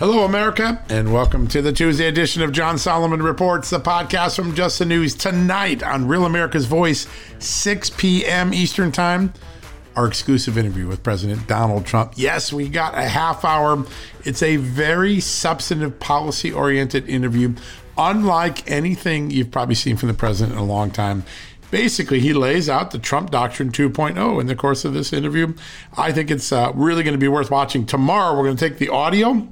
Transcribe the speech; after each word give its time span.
Hello, 0.00 0.24
America, 0.24 0.82
and 0.88 1.12
welcome 1.12 1.46
to 1.46 1.62
the 1.62 1.72
Tuesday 1.72 2.08
edition 2.08 2.42
of 2.42 2.50
John 2.50 2.78
Solomon 2.78 3.22
Reports, 3.22 3.70
the 3.70 3.78
podcast 3.78 4.34
from 4.34 4.52
Just 4.56 4.80
the 4.80 4.84
News. 4.84 5.14
Tonight 5.14 5.84
on 5.84 6.08
Real 6.08 6.24
America's 6.24 6.66
Voice, 6.66 7.06
6 7.38 7.90
p.m. 7.90 8.52
Eastern 8.52 8.90
Time, 8.90 9.32
our 9.94 10.08
exclusive 10.08 10.58
interview 10.58 10.88
with 10.88 11.04
President 11.04 11.46
Donald 11.46 11.86
Trump. 11.86 12.14
Yes, 12.16 12.52
we 12.52 12.68
got 12.68 12.98
a 12.98 13.02
half 13.02 13.44
hour. 13.44 13.86
It's 14.24 14.42
a 14.42 14.56
very 14.56 15.20
substantive, 15.20 16.00
policy 16.00 16.52
oriented 16.52 17.08
interview, 17.08 17.54
unlike 17.96 18.68
anything 18.68 19.30
you've 19.30 19.52
probably 19.52 19.76
seen 19.76 19.96
from 19.96 20.08
the 20.08 20.14
president 20.14 20.56
in 20.56 20.58
a 20.58 20.64
long 20.64 20.90
time 20.90 21.22
basically 21.70 22.20
he 22.20 22.32
lays 22.32 22.68
out 22.68 22.92
the 22.92 22.98
Trump 22.98 23.32
Doctrine 23.32 23.72
2.0 23.72 24.40
in 24.40 24.46
the 24.46 24.54
course 24.54 24.84
of 24.84 24.94
this 24.94 25.12
interview. 25.12 25.54
I 25.96 26.12
think 26.12 26.30
it's 26.30 26.52
uh, 26.52 26.70
really 26.72 27.02
going 27.02 27.14
to 27.14 27.18
be 27.18 27.26
worth 27.26 27.50
watching. 27.50 27.84
Tomorrow, 27.84 28.36
we're 28.36 28.44
going 28.44 28.56
to 28.56 28.68
take 28.68 28.78
the 28.78 28.90
audio 28.90 29.48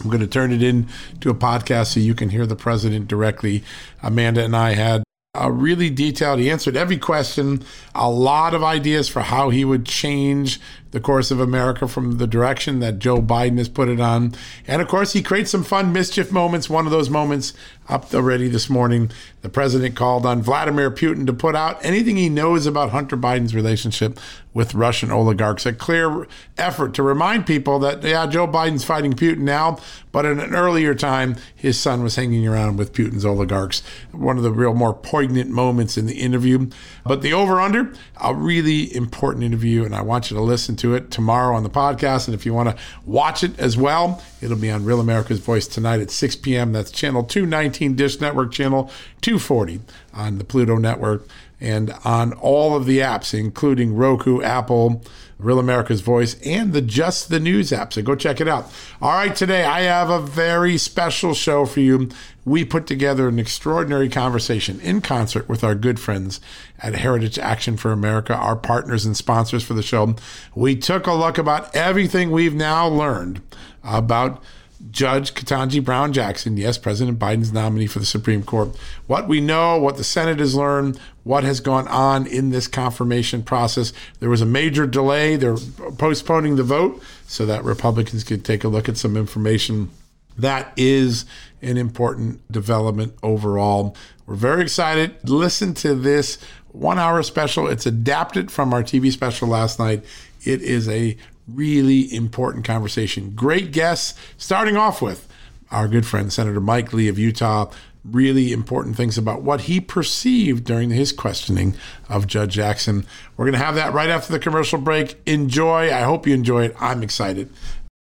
I'm 0.00 0.10
going 0.10 0.20
to 0.20 0.26
turn 0.26 0.52
it 0.52 0.62
into 0.62 1.30
a 1.30 1.34
podcast 1.34 1.94
so 1.94 2.00
you 2.00 2.14
can 2.14 2.30
hear 2.30 2.46
the 2.46 2.56
president 2.56 3.08
directly. 3.08 3.64
Amanda 4.02 4.44
and 4.44 4.54
I 4.54 4.74
had 4.74 5.02
a 5.34 5.50
really 5.50 5.90
detailed, 5.90 6.38
he 6.38 6.50
answered 6.50 6.76
every 6.76 6.98
question, 6.98 7.62
a 7.94 8.10
lot 8.10 8.54
of 8.54 8.64
ideas 8.64 9.08
for 9.08 9.20
how 9.20 9.50
he 9.50 9.64
would 9.64 9.84
change 9.84 10.60
the 10.96 11.00
course 11.02 11.30
of 11.30 11.38
America 11.38 11.86
from 11.86 12.16
the 12.16 12.26
direction 12.26 12.80
that 12.80 12.98
Joe 12.98 13.20
Biden 13.20 13.58
has 13.58 13.68
put 13.68 13.90
it 13.90 14.00
on. 14.00 14.32
And 14.66 14.80
of 14.80 14.88
course, 14.88 15.12
he 15.12 15.22
creates 15.22 15.50
some 15.50 15.62
fun 15.62 15.92
mischief 15.92 16.32
moments. 16.32 16.70
One 16.70 16.86
of 16.86 16.90
those 16.90 17.10
moments 17.10 17.52
up 17.86 18.14
already 18.14 18.48
this 18.48 18.70
morning, 18.70 19.10
the 19.42 19.50
president 19.50 19.94
called 19.94 20.24
on 20.24 20.40
Vladimir 20.40 20.90
Putin 20.90 21.26
to 21.26 21.34
put 21.34 21.54
out 21.54 21.84
anything 21.84 22.16
he 22.16 22.30
knows 22.30 22.64
about 22.64 22.90
Hunter 22.90 23.16
Biden's 23.16 23.54
relationship 23.54 24.18
with 24.54 24.74
Russian 24.74 25.10
oligarchs. 25.10 25.66
A 25.66 25.72
clear 25.74 26.26
effort 26.56 26.94
to 26.94 27.02
remind 27.02 27.46
people 27.46 27.78
that, 27.80 28.02
yeah, 28.02 28.26
Joe 28.26 28.48
Biden's 28.48 28.84
fighting 28.84 29.12
Putin 29.12 29.40
now, 29.40 29.78
but 30.12 30.24
in 30.24 30.40
an 30.40 30.54
earlier 30.54 30.94
time, 30.94 31.36
his 31.54 31.78
son 31.78 32.02
was 32.02 32.16
hanging 32.16 32.48
around 32.48 32.78
with 32.78 32.94
Putin's 32.94 33.26
oligarchs. 33.26 33.82
One 34.12 34.38
of 34.38 34.42
the 34.42 34.50
real 34.50 34.72
more 34.72 34.94
poignant 34.94 35.50
moments 35.50 35.98
in 35.98 36.06
the 36.06 36.20
interview. 36.20 36.70
But 37.04 37.20
the 37.20 37.34
over 37.34 37.60
under, 37.60 37.92
a 38.20 38.34
really 38.34 38.94
important 38.96 39.44
interview, 39.44 39.84
and 39.84 39.94
I 39.94 40.00
want 40.00 40.30
you 40.30 40.36
to 40.38 40.42
listen 40.42 40.74
to 40.76 40.85
it 40.94 41.10
tomorrow 41.10 41.56
on 41.56 41.62
the 41.62 41.70
podcast. 41.70 42.26
And 42.26 42.34
if 42.34 42.46
you 42.46 42.54
want 42.54 42.68
to 42.68 42.76
watch 43.04 43.42
it 43.42 43.58
as 43.58 43.76
well, 43.76 44.22
it'll 44.40 44.56
be 44.56 44.70
on 44.70 44.84
Real 44.84 45.00
America's 45.00 45.40
Voice 45.40 45.66
tonight 45.66 46.00
at 46.00 46.10
6 46.10 46.36
p.m. 46.36 46.72
That's 46.72 46.90
channel 46.90 47.24
219, 47.24 47.94
Dish 47.94 48.20
Network, 48.20 48.52
channel 48.52 48.90
240 49.22 49.80
on 50.14 50.38
the 50.38 50.44
Pluto 50.44 50.76
Network 50.76 51.26
and 51.60 51.94
on 52.04 52.32
all 52.34 52.76
of 52.76 52.86
the 52.86 52.98
apps, 52.98 53.38
including 53.38 53.94
Roku, 53.94 54.42
Apple, 54.42 55.02
Real 55.38 55.58
America's 55.58 56.00
Voice, 56.00 56.34
and 56.46 56.72
the 56.72 56.80
Just 56.80 57.28
the 57.28 57.40
News 57.40 57.72
app. 57.72 57.92
So 57.92 58.02
go 58.02 58.14
check 58.14 58.40
it 58.40 58.48
out. 58.48 58.70
All 59.02 59.12
right, 59.12 59.34
today 59.34 59.64
I 59.64 59.82
have 59.82 60.08
a 60.08 60.20
very 60.20 60.78
special 60.78 61.34
show 61.34 61.66
for 61.66 61.80
you. 61.80 62.08
We 62.44 62.64
put 62.64 62.86
together 62.86 63.28
an 63.28 63.38
extraordinary 63.38 64.08
conversation 64.08 64.80
in 64.80 65.00
concert 65.00 65.48
with 65.48 65.62
our 65.62 65.74
good 65.74 66.00
friends 66.00 66.40
at 66.78 66.94
Heritage 66.94 67.38
Action 67.38 67.76
for 67.76 67.92
America, 67.92 68.34
our 68.34 68.56
partners 68.56 69.04
and 69.04 69.16
sponsors 69.16 69.64
for 69.64 69.74
the 69.74 69.82
show. 69.82 70.14
We 70.54 70.76
took 70.76 71.06
a 71.06 71.12
look 71.12 71.38
about 71.38 71.74
everything 71.74 72.30
we've 72.30 72.54
now 72.54 72.86
learned 72.88 73.42
about 73.82 74.42
Judge 74.90 75.34
Ketanji 75.34 75.82
Brown 75.84 76.12
Jackson, 76.12 76.56
yes, 76.56 76.78
President 76.78 77.18
Biden's 77.18 77.52
nominee 77.52 77.86
for 77.86 77.98
the 77.98 78.06
Supreme 78.06 78.42
Court, 78.42 78.76
what 79.06 79.26
we 79.26 79.40
know, 79.40 79.78
what 79.78 79.96
the 79.96 80.04
Senate 80.04 80.38
has 80.38 80.54
learned, 80.54 81.00
what 81.26 81.42
has 81.42 81.58
gone 81.58 81.88
on 81.88 82.24
in 82.24 82.50
this 82.50 82.68
confirmation 82.68 83.42
process. 83.42 83.92
There 84.20 84.30
was 84.30 84.42
a 84.42 84.46
major 84.46 84.86
delay. 84.86 85.34
They're 85.34 85.56
postponing 85.98 86.54
the 86.54 86.62
vote 86.62 87.02
so 87.26 87.44
that 87.46 87.64
Republicans 87.64 88.22
could 88.22 88.44
take 88.44 88.62
a 88.62 88.68
look 88.68 88.88
at 88.88 88.96
some 88.96 89.16
information. 89.16 89.90
That 90.38 90.72
is 90.76 91.24
an 91.60 91.78
important 91.78 92.46
development 92.52 93.16
overall. 93.24 93.96
We're 94.24 94.36
very 94.36 94.62
excited. 94.62 95.16
Listen 95.28 95.74
to 95.74 95.96
this 95.96 96.38
one 96.68 96.96
hour 96.96 97.20
special. 97.24 97.66
It's 97.66 97.86
adapted 97.86 98.52
from 98.52 98.72
our 98.72 98.84
TV 98.84 99.10
special 99.10 99.48
last 99.48 99.80
night. 99.80 100.04
It 100.44 100.62
is 100.62 100.88
a 100.88 101.16
really 101.48 102.14
important 102.14 102.64
conversation. 102.64 103.32
Great 103.34 103.72
guests, 103.72 104.16
starting 104.36 104.76
off 104.76 105.02
with 105.02 105.26
our 105.72 105.88
good 105.88 106.06
friend, 106.06 106.32
Senator 106.32 106.60
Mike 106.60 106.92
Lee 106.92 107.08
of 107.08 107.18
Utah. 107.18 107.68
Really 108.10 108.52
important 108.52 108.96
things 108.96 109.18
about 109.18 109.42
what 109.42 109.62
he 109.62 109.80
perceived 109.80 110.64
during 110.64 110.90
his 110.90 111.12
questioning 111.12 111.74
of 112.08 112.26
Judge 112.26 112.54
Jackson. 112.54 113.04
We're 113.36 113.46
going 113.46 113.58
to 113.58 113.64
have 113.64 113.74
that 113.74 113.92
right 113.92 114.10
after 114.10 114.32
the 114.32 114.38
commercial 114.38 114.78
break. 114.78 115.20
Enjoy. 115.26 115.92
I 115.92 116.02
hope 116.02 116.26
you 116.26 116.34
enjoy 116.34 116.66
it. 116.66 116.76
I'm 116.78 117.02
excited. 117.02 117.50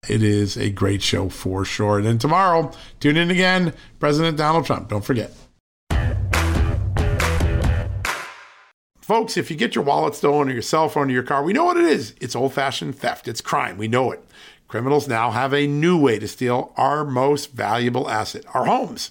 It 0.08 0.22
is 0.22 0.56
a 0.56 0.70
great 0.70 1.02
show 1.02 1.28
for 1.28 1.64
sure. 1.64 1.98
And 1.98 2.06
then 2.06 2.18
tomorrow, 2.18 2.72
tune 2.98 3.16
in 3.16 3.30
again. 3.30 3.74
President 4.00 4.36
Donald 4.36 4.66
Trump. 4.66 4.88
Don't 4.88 5.04
forget. 5.04 5.32
Folks, 9.02 9.36
if 9.36 9.50
you 9.50 9.56
get 9.56 9.74
your 9.74 9.84
wallet 9.84 10.14
stolen 10.14 10.48
or 10.48 10.52
your 10.52 10.62
cell 10.62 10.88
phone 10.88 11.10
or 11.10 11.12
your 11.12 11.22
car, 11.22 11.42
we 11.42 11.52
know 11.52 11.64
what 11.64 11.76
it 11.76 11.84
is. 11.84 12.14
It's 12.20 12.34
old 12.34 12.54
fashioned 12.54 12.96
theft, 12.96 13.28
it's 13.28 13.40
crime. 13.40 13.76
We 13.76 13.86
know 13.86 14.10
it. 14.10 14.24
Criminals 14.68 15.06
now 15.06 15.32
have 15.32 15.52
a 15.52 15.66
new 15.66 16.00
way 16.00 16.18
to 16.18 16.26
steal 16.26 16.72
our 16.76 17.04
most 17.04 17.52
valuable 17.52 18.08
asset, 18.08 18.44
our 18.54 18.64
homes. 18.64 19.10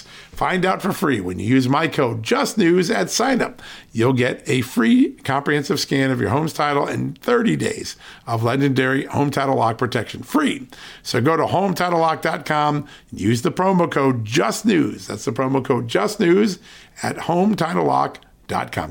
Find 0.00 0.64
out 0.64 0.82
for 0.82 0.92
free 0.92 1.20
when 1.20 1.38
you 1.38 1.46
use 1.46 1.68
my 1.68 1.88
code 1.88 2.22
JustNews 2.22 2.94
at 2.94 3.06
signup. 3.06 3.58
You'll 3.92 4.12
get 4.12 4.42
a 4.48 4.62
free 4.62 5.12
comprehensive 5.24 5.80
scan 5.80 6.10
of 6.10 6.20
your 6.20 6.30
home's 6.30 6.52
title 6.52 6.86
and 6.86 7.18
30 7.18 7.56
days 7.56 7.96
of 8.26 8.42
legendary 8.42 9.06
Home 9.06 9.30
Title 9.30 9.56
Lock 9.56 9.78
protection 9.78 10.22
free. 10.22 10.68
So 11.02 11.20
go 11.20 11.36
to 11.36 11.44
HometitleLock.com 11.44 12.88
and 13.10 13.20
use 13.20 13.42
the 13.42 13.52
promo 13.52 13.90
code 13.90 14.24
JustNews. 14.24 15.06
That's 15.06 15.24
the 15.24 15.32
promo 15.32 15.64
code 15.64 15.88
JustNews 15.88 16.58
at 17.02 17.16
HometitleLock.com 17.16 18.24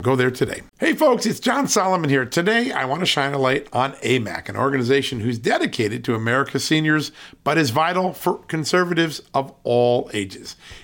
Go 0.01 0.15
there 0.15 0.31
today. 0.31 0.61
Hey, 0.79 0.93
folks, 0.93 1.27
it's 1.27 1.39
John 1.39 1.67
Solomon 1.67 2.09
here. 2.09 2.25
Today, 2.25 2.71
I 2.71 2.85
want 2.85 3.01
to 3.01 3.05
shine 3.05 3.33
a 3.33 3.37
light 3.37 3.67
on 3.71 3.93
AMAC, 3.97 4.49
an 4.49 4.57
organization 4.57 5.19
who's 5.19 5.37
dedicated 5.37 6.03
to 6.05 6.15
America's 6.15 6.63
seniors, 6.63 7.11
but 7.43 7.59
is 7.59 7.69
vital 7.69 8.13
for 8.13 8.39
conservatives 8.39 9.21
of 9.33 9.53
all 9.63 10.09
ages. 10.11 10.55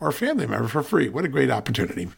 or 0.00 0.08
a 0.08 0.12
family 0.12 0.46
member 0.46 0.68
for 0.68 0.82
free. 0.82 1.08
What 1.08 1.24
a 1.24 1.28
great 1.28 1.50
opportunity. 1.50 2.08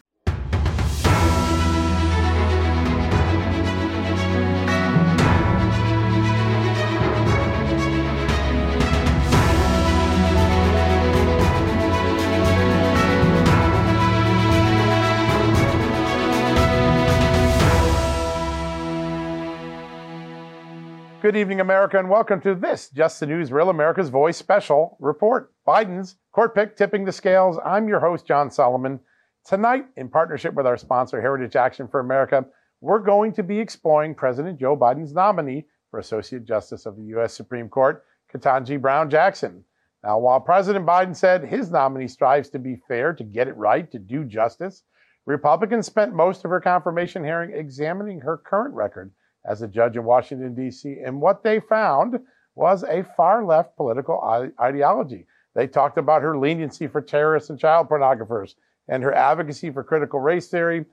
Good 21.21 21.35
evening, 21.35 21.59
America, 21.59 21.99
and 21.99 22.09
welcome 22.09 22.39
to 22.41 22.55
this 22.55 22.87
Just 22.91 23.19
the 23.19 23.25
News 23.25 23.51
Real 23.51 23.69
America's 23.69 24.07
Voice 24.07 24.37
special 24.37 24.95
report. 25.01 25.51
Biden's 25.67 26.15
court 26.31 26.55
pick 26.55 26.77
tipping 26.77 27.03
the 27.03 27.11
scales. 27.11 27.59
I'm 27.65 27.89
your 27.89 27.99
host, 27.99 28.25
John 28.25 28.49
Solomon. 28.49 29.01
Tonight, 29.43 29.87
in 29.97 30.07
partnership 30.07 30.53
with 30.53 30.65
our 30.65 30.77
sponsor, 30.77 31.19
Heritage 31.19 31.57
Action 31.57 31.89
for 31.89 31.99
America, 31.99 32.45
we're 32.79 32.99
going 32.99 33.33
to 33.33 33.43
be 33.43 33.59
exploring 33.59 34.15
President 34.15 34.57
Joe 34.57 34.77
Biden's 34.77 35.11
nominee 35.11 35.65
for 35.91 35.99
Associate 35.99 36.45
Justice 36.45 36.85
of 36.85 36.95
the 36.95 37.03
U.S. 37.07 37.33
Supreme 37.33 37.67
Court, 37.67 38.05
Ketanji 38.33 38.79
Brown 38.79 39.09
Jackson. 39.09 39.65
Now, 40.05 40.19
while 40.19 40.39
President 40.39 40.85
Biden 40.85 41.13
said 41.13 41.43
his 41.43 41.69
nominee 41.69 42.07
strives 42.07 42.49
to 42.51 42.59
be 42.59 42.81
fair, 42.87 43.11
to 43.11 43.25
get 43.25 43.49
it 43.49 43.57
right, 43.57 43.91
to 43.91 43.99
do 43.99 44.23
justice, 44.23 44.83
Republicans 45.25 45.85
spent 45.85 46.13
most 46.13 46.45
of 46.45 46.51
her 46.51 46.61
confirmation 46.61 47.25
hearing 47.25 47.51
examining 47.53 48.21
her 48.21 48.37
current 48.37 48.73
record 48.73 49.11
as 49.45 49.61
a 49.61 49.67
judge 49.67 49.95
in 49.95 50.03
Washington, 50.03 50.53
D.C. 50.53 50.97
And 51.05 51.21
what 51.21 51.43
they 51.43 51.59
found 51.59 52.19
was 52.55 52.83
a 52.83 53.03
far 53.15 53.45
left 53.45 53.77
political 53.77 54.21
ideology. 54.59 55.25
They 55.55 55.67
talked 55.67 55.97
about 55.97 56.21
her 56.21 56.37
leniency 56.37 56.87
for 56.87 57.01
terrorists 57.01 57.49
and 57.49 57.59
child 57.59 57.89
pornographers 57.89 58.55
and 58.87 59.03
her 59.03 59.13
advocacy 59.13 59.71
for 59.71 59.83
critical 59.83 60.19
race 60.19 60.49
theory. 60.49 60.85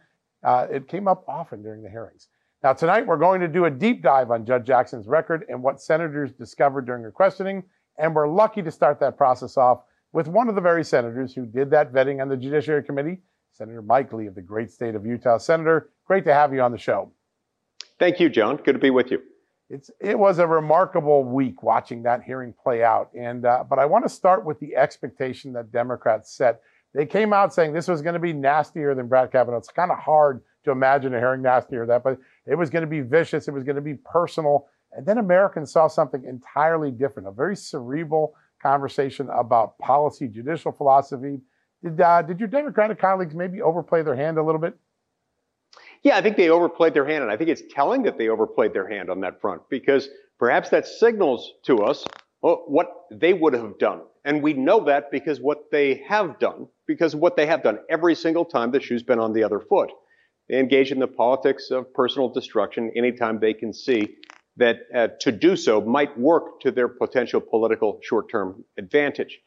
Uh, 0.45 0.67
it 0.71 0.89
came 0.89 1.09
up 1.09 1.25
often 1.29 1.63
during 1.63 1.83
the 1.83 1.91
hearings. 1.91 2.29
Now, 2.63 2.73
tonight 2.73 3.07
we're 3.07 3.17
going 3.17 3.41
to 3.41 3.49
do 3.49 3.67
a 3.67 3.71
deep 3.71 4.03
dive 4.03 4.31
on 4.31 4.47
Judge 4.47 4.67
Jackson's 4.67 5.07
record 5.07 5.45
and 5.49 5.63
what 5.63 5.81
senators 5.81 6.33
discovered 6.33 6.87
during 6.87 7.03
her 7.03 7.11
questioning. 7.11 7.63
And 7.99 8.15
we're 8.15 8.29
lucky 8.29 8.63
to 8.63 8.71
start 8.71 9.01
that 9.01 9.17
process 9.17 9.57
off 9.57 9.83
with 10.13 10.29
one 10.29 10.49
of 10.49 10.55
the 10.55 10.61
very 10.61 10.85
senators 10.85 11.35
who 11.35 11.47
did 11.47 11.71
that 11.71 11.93
vetting 11.93 12.21
on 12.21 12.29
the 12.29 12.37
Judiciary 12.37 12.83
Committee, 12.83 13.19
Senator 13.53 13.83
Mike 13.83 14.13
Lee 14.13 14.27
of 14.27 14.35
the 14.35 14.43
great 14.43 14.71
state 14.71 14.95
of 14.95 15.05
Utah. 15.05 15.39
Senator, 15.39 15.91
great 16.07 16.25
to 16.25 16.35
have 16.35 16.53
you 16.53 16.61
on 16.61 16.73
the 16.73 16.79
show. 16.79 17.13
Thank 17.99 18.21
you, 18.21 18.29
John. 18.29 18.57
Good 18.57 18.75
to 18.75 18.79
be 18.79 18.91
with 18.91 19.11
you. 19.11 19.23
It's 19.69 19.91
it 20.01 20.19
was 20.19 20.39
a 20.39 20.47
remarkable 20.47 21.25
week 21.25 21.63
watching 21.63 22.03
that 22.05 22.23
hearing 22.23 22.55
play 22.63 22.85
out, 22.85 23.11
and 23.19 23.45
uh, 23.45 23.65
but 23.69 23.79
I 23.79 23.87
want 23.87 24.05
to 24.05 24.09
start 24.09 24.45
with 24.45 24.61
the 24.61 24.77
expectation 24.77 25.53
that 25.55 25.73
Democrats 25.73 26.37
set. 26.37 26.61
They 26.95 27.07
came 27.07 27.33
out 27.33 27.53
saying 27.53 27.73
this 27.73 27.89
was 27.89 28.01
going 28.01 28.15
to 28.15 28.21
be 28.21 28.33
nastier 28.33 28.95
than 28.95 29.09
Brett 29.09 29.33
Kavanaugh. 29.33 29.59
It's 29.59 29.69
kind 29.69 29.91
of 29.91 29.99
hard 29.99 30.43
to 30.65 30.71
imagine 30.71 31.15
a 31.15 31.19
hearing 31.19 31.43
nastier 31.43 31.81
than 31.81 31.89
that, 31.89 32.05
but 32.05 32.19
it 32.47 32.55
was 32.55 32.71
going 32.71 32.85
to 32.85 32.91
be 32.91 33.01
vicious. 33.01 33.49
It 33.49 33.55
was 33.55 33.65
going 33.65 33.77
to 33.77 33.83
be 33.83 33.95
personal, 33.95 34.69
and 34.93 35.05
then 35.05 35.19
Americans 35.19 35.73
saw 35.73 35.89
something 35.89 36.25
entirely 36.25 36.93
different. 36.93 37.29
A 37.29 37.33
very 37.33 37.57
cerebral 37.57 38.35
conversation 38.63 39.29
about 39.31 39.79
policy, 39.79 40.29
judicial 40.29 40.71
philosophy. 40.71 41.41
Did 41.83 42.01
uh, 42.01 42.23
did 42.23 42.39
your 42.39 42.49
Democratic 42.49 43.01
colleagues 43.01 43.35
maybe 43.35 43.61
overplay 43.63 44.03
their 44.03 44.17
hand 44.17 44.39
a 44.39 44.43
little 44.43 44.61
bit? 44.61 44.79
Yeah, 46.03 46.17
I 46.17 46.23
think 46.23 46.37
they 46.37 46.51
overplayed 46.51 46.95
their 46.95 47.07
hand, 47.07 47.23
and 47.23 47.33
I 47.33 47.37
think 47.37 47.51
it's 47.51 47.63
telling 47.71 48.03
that 48.05 48.19
they 48.19 48.29
overplayed 48.29 48.73
their 48.73 48.89
hand 48.89 49.11
on 49.11 49.21
that 49.21 49.41
front 49.41 49.63
because 49.69 50.09
perhaps 50.39 50.71
that 50.71 50.87
signals 50.87 51.53
to 51.65 51.85
us 51.85 52.05
what 52.41 53.07
they 53.11 53.33
would 53.33 53.55
have 53.55 53.79
done. 53.79 54.03
And 54.25 54.43
we 54.43 54.53
know 54.53 54.85
that 54.85 55.11
because 55.11 55.41
what 55.41 55.71
they 55.71 56.05
have 56.09 56.39
done, 56.39 56.69
because 56.87 57.17
what 57.17 57.37
they 57.37 57.47
have 57.47 57.63
done 57.63 57.79
every 57.89 58.15
single 58.15 58.45
time 58.45 58.71
the 58.71 58.81
shoe's 58.81 59.03
been 59.03 59.19
on 59.19 59.33
the 59.33 59.43
other 59.43 59.61
foot. 59.61 59.91
They 60.49 60.59
engage 60.61 60.93
in 60.93 61.01
the 61.01 61.09
politics 61.09 61.71
of 61.71 61.93
personal 61.93 62.29
destruction 62.29 62.93
anytime 62.97 63.41
they 63.41 63.55
can 63.55 63.73
see 63.73 64.17
that 64.59 64.77
uh, 64.95 65.09
to 65.21 65.33
do 65.33 65.57
so 65.57 65.81
might 65.81 66.17
work 66.19 66.61
to 66.61 66.71
their 66.71 66.89
potential 66.89 67.41
political 67.41 67.99
short-term 68.03 68.65
advantage. 68.79 69.39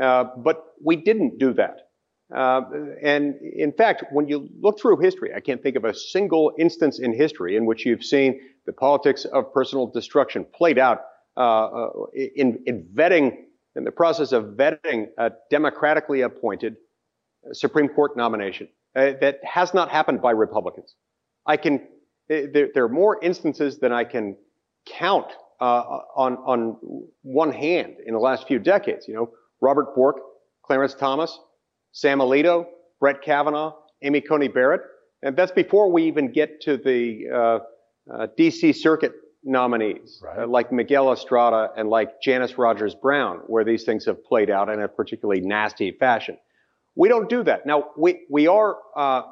Uh, 0.00 0.24
but 0.36 0.64
we 0.82 0.96
didn't 0.96 1.38
do 1.38 1.54
that. 1.54 1.88
Uh, 2.34 2.62
and 3.02 3.34
in 3.42 3.72
fact, 3.72 4.04
when 4.12 4.28
you 4.28 4.48
look 4.60 4.80
through 4.80 4.98
history, 4.98 5.32
I 5.34 5.40
can't 5.40 5.62
think 5.62 5.76
of 5.76 5.84
a 5.84 5.94
single 5.94 6.52
instance 6.58 6.98
in 6.98 7.12
history 7.12 7.56
in 7.56 7.66
which 7.66 7.84
you've 7.84 8.04
seen 8.04 8.40
the 8.66 8.72
politics 8.72 9.24
of 9.26 9.52
personal 9.52 9.86
destruction 9.86 10.46
played 10.54 10.78
out 10.78 11.02
uh, 11.36 11.40
uh 11.40 11.90
in, 12.14 12.62
in, 12.66 12.86
vetting, 12.94 13.36
in 13.76 13.84
the 13.84 13.90
process 13.90 14.32
of 14.32 14.56
vetting 14.56 15.08
a 15.18 15.32
democratically 15.50 16.22
appointed 16.22 16.76
Supreme 17.52 17.88
Court 17.88 18.16
nomination. 18.16 18.68
Uh, 18.96 19.12
that 19.20 19.40
has 19.42 19.74
not 19.74 19.90
happened 19.90 20.22
by 20.22 20.30
Republicans. 20.30 20.94
I 21.46 21.56
can, 21.56 21.80
there, 22.28 22.68
there, 22.72 22.84
are 22.84 22.88
more 22.88 23.18
instances 23.22 23.78
than 23.78 23.92
I 23.92 24.04
can 24.04 24.36
count 24.86 25.26
uh, 25.60 25.82
on, 26.14 26.36
on 26.36 27.08
one 27.22 27.52
hand 27.52 27.96
in 28.06 28.14
the 28.14 28.20
last 28.20 28.46
few 28.46 28.60
decades. 28.60 29.08
You 29.08 29.14
know, 29.14 29.30
Robert 29.60 29.96
Bork, 29.96 30.18
Clarence 30.64 30.94
Thomas, 30.94 31.36
Sam 31.94 32.18
Alito, 32.18 32.66
Brett 33.00 33.22
Kavanaugh, 33.22 33.72
Amy 34.02 34.20
Coney 34.20 34.48
Barrett. 34.48 34.82
And 35.22 35.36
that's 35.36 35.52
before 35.52 35.90
we 35.90 36.04
even 36.04 36.32
get 36.32 36.60
to 36.62 36.76
the 36.76 37.30
uh, 37.32 37.58
uh, 38.12 38.26
DC 38.38 38.74
Circuit 38.74 39.12
nominees, 39.44 40.20
right. 40.22 40.40
uh, 40.40 40.46
like 40.46 40.72
Miguel 40.72 41.12
Estrada 41.12 41.70
and 41.76 41.88
like 41.88 42.20
Janice 42.20 42.58
Rogers 42.58 42.94
Brown, 42.94 43.38
where 43.46 43.64
these 43.64 43.84
things 43.84 44.04
have 44.06 44.22
played 44.24 44.50
out 44.50 44.68
in 44.68 44.82
a 44.82 44.88
particularly 44.88 45.40
nasty 45.40 45.92
fashion. 45.92 46.36
We 46.96 47.08
don't 47.08 47.28
do 47.28 47.44
that. 47.44 47.64
Now, 47.64 47.90
we, 47.96 48.22
we 48.28 48.48
are 48.48 48.76
uh, 48.96 49.22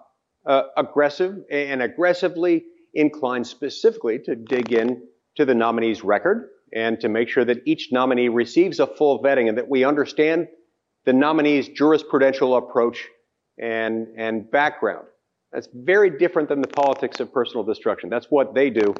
uh, 0.46 0.62
aggressive 0.76 1.38
and 1.50 1.82
aggressively 1.82 2.64
inclined 2.94 3.46
specifically 3.46 4.20
to 4.20 4.36
dig 4.36 4.72
in 4.72 5.02
to 5.36 5.44
the 5.44 5.54
nominee's 5.54 6.04
record 6.04 6.48
and 6.72 7.00
to 7.00 7.08
make 7.08 7.28
sure 7.28 7.44
that 7.44 7.58
each 7.66 7.88
nominee 7.90 8.28
receives 8.28 8.78
a 8.78 8.86
full 8.86 9.20
vetting 9.22 9.48
and 9.48 9.58
that 9.58 9.68
we 9.68 9.84
understand 9.84 10.46
the 11.04 11.12
nominee's 11.12 11.68
jurisprudential 11.68 12.58
approach 12.58 13.08
and, 13.58 14.08
and 14.16 14.50
background. 14.50 15.06
That's 15.52 15.68
very 15.74 16.10
different 16.10 16.48
than 16.48 16.62
the 16.62 16.68
politics 16.68 17.20
of 17.20 17.32
personal 17.32 17.62
destruction. 17.62 18.08
That's 18.08 18.26
what 18.30 18.54
they 18.54 18.70
do, 18.70 18.94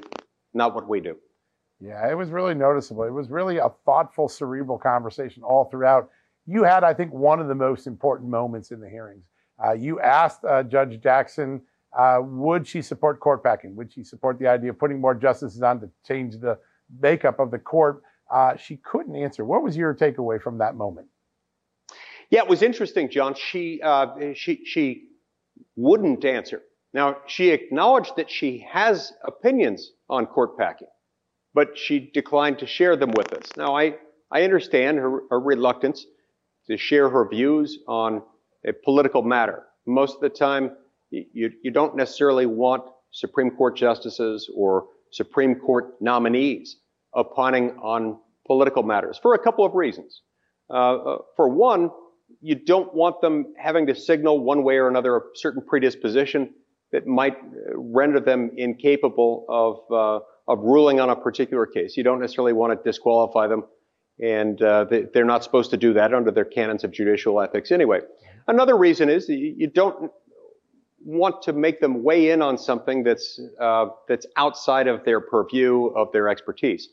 not 0.52 0.74
what 0.74 0.88
we 0.88 1.00
do. 1.00 1.16
Yeah, 1.80 2.08
it 2.08 2.14
was 2.14 2.30
really 2.30 2.54
noticeable. 2.54 3.04
It 3.04 3.12
was 3.12 3.30
really 3.30 3.58
a 3.58 3.70
thoughtful, 3.84 4.28
cerebral 4.28 4.78
conversation 4.78 5.42
all 5.42 5.64
throughout. 5.64 6.10
You 6.46 6.62
had, 6.64 6.84
I 6.84 6.92
think, 6.94 7.12
one 7.12 7.40
of 7.40 7.48
the 7.48 7.54
most 7.54 7.86
important 7.86 8.30
moments 8.30 8.70
in 8.70 8.80
the 8.80 8.88
hearings. 8.88 9.24
Uh, 9.64 9.72
you 9.72 10.00
asked 10.00 10.44
uh, 10.44 10.62
Judge 10.62 11.00
Jackson, 11.00 11.62
uh, 11.98 12.18
would 12.22 12.66
she 12.66 12.82
support 12.82 13.20
court 13.20 13.42
packing? 13.42 13.74
Would 13.76 13.92
she 13.92 14.04
support 14.04 14.38
the 14.38 14.46
idea 14.46 14.70
of 14.70 14.78
putting 14.78 15.00
more 15.00 15.14
justices 15.14 15.62
on 15.62 15.80
to 15.80 15.90
change 16.06 16.36
the 16.38 16.58
makeup 17.00 17.38
of 17.38 17.50
the 17.50 17.58
court? 17.58 18.02
Uh, 18.30 18.56
she 18.56 18.76
couldn't 18.76 19.16
answer. 19.16 19.44
What 19.44 19.62
was 19.62 19.76
your 19.76 19.94
takeaway 19.94 20.40
from 20.40 20.58
that 20.58 20.74
moment? 20.74 21.08
Yeah, 22.32 22.40
it 22.44 22.48
was 22.48 22.62
interesting, 22.62 23.10
John. 23.10 23.34
She 23.34 23.82
uh, 23.82 24.32
she 24.34 24.64
she 24.64 25.08
wouldn't 25.76 26.24
answer. 26.24 26.62
Now 26.94 27.18
she 27.26 27.50
acknowledged 27.50 28.16
that 28.16 28.30
she 28.30 28.66
has 28.72 29.12
opinions 29.22 29.92
on 30.08 30.24
court 30.24 30.56
packing, 30.56 30.88
but 31.52 31.76
she 31.76 32.10
declined 32.14 32.58
to 32.60 32.66
share 32.66 32.96
them 32.96 33.10
with 33.10 33.34
us. 33.34 33.50
Now 33.58 33.76
I 33.76 33.96
I 34.30 34.44
understand 34.44 34.96
her, 34.96 35.20
her 35.28 35.38
reluctance 35.38 36.06
to 36.68 36.78
share 36.78 37.10
her 37.10 37.28
views 37.28 37.80
on 37.86 38.22
a 38.66 38.72
political 38.72 39.20
matter. 39.20 39.64
Most 39.86 40.14
of 40.14 40.22
the 40.22 40.30
time, 40.30 40.70
you, 41.10 41.50
you 41.62 41.70
don't 41.70 41.94
necessarily 41.96 42.46
want 42.46 42.84
Supreme 43.10 43.50
Court 43.50 43.76
justices 43.76 44.50
or 44.56 44.86
Supreme 45.10 45.56
Court 45.56 46.00
nominees 46.00 46.76
opining 47.14 47.72
on 47.72 48.18
political 48.46 48.82
matters 48.82 49.18
for 49.20 49.34
a 49.34 49.38
couple 49.38 49.66
of 49.66 49.74
reasons. 49.74 50.22
Uh, 50.70 50.94
uh, 50.94 51.18
for 51.36 51.48
one, 51.48 51.90
you 52.42 52.56
don't 52.56 52.92
want 52.92 53.20
them 53.20 53.54
having 53.56 53.86
to 53.86 53.94
signal 53.94 54.42
one 54.42 54.64
way 54.64 54.76
or 54.76 54.88
another 54.88 55.16
a 55.16 55.20
certain 55.34 55.62
predisposition 55.62 56.52
that 56.90 57.06
might 57.06 57.36
uh, 57.36 57.76
render 57.76 58.20
them 58.20 58.50
incapable 58.56 59.46
of, 59.48 59.80
uh, 59.90 60.52
of 60.52 60.58
ruling 60.62 61.00
on 61.00 61.08
a 61.08 61.16
particular 61.16 61.64
case. 61.64 61.96
You 61.96 62.02
don't 62.02 62.20
necessarily 62.20 62.52
want 62.52 62.76
to 62.76 62.90
disqualify 62.90 63.46
them, 63.46 63.64
and 64.20 64.60
uh, 64.60 64.84
they, 64.84 65.20
are 65.20 65.24
not 65.24 65.44
supposed 65.44 65.70
to 65.70 65.76
do 65.76 65.94
that 65.94 66.12
under 66.12 66.32
their 66.32 66.44
canons 66.44 66.84
of 66.84 66.90
judicial 66.90 67.40
ethics 67.40 67.70
anyway. 67.70 68.00
Another 68.48 68.76
reason 68.76 69.08
is 69.08 69.28
you 69.28 69.68
don't 69.68 70.10
want 71.04 71.42
to 71.42 71.52
make 71.52 71.80
them 71.80 72.02
weigh 72.02 72.30
in 72.30 72.42
on 72.42 72.58
something 72.58 73.04
that's 73.04 73.40
uh, 73.60 73.86
that's 74.08 74.26
outside 74.36 74.88
of 74.88 75.04
their 75.04 75.20
purview 75.20 75.86
of 75.86 76.10
their 76.12 76.28
expertise. 76.28 76.88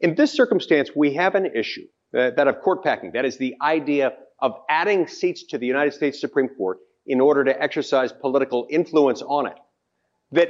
In 0.00 0.14
this 0.14 0.32
circumstance, 0.32 0.90
we 0.94 1.14
have 1.14 1.34
an 1.34 1.46
issue 1.54 1.86
uh, 2.16 2.30
that 2.36 2.48
of 2.48 2.60
court 2.60 2.84
packing. 2.84 3.12
That 3.12 3.24
is 3.24 3.38
the 3.38 3.54
idea 3.62 4.12
of 4.40 4.54
adding 4.68 5.06
seats 5.06 5.44
to 5.44 5.58
the 5.58 5.66
United 5.66 5.92
States 5.92 6.20
Supreme 6.20 6.48
Court 6.48 6.78
in 7.06 7.20
order 7.20 7.44
to 7.44 7.62
exercise 7.62 8.12
political 8.12 8.66
influence 8.70 9.22
on 9.22 9.46
it. 9.46 9.56
That 10.32 10.48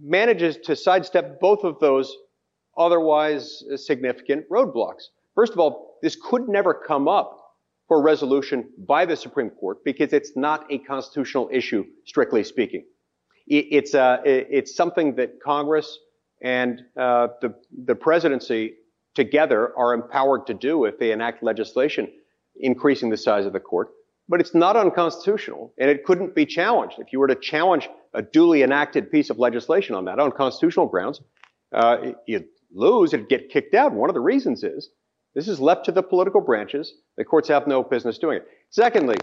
manages 0.00 0.56
to 0.64 0.76
sidestep 0.76 1.40
both 1.40 1.64
of 1.64 1.80
those 1.80 2.14
otherwise 2.76 3.64
significant 3.76 4.48
roadblocks. 4.48 5.04
First 5.34 5.52
of 5.52 5.58
all, 5.58 5.98
this 6.02 6.16
could 6.16 6.48
never 6.48 6.72
come 6.74 7.08
up 7.08 7.36
for 7.88 8.02
resolution 8.02 8.70
by 8.86 9.06
the 9.06 9.16
Supreme 9.16 9.50
Court 9.50 9.78
because 9.84 10.12
it's 10.12 10.32
not 10.36 10.70
a 10.70 10.78
constitutional 10.78 11.48
issue, 11.52 11.84
strictly 12.04 12.44
speaking. 12.44 12.84
It's, 13.48 13.94
uh, 13.94 14.18
it's 14.24 14.76
something 14.76 15.16
that 15.16 15.40
Congress 15.42 15.98
and 16.42 16.82
uh, 16.96 17.28
the, 17.40 17.54
the 17.84 17.94
presidency 17.94 18.74
together 19.14 19.72
are 19.76 19.94
empowered 19.94 20.46
to 20.46 20.54
do 20.54 20.84
if 20.84 20.98
they 20.98 21.12
enact 21.12 21.42
legislation 21.42 22.08
increasing 22.60 23.10
the 23.10 23.16
size 23.16 23.46
of 23.46 23.52
the 23.52 23.60
court. 23.60 23.88
But 24.28 24.40
it's 24.40 24.54
not 24.54 24.76
unconstitutional, 24.76 25.72
and 25.78 25.88
it 25.88 26.04
couldn't 26.04 26.34
be 26.34 26.44
challenged. 26.44 26.96
If 26.98 27.12
you 27.12 27.18
were 27.18 27.28
to 27.28 27.34
challenge 27.34 27.88
a 28.12 28.20
duly 28.20 28.62
enacted 28.62 29.10
piece 29.10 29.30
of 29.30 29.38
legislation 29.38 29.94
on 29.94 30.04
that, 30.04 30.18
on 30.18 30.32
constitutional 30.32 30.86
grounds, 30.86 31.20
uh, 31.72 32.12
you'd 32.26 32.46
lose, 32.70 33.14
it'd 33.14 33.28
get 33.28 33.50
kicked 33.50 33.74
out. 33.74 33.92
One 33.92 34.10
of 34.10 34.14
the 34.14 34.20
reasons 34.20 34.64
is 34.64 34.90
this 35.34 35.48
is 35.48 35.60
left 35.60 35.86
to 35.86 35.92
the 35.92 36.02
political 36.02 36.40
branches. 36.40 36.92
The 37.16 37.24
courts 37.24 37.48
have 37.48 37.66
no 37.66 37.82
business 37.82 38.18
doing 38.18 38.38
it. 38.38 38.46
Secondly, 38.70 39.16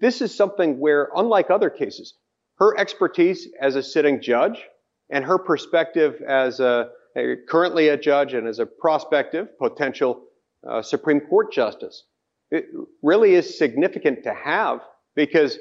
this 0.00 0.22
is 0.22 0.34
something 0.34 0.78
where, 0.78 1.10
unlike 1.14 1.50
other 1.50 1.70
cases, 1.70 2.14
her 2.58 2.78
expertise 2.78 3.48
as 3.60 3.76
a 3.76 3.82
sitting 3.82 4.22
judge 4.22 4.62
and 5.10 5.24
her 5.24 5.38
perspective 5.38 6.20
as 6.26 6.60
a, 6.60 6.90
a 7.16 7.36
currently 7.48 7.88
a 7.88 7.96
judge 7.96 8.34
and 8.34 8.46
as 8.46 8.58
a 8.58 8.66
prospective 8.66 9.58
potential 9.58 10.24
uh, 10.68 10.80
Supreme 10.82 11.20
Court 11.20 11.52
justice, 11.52 12.04
it 12.52 12.66
really 13.00 13.34
is 13.34 13.58
significant 13.58 14.24
to 14.24 14.34
have 14.34 14.80
because 15.16 15.58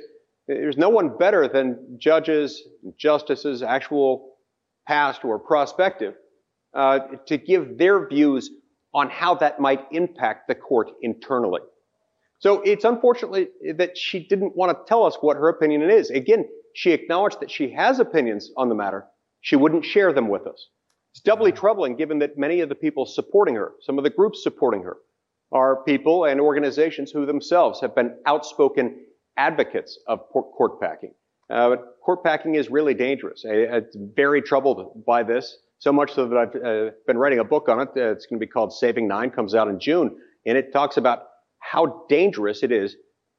there's 0.47 0.77
no 0.77 0.89
one 0.89 1.17
better 1.17 1.47
than 1.47 1.97
judges, 1.97 2.61
justices, 2.97 3.63
actual 3.63 4.35
past 4.85 5.23
or 5.23 5.39
prospective, 5.39 6.15
uh, 6.73 6.99
to 7.27 7.37
give 7.37 7.77
their 7.77 8.07
views 8.09 8.51
on 8.93 9.09
how 9.09 9.35
that 9.35 9.59
might 9.59 9.85
impact 9.91 10.49
the 10.49 10.55
court 10.55 10.91
internally. 11.01 11.61
So 12.39 12.59
it's 12.61 12.83
unfortunately 12.83 13.47
that 13.75 13.97
she 13.97 14.27
didn't 14.27 14.57
want 14.57 14.77
to 14.77 14.83
tell 14.85 15.05
us 15.05 15.15
what 15.21 15.37
her 15.37 15.47
opinion 15.47 15.89
is. 15.89 16.09
Again, 16.09 16.45
she 16.73 16.91
acknowledged 16.91 17.39
that 17.39 17.51
she 17.51 17.71
has 17.71 17.99
opinions 17.99 18.51
on 18.57 18.67
the 18.67 18.75
matter. 18.75 19.05
She 19.39 19.55
wouldn't 19.55 19.85
share 19.85 20.11
them 20.11 20.27
with 20.27 20.45
us. 20.45 20.67
It's 21.13 21.21
doubly 21.21 21.53
troubling 21.53 21.95
given 21.95 22.19
that 22.19 22.37
many 22.37 22.59
of 22.59 22.67
the 22.67 22.75
people 22.75 23.05
supporting 23.05 23.55
her, 23.55 23.73
some 23.81 23.97
of 23.97 24.03
the 24.03 24.09
groups 24.09 24.43
supporting 24.43 24.83
her, 24.83 24.97
are 25.51 25.83
people 25.83 26.25
and 26.25 26.39
organizations 26.39 27.11
who 27.11 27.25
themselves 27.25 27.81
have 27.81 27.93
been 27.93 28.15
outspoken 28.25 28.95
advocates 29.37 29.99
of 30.07 30.27
court 30.29 30.79
packing. 30.79 31.13
Uh, 31.49 31.75
court 32.03 32.23
packing 32.23 32.55
is 32.55 32.69
really 32.69 32.93
dangerous. 32.93 33.43
I'm 33.45 33.85
very 34.15 34.41
troubled 34.41 35.03
by 35.05 35.23
this. 35.23 35.57
So 35.79 35.91
much 35.91 36.13
so 36.13 36.27
that 36.27 36.37
I've 36.37 36.55
uh, 36.55 36.91
been 37.07 37.17
writing 37.17 37.39
a 37.39 37.43
book 37.43 37.67
on 37.67 37.81
it. 37.81 37.89
Uh, 37.97 38.11
it's 38.11 38.27
going 38.27 38.39
to 38.39 38.45
be 38.45 38.49
called 38.49 38.71
Saving 38.71 39.07
Nine, 39.07 39.31
comes 39.31 39.55
out 39.55 39.67
in 39.67 39.79
June. 39.79 40.15
And 40.45 40.57
it 40.57 40.71
talks 40.71 40.97
about 40.97 41.23
how 41.59 42.05
dangerous 42.07 42.63
it 42.63 42.71
is 42.71 42.95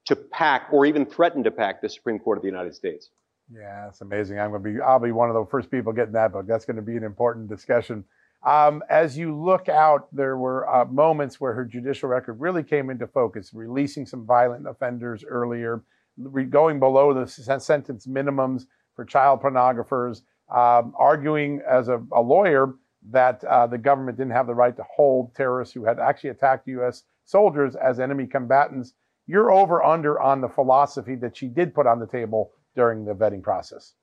to 0.07 0.17
pack 0.17 0.69
or 0.73 0.85
even 0.85 1.07
threaten 1.07 1.45
to 1.45 1.51
pack 1.51 1.81
the 1.81 1.89
Supreme 1.89 2.19
Court 2.19 2.39
of 2.39 2.43
the 2.43 2.49
United 2.49 2.75
States. 2.75 3.11
Yeah, 3.51 3.85
that's 3.85 4.01
amazing. 4.01 4.39
I'm 4.39 4.51
going 4.51 4.63
to 4.63 4.73
be, 4.73 4.81
I'll 4.81 4.99
be 4.99 5.13
one 5.13 5.29
of 5.29 5.35
the 5.35 5.47
first 5.51 5.71
people 5.71 5.93
getting 5.93 6.15
that 6.15 6.33
book. 6.33 6.47
That's 6.47 6.65
going 6.65 6.77
to 6.77 6.83
be 6.83 6.97
an 6.97 7.05
important 7.05 7.49
discussion. 7.49 8.05
Um, 8.45 8.83
as 8.91 9.17
you 9.17 9.37
look 9.37 9.69
out, 9.69 10.09
there 10.13 10.37
were 10.37 10.69
uh, 10.69 10.85
moments 10.87 11.41
where 11.41 11.53
her 11.53 11.65
judicial 11.65 12.09
record 12.09 12.41
really 12.41 12.65
came 12.65 12.91
into 12.91 13.07
focus, 13.07 13.55
releasing 13.55 14.05
some 14.05 14.27
violent 14.27 14.67
offenders 14.67 15.25
earlier, 15.25 15.85
re- 16.19 16.45
going 16.45 16.81
below 16.81 17.15
the 17.15 17.27
sentence 17.27 18.07
minimums 18.07 18.65
for 18.97 19.05
child 19.05 19.41
pornographers, 19.41 20.23
um, 20.53 20.93
arguing 20.99 21.63
as 21.69 21.89
a, 21.89 22.03
a 22.13 22.21
lawyer 22.21 22.75
that 23.11 23.43
uh, 23.45 23.67
the 23.67 23.79
government 23.79 24.19
didn't 24.19 24.33
have 24.33 24.47
the 24.47 24.55
right 24.55 24.77
to 24.77 24.85
hold 24.95 25.35
terrorists 25.35 25.75
who 25.75 25.85
had 25.85 25.99
actually 25.99 26.31
attacked 26.31 26.67
U.S. 26.69 27.05
soldiers 27.25 27.77
as 27.77 28.01
enemy 28.01 28.27
combatants. 28.27 28.95
You're 29.27 29.53
over 29.53 29.83
under 29.83 30.21
on 30.21 30.41
the 30.41 30.49
philosophy 30.49 31.15
that 31.17 31.37
she 31.37 31.47
did 31.47 31.75
put 31.75 31.87
on 31.87 32.01
the 32.01 32.07
table 32.07 32.51
during 32.75 33.05
the 33.05 33.15
vetting 33.15 33.43
process. 33.43 33.95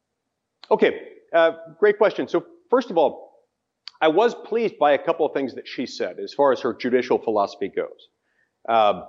Okay, 0.71 1.01
uh, 1.33 1.51
great 1.77 1.97
question. 1.97 2.27
So, 2.27 2.45
first 2.69 2.89
of 2.89 2.97
all, 2.97 3.28
I 4.01 4.07
was 4.07 4.33
pleased 4.33 4.77
by 4.79 4.93
a 4.93 4.97
couple 4.97 5.25
of 5.25 5.33
things 5.33 5.55
that 5.55 5.67
she 5.67 5.85
said 5.85 6.19
as 6.19 6.33
far 6.33 6.51
as 6.51 6.61
her 6.61 6.73
judicial 6.73 7.17
philosophy 7.17 7.69
goes. 7.73 8.07
Um, 8.67 9.03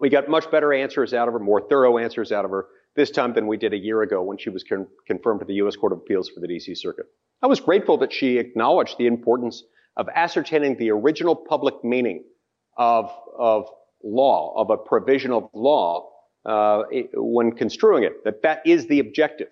we 0.00 0.08
got 0.08 0.28
much 0.28 0.50
better 0.50 0.72
answers 0.72 1.12
out 1.12 1.28
of 1.28 1.34
her, 1.34 1.40
more 1.40 1.60
thorough 1.68 1.98
answers 1.98 2.32
out 2.32 2.44
of 2.44 2.50
her 2.50 2.66
this 2.96 3.10
time 3.10 3.32
than 3.32 3.46
we 3.46 3.56
did 3.56 3.72
a 3.72 3.78
year 3.78 4.02
ago 4.02 4.22
when 4.22 4.38
she 4.38 4.50
was 4.50 4.64
con- 4.64 4.86
confirmed 5.06 5.40
to 5.40 5.46
the 5.46 5.54
U.S. 5.54 5.76
Court 5.76 5.92
of 5.92 5.98
Appeals 5.98 6.28
for 6.28 6.40
the 6.40 6.48
D.C. 6.48 6.74
Circuit. 6.74 7.06
I 7.42 7.46
was 7.46 7.60
grateful 7.60 7.98
that 7.98 8.12
she 8.12 8.38
acknowledged 8.38 8.98
the 8.98 9.06
importance 9.06 9.62
of 9.96 10.08
ascertaining 10.14 10.76
the 10.78 10.90
original 10.90 11.36
public 11.36 11.74
meaning 11.84 12.24
of, 12.76 13.12
of 13.36 13.68
law, 14.02 14.54
of 14.56 14.70
a 14.70 14.76
provision 14.76 15.32
of 15.32 15.48
law, 15.52 16.08
uh, 16.44 16.84
when 17.14 17.52
construing 17.52 18.04
it, 18.04 18.24
that 18.24 18.42
that 18.42 18.62
is 18.64 18.86
the 18.86 19.00
objective. 19.00 19.48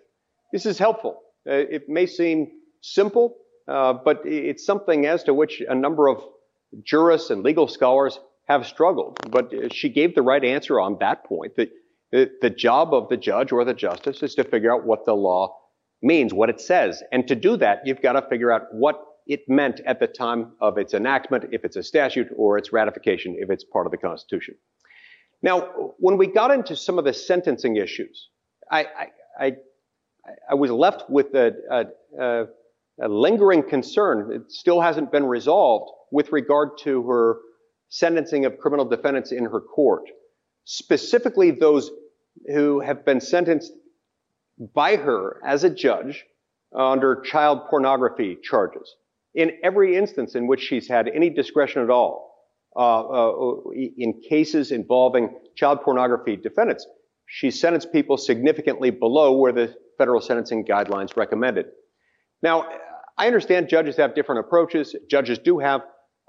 This 0.52 0.66
is 0.66 0.78
helpful. 0.78 1.20
Uh, 1.48 1.54
it 1.54 1.88
may 1.88 2.06
seem 2.06 2.50
simple, 2.80 3.36
uh, 3.68 3.94
but 4.04 4.22
it's 4.24 4.64
something 4.64 5.06
as 5.06 5.24
to 5.24 5.34
which 5.34 5.62
a 5.66 5.74
number 5.74 6.08
of 6.08 6.22
jurists 6.84 7.30
and 7.30 7.42
legal 7.42 7.68
scholars 7.68 8.18
have 8.48 8.66
struggled. 8.66 9.18
But 9.30 9.52
uh, 9.52 9.68
she 9.70 9.88
gave 9.88 10.14
the 10.14 10.22
right 10.22 10.44
answer 10.44 10.80
on 10.80 10.98
that 11.00 11.24
point 11.24 11.56
that 11.56 11.70
the 12.12 12.50
job 12.50 12.94
of 12.94 13.08
the 13.08 13.16
judge 13.16 13.52
or 13.52 13.64
the 13.64 13.74
justice 13.74 14.22
is 14.22 14.34
to 14.36 14.44
figure 14.44 14.72
out 14.72 14.86
what 14.86 15.04
the 15.04 15.14
law 15.14 15.56
means, 16.02 16.32
what 16.32 16.48
it 16.48 16.60
says. 16.60 17.02
And 17.12 17.26
to 17.28 17.34
do 17.34 17.56
that, 17.56 17.82
you've 17.84 18.00
got 18.00 18.12
to 18.12 18.22
figure 18.28 18.52
out 18.52 18.62
what 18.72 19.02
it 19.26 19.40
meant 19.48 19.80
at 19.84 19.98
the 19.98 20.06
time 20.06 20.52
of 20.60 20.78
its 20.78 20.94
enactment, 20.94 21.46
if 21.50 21.64
it's 21.64 21.76
a 21.76 21.82
statute, 21.82 22.28
or 22.36 22.58
its 22.58 22.72
ratification, 22.72 23.36
if 23.38 23.50
it's 23.50 23.64
part 23.64 23.86
of 23.86 23.90
the 23.90 23.98
Constitution. 23.98 24.54
Now, 25.42 25.94
when 25.98 26.16
we 26.16 26.28
got 26.28 26.52
into 26.52 26.76
some 26.76 26.98
of 26.98 27.04
the 27.04 27.12
sentencing 27.12 27.76
issues, 27.76 28.28
I, 28.70 28.86
I, 29.38 29.52
I 30.48 30.54
was 30.54 30.70
left 30.70 31.10
with 31.10 31.34
a, 31.34 31.52
a, 31.70 32.22
a 32.22 32.44
lingering 32.98 33.62
concern. 33.62 34.30
It 34.32 34.50
still 34.50 34.80
hasn't 34.80 35.12
been 35.12 35.26
resolved 35.26 35.90
with 36.10 36.32
regard 36.32 36.78
to 36.84 37.02
her 37.08 37.38
sentencing 37.88 38.44
of 38.44 38.58
criminal 38.58 38.84
defendants 38.84 39.32
in 39.32 39.44
her 39.44 39.60
court, 39.60 40.04
specifically 40.64 41.50
those 41.50 41.90
who 42.52 42.80
have 42.80 43.04
been 43.04 43.20
sentenced 43.20 43.72
by 44.74 44.96
her 44.96 45.40
as 45.46 45.64
a 45.64 45.70
judge 45.70 46.24
under 46.74 47.20
child 47.22 47.60
pornography 47.70 48.36
charges. 48.42 48.96
In 49.34 49.52
every 49.62 49.96
instance 49.96 50.34
in 50.34 50.46
which 50.46 50.60
she's 50.60 50.88
had 50.88 51.08
any 51.08 51.30
discretion 51.30 51.82
at 51.82 51.90
all, 51.90 52.34
uh, 52.74 53.00
uh, 53.00 53.70
in 53.74 54.20
cases 54.28 54.72
involving 54.72 55.30
child 55.56 55.80
pornography 55.82 56.36
defendants, 56.36 56.86
she 57.26 57.50
sentenced 57.50 57.92
people 57.92 58.16
significantly 58.16 58.90
below 58.90 59.36
where 59.36 59.52
the 59.52 59.74
federal 59.98 60.20
sentencing 60.20 60.64
guidelines 60.64 61.16
recommended. 61.16 61.66
Now, 62.42 62.68
I 63.18 63.26
understand 63.26 63.68
judges 63.68 63.96
have 63.96 64.14
different 64.14 64.40
approaches. 64.40 64.94
Judges 65.08 65.38
do 65.38 65.58
have 65.58 65.82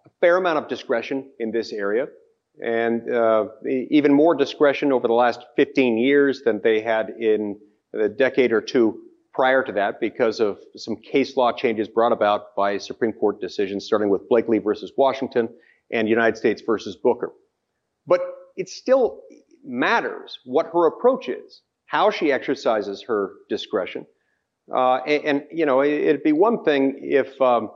a 0.05 0.09
fair 0.21 0.37
amount 0.37 0.59
of 0.59 0.67
discretion 0.67 1.31
in 1.39 1.51
this 1.51 1.73
area, 1.73 2.07
and 2.63 3.11
uh, 3.11 3.47
even 3.89 4.13
more 4.13 4.35
discretion 4.35 4.93
over 4.93 5.07
the 5.07 5.13
last 5.13 5.41
15 5.57 5.97
years 5.97 6.43
than 6.43 6.61
they 6.63 6.81
had 6.81 7.09
in 7.19 7.59
the 7.91 8.07
decade 8.07 8.51
or 8.51 8.61
two 8.61 9.01
prior 9.33 9.63
to 9.63 9.71
that 9.73 9.99
because 9.99 10.39
of 10.39 10.57
some 10.75 10.95
case 10.95 11.37
law 11.37 11.51
changes 11.51 11.87
brought 11.87 12.11
about 12.11 12.55
by 12.55 12.77
Supreme 12.77 13.13
Court 13.13 13.39
decisions, 13.39 13.85
starting 13.85 14.09
with 14.09 14.27
Blakely 14.29 14.57
versus 14.57 14.91
Washington 14.97 15.49
and 15.91 16.09
United 16.09 16.37
States 16.37 16.61
versus 16.65 16.95
Booker. 16.95 17.31
But 18.07 18.21
it 18.55 18.69
still 18.69 19.21
matters 19.63 20.39
what 20.45 20.67
her 20.73 20.87
approach 20.87 21.29
is, 21.29 21.61
how 21.85 22.09
she 22.09 22.31
exercises 22.31 23.03
her 23.07 23.33
discretion. 23.49 24.05
Uh, 24.73 24.97
and, 25.07 25.23
and, 25.23 25.43
you 25.51 25.65
know, 25.65 25.83
it'd 25.83 26.23
be 26.23 26.33
one 26.33 26.63
thing 26.63 26.99
if 27.01 27.39
um, 27.41 27.71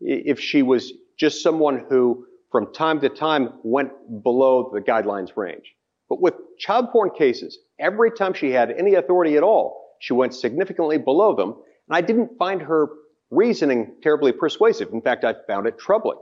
if 0.00 0.38
she 0.40 0.62
was 0.62 0.92
just 1.18 1.42
someone 1.42 1.86
who, 1.88 2.26
from 2.50 2.72
time 2.72 3.00
to 3.00 3.08
time, 3.08 3.54
went 3.62 3.90
below 4.22 4.70
the 4.72 4.80
guidelines 4.80 5.36
range. 5.36 5.74
But 6.08 6.20
with 6.20 6.34
child 6.58 6.90
porn 6.90 7.10
cases, 7.16 7.58
every 7.78 8.10
time 8.10 8.34
she 8.34 8.50
had 8.50 8.70
any 8.70 8.94
authority 8.94 9.36
at 9.36 9.42
all, 9.42 9.96
she 10.00 10.12
went 10.12 10.34
significantly 10.34 10.98
below 10.98 11.34
them. 11.34 11.54
And 11.88 11.96
I 11.96 12.00
didn't 12.02 12.36
find 12.38 12.60
her 12.62 12.88
reasoning 13.30 13.96
terribly 14.02 14.32
persuasive. 14.32 14.92
In 14.92 15.00
fact, 15.00 15.24
I 15.24 15.34
found 15.46 15.66
it 15.66 15.78
troubling. 15.78 16.18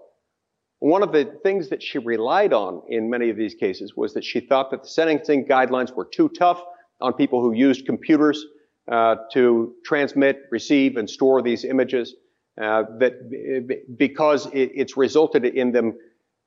One 0.79 1.03
of 1.03 1.13
the 1.13 1.39
things 1.43 1.69
that 1.71 1.83
she 1.83 1.99
relied 1.99 2.53
on 2.53 2.83
in 2.89 3.11
many 3.11 3.31
of 3.31 3.37
these 3.37 3.55
cases 3.55 3.95
was 3.97 4.15
that 4.15 4.25
she 4.25 4.41
thought 4.41 4.71
that 4.71 4.83
the 4.83 4.89
sentencing 4.89 5.47
guidelines 5.47 5.95
were 5.95 6.05
too 6.05 6.29
tough 6.29 6.63
on 7.01 7.13
people 7.13 7.41
who 7.41 7.53
used 7.53 7.87
computers 7.87 8.45
uh, 8.91 9.17
to 9.33 9.75
transmit, 9.85 10.41
receive, 10.51 10.97
and 10.97 11.09
store 11.09 11.43
these 11.43 11.65
images. 11.65 12.15
Uh, 12.61 12.83
that 12.99 13.87
because 13.97 14.47
it, 14.47 14.71
it's 14.75 14.97
resulted 14.97 15.45
in 15.45 15.73
them 15.73 15.95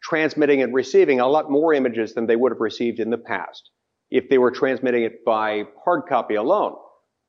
transmitting 0.03 0.61
and 0.61 0.73
receiving 0.73 1.19
a 1.19 1.27
lot 1.27 1.49
more 1.49 1.73
images 1.73 2.13
than 2.13 2.27
they 2.27 2.35
would 2.35 2.51
have 2.51 2.61
received 2.61 2.99
in 2.99 3.09
the 3.09 3.17
past 3.17 3.71
if 4.11 4.29
they 4.29 4.37
were 4.37 4.51
transmitting 4.51 5.03
it 5.03 5.25
by 5.25 5.63
hard 5.83 6.03
copy 6.07 6.35
alone. 6.35 6.75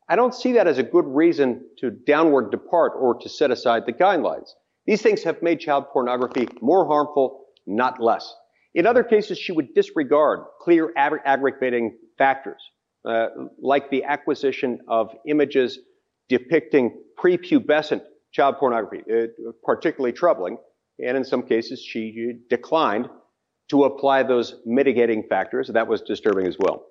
I 0.09 0.17
don't 0.17 0.35
see 0.35 0.53
that 0.53 0.69
as 0.69 0.79
a 0.79 0.83
good 0.83 1.07
reason 1.07 1.65
to 1.79 1.91
downward 1.91 2.51
depart 2.51 2.93
or 2.97 3.15
to 3.21 3.29
set 3.29 3.51
aside 3.51 3.85
the 3.87 3.93
guidelines. 3.93 4.51
These 4.87 5.03
things 5.03 5.25
have 5.25 5.43
made 5.43 5.59
child 5.59 5.87
pornography 5.93 6.49
more 6.61 6.87
harmful, 6.87 7.47
not 7.67 8.01
less. 8.01 8.33
In 8.75 8.87
other 8.87 9.03
cases, 9.03 9.39
she 9.39 9.53
would 9.53 9.75
disregard 9.75 10.41
clear 10.61 10.93
aggravating 10.97 11.97
factors, 12.19 12.63
uh, 13.07 13.29
like 13.61 13.91
the 13.91 14.05
acquisition 14.05 14.81
of 14.89 15.11
images 15.27 15.79
depicting 16.29 16.99
prepubescent 17.19 18.03
child 18.33 18.57
pornography, 18.59 19.03
uh, 19.11 19.51
particularly 19.65 20.13
troubling. 20.13 20.59
And 21.05 21.17
in 21.17 21.25
some 21.25 21.43
cases, 21.43 21.81
she 21.83 22.35
declined 22.49 23.09
to 23.69 23.85
apply 23.85 24.23
those 24.23 24.57
mitigating 24.65 25.25
factors. 25.28 25.69
That 25.69 25.89
was 25.89 26.02
disturbing 26.02 26.47
as 26.47 26.57
well. 26.59 26.87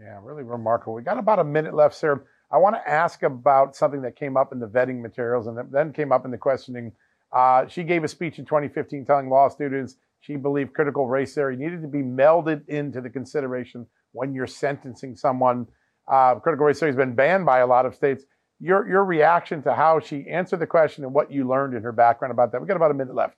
Yeah, 0.00 0.18
really 0.22 0.42
remarkable. 0.42 0.94
We 0.94 1.02
got 1.02 1.18
about 1.18 1.38
a 1.38 1.44
minute 1.44 1.74
left, 1.74 1.94
sir. 1.94 2.24
I 2.50 2.58
want 2.58 2.76
to 2.76 2.88
ask 2.88 3.22
about 3.22 3.76
something 3.76 4.02
that 4.02 4.16
came 4.16 4.36
up 4.36 4.52
in 4.52 4.58
the 4.58 4.66
vetting 4.66 5.00
materials 5.00 5.46
and 5.46 5.58
then 5.72 5.92
came 5.92 6.12
up 6.12 6.24
in 6.24 6.30
the 6.30 6.38
questioning 6.38 6.92
uh, 7.32 7.66
she 7.66 7.82
gave 7.82 8.04
a 8.04 8.08
speech 8.08 8.38
in 8.38 8.44
2015 8.44 9.04
telling 9.04 9.30
law 9.30 9.48
students 9.48 9.96
she 10.20 10.36
believed 10.36 10.74
critical 10.74 11.08
race 11.08 11.34
theory 11.34 11.56
needed 11.56 11.82
to 11.82 11.88
be 11.88 12.02
melded 12.02 12.66
into 12.68 13.00
the 13.00 13.08
consideration 13.10 13.86
when 14.12 14.34
you're 14.34 14.46
sentencing 14.46 15.16
someone. 15.16 15.66
Uh, 16.10 16.36
critical 16.36 16.66
race 16.66 16.78
theory 16.78 16.90
has 16.90 16.96
been 16.96 17.14
banned 17.14 17.46
by 17.46 17.60
a 17.60 17.66
lot 17.66 17.86
of 17.86 17.94
states. 17.94 18.24
Your, 18.60 18.88
your 18.88 19.04
reaction 19.04 19.62
to 19.64 19.74
how 19.74 20.00
she 20.00 20.26
answered 20.30 20.60
the 20.60 20.66
question 20.66 21.04
and 21.04 21.12
what 21.12 21.32
you 21.32 21.48
learned 21.48 21.74
in 21.74 21.82
her 21.82 21.92
background 21.92 22.32
about 22.32 22.52
that. 22.52 22.60
We've 22.60 22.68
got 22.68 22.76
about 22.76 22.92
a 22.92 22.94
minute 22.94 23.14
left. 23.14 23.36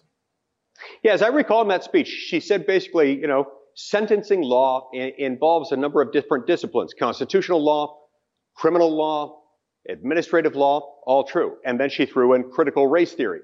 Yeah, 1.03 1.13
as 1.13 1.23
I 1.23 1.29
recall 1.29 1.63
in 1.63 1.69
that 1.69 1.85
speech, 1.85 2.09
she 2.09 2.41
said 2.41 2.67
basically, 2.67 3.19
you 3.19 3.27
know, 3.27 3.47
sentencing 3.77 4.43
law 4.43 4.91
involves 4.93 5.73
a 5.73 5.77
number 5.77 6.03
of 6.03 6.13
different 6.13 6.47
disciplines 6.47 6.95
constitutional 6.99 7.65
law, 7.65 7.97
criminal 8.57 8.95
law, 8.95 9.41
administrative 9.89 10.55
law, 10.55 10.95
all 11.07 11.25
true. 11.25 11.57
And 11.65 11.79
then 11.79 11.91
she 11.91 12.07
threw 12.07 12.35
in 12.35 12.51
critical 12.51 12.87
race 12.87 13.13
theory. 13.13 13.41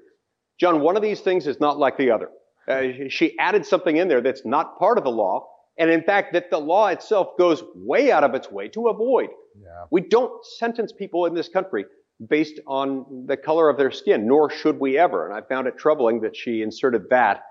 John, 0.59 0.81
one 0.81 0.95
of 0.95 1.01
these 1.01 1.21
things 1.21 1.47
is 1.47 1.59
not 1.59 1.77
like 1.77 1.97
the 1.97 2.11
other. 2.11 2.29
Uh, 2.67 3.07
she 3.09 3.37
added 3.39 3.65
something 3.65 3.97
in 3.97 4.07
there 4.07 4.21
that's 4.21 4.45
not 4.45 4.77
part 4.77 4.97
of 4.97 5.03
the 5.03 5.09
law, 5.09 5.47
and 5.77 5.89
in 5.89 6.03
fact, 6.03 6.33
that 6.33 6.49
the 6.49 6.57
law 6.57 6.87
itself 6.87 7.37
goes 7.37 7.63
way 7.75 8.11
out 8.11 8.23
of 8.23 8.35
its 8.35 8.51
way 8.51 8.67
to 8.69 8.87
avoid. 8.87 9.29
Yeah. 9.59 9.85
We 9.91 10.01
don't 10.01 10.45
sentence 10.45 10.91
people 10.91 11.25
in 11.25 11.33
this 11.33 11.49
country 11.49 11.85
based 12.29 12.59
on 12.67 13.25
the 13.27 13.37
color 13.37 13.69
of 13.69 13.77
their 13.77 13.91
skin, 13.91 14.27
nor 14.27 14.49
should 14.49 14.79
we 14.79 14.97
ever. 14.97 15.27
And 15.27 15.35
I 15.35 15.41
found 15.47 15.67
it 15.67 15.77
troubling 15.77 16.21
that 16.21 16.35
she 16.35 16.61
inserted 16.61 17.03
that 17.09 17.43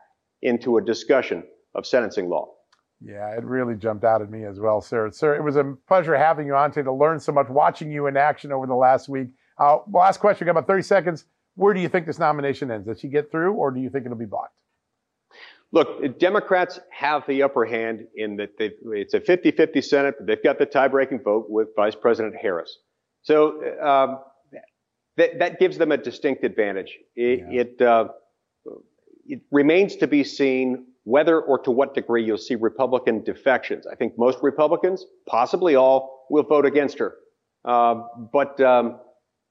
into 0.42 0.76
a 0.76 0.84
discussion 0.84 1.42
of 1.74 1.86
sentencing 1.86 2.28
law. 2.28 2.48
Yeah, 3.02 3.30
it 3.30 3.44
really 3.44 3.76
jumped 3.76 4.04
out 4.04 4.20
at 4.20 4.30
me 4.30 4.44
as 4.44 4.60
well, 4.60 4.80
sir. 4.80 5.10
Sir, 5.10 5.34
it 5.34 5.42
was 5.42 5.56
a 5.56 5.74
pleasure 5.88 6.14
having 6.16 6.46
you 6.46 6.54
on 6.54 6.70
today 6.70 6.84
to 6.84 6.92
learn 6.92 7.18
so 7.18 7.32
much, 7.32 7.48
watching 7.48 7.90
you 7.90 8.06
in 8.06 8.16
action 8.16 8.52
over 8.52 8.66
the 8.66 8.74
last 8.74 9.08
week. 9.08 9.28
Uh, 9.58 9.78
last 9.90 10.20
question, 10.20 10.44
we 10.44 10.52
got 10.52 10.58
about 10.58 10.66
30 10.66 10.82
seconds. 10.82 11.24
Where 11.54 11.72
do 11.72 11.80
you 11.80 11.88
think 11.88 12.06
this 12.06 12.18
nomination 12.18 12.70
ends? 12.70 12.86
Does 12.86 13.00
she 13.00 13.08
get 13.08 13.30
through, 13.30 13.54
or 13.54 13.70
do 13.70 13.80
you 13.80 13.88
think 13.88 14.04
it'll 14.04 14.18
be 14.18 14.26
blocked? 14.26 14.54
Look, 15.72 16.18
Democrats 16.18 16.80
have 16.90 17.24
the 17.28 17.42
upper 17.44 17.64
hand 17.64 18.06
in 18.16 18.36
that 18.36 18.50
it's 18.58 19.14
a 19.14 19.20
50 19.20 19.52
50 19.52 19.80
Senate, 19.82 20.14
but 20.18 20.26
they've 20.26 20.42
got 20.42 20.58
the 20.58 20.66
tie 20.66 20.88
breaking 20.88 21.22
vote 21.22 21.46
with 21.48 21.68
Vice 21.76 21.94
President 21.94 22.34
Harris. 22.40 22.78
So 23.22 23.62
um, 23.80 24.18
that, 25.16 25.38
that 25.38 25.60
gives 25.60 25.78
them 25.78 25.92
a 25.92 25.96
distinct 25.96 26.42
advantage. 26.44 26.98
It, 27.14 27.44
yeah. 27.50 27.60
it, 27.60 27.82
uh, 27.82 28.08
it 29.26 29.42
remains 29.52 29.96
to 29.96 30.08
be 30.08 30.24
seen 30.24 30.86
whether 31.04 31.40
or 31.40 31.58
to 31.60 31.70
what 31.70 31.94
degree 31.94 32.24
you'll 32.24 32.38
see 32.38 32.56
Republican 32.56 33.22
defections. 33.22 33.86
I 33.86 33.94
think 33.94 34.18
most 34.18 34.38
Republicans, 34.42 35.06
possibly 35.26 35.76
all, 35.76 36.26
will 36.30 36.42
vote 36.42 36.66
against 36.66 36.98
her. 36.98 37.14
Uh, 37.64 38.02
but 38.32 38.60
um, 38.60 38.98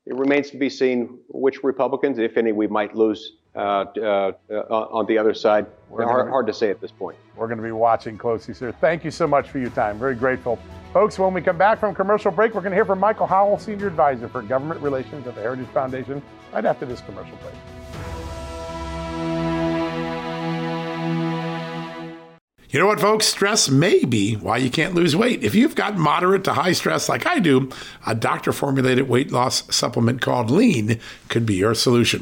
it 0.05 0.15
remains 0.15 0.49
to 0.51 0.57
be 0.57 0.69
seen 0.69 1.19
which 1.29 1.63
Republicans, 1.63 2.17
if 2.17 2.35
any, 2.37 2.51
we 2.51 2.67
might 2.67 2.95
lose 2.95 3.37
Uh, 3.55 3.83
uh, 3.97 4.31
uh, 4.51 4.53
on 4.69 5.07
the 5.07 5.17
other 5.17 5.33
side. 5.33 5.65
Hard, 5.89 6.27
be, 6.27 6.29
hard 6.29 6.47
to 6.47 6.53
say 6.53 6.69
at 6.69 6.79
this 6.79 6.91
point. 6.91 7.17
We're 7.35 7.47
going 7.47 7.57
to 7.57 7.63
be 7.63 7.71
watching 7.71 8.15
closely, 8.15 8.53
sir. 8.53 8.71
Thank 8.71 9.03
you 9.03 9.09
so 9.09 9.25
much 9.25 9.49
for 9.49 9.57
your 9.57 9.71
time. 9.71 9.97
Very 9.97 10.13
grateful. 10.13 10.59
Folks, 10.93 11.17
when 11.17 11.33
we 11.33 11.41
come 11.41 11.57
back 11.57 11.79
from 11.79 11.95
commercial 11.95 12.31
break, 12.31 12.53
we're 12.53 12.61
going 12.61 12.71
to 12.71 12.77
hear 12.77 12.85
from 12.85 12.99
Michael 12.99 13.25
Howell, 13.25 13.57
Senior 13.57 13.87
Advisor 13.87 14.29
for 14.29 14.43
Government 14.43 14.81
Relations 14.81 15.25
at 15.25 15.33
the 15.33 15.41
Heritage 15.41 15.67
Foundation, 15.69 16.21
right 16.53 16.63
after 16.63 16.85
this 16.85 17.01
commercial 17.01 17.35
break. 17.37 17.55
You 22.69 22.79
know 22.79 22.85
what, 22.85 22.99
folks? 22.99 23.25
Stress 23.25 23.67
may 23.67 24.05
be 24.05 24.35
why 24.35 24.57
you 24.57 24.69
can't 24.69 24.93
lose 24.93 25.15
weight. 25.15 25.43
If 25.43 25.55
you've 25.55 25.73
got 25.73 25.97
moderate 25.97 26.43
to 26.43 26.53
high 26.53 26.73
stress 26.73 27.09
like 27.09 27.25
I 27.25 27.39
do, 27.39 27.71
a 28.05 28.13
doctor 28.13 28.51
formulated 28.51 29.09
weight 29.09 29.31
loss 29.31 29.75
supplement 29.75 30.21
called 30.21 30.51
Lean 30.51 30.99
could 31.29 31.47
be 31.47 31.55
your 31.55 31.73
solution. 31.73 32.21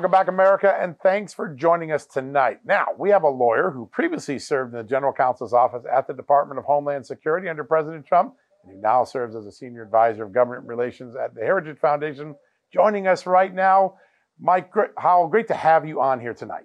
Welcome 0.00 0.12
back, 0.12 0.28
America, 0.28 0.74
and 0.80 0.98
thanks 1.00 1.34
for 1.34 1.46
joining 1.54 1.92
us 1.92 2.06
tonight. 2.06 2.60
Now, 2.64 2.86
we 2.96 3.10
have 3.10 3.22
a 3.22 3.28
lawyer 3.28 3.70
who 3.70 3.84
previously 3.92 4.38
served 4.38 4.72
in 4.72 4.78
the 4.78 4.82
general 4.82 5.12
counsel's 5.12 5.52
office 5.52 5.84
at 5.92 6.06
the 6.06 6.14
Department 6.14 6.58
of 6.58 6.64
Homeland 6.64 7.04
Security 7.04 7.50
under 7.50 7.64
President 7.64 8.06
Trump, 8.06 8.32
and 8.64 8.76
who 8.76 8.80
now 8.80 9.04
serves 9.04 9.36
as 9.36 9.44
a 9.44 9.52
senior 9.52 9.82
advisor 9.82 10.24
of 10.24 10.32
government 10.32 10.66
relations 10.66 11.14
at 11.22 11.34
the 11.34 11.42
Heritage 11.42 11.78
Foundation. 11.80 12.34
Joining 12.72 13.08
us 13.08 13.26
right 13.26 13.54
now, 13.54 13.96
Mike 14.40 14.72
Howell, 14.96 15.28
great 15.28 15.48
to 15.48 15.54
have 15.54 15.86
you 15.86 16.00
on 16.00 16.18
here 16.18 16.32
tonight. 16.32 16.64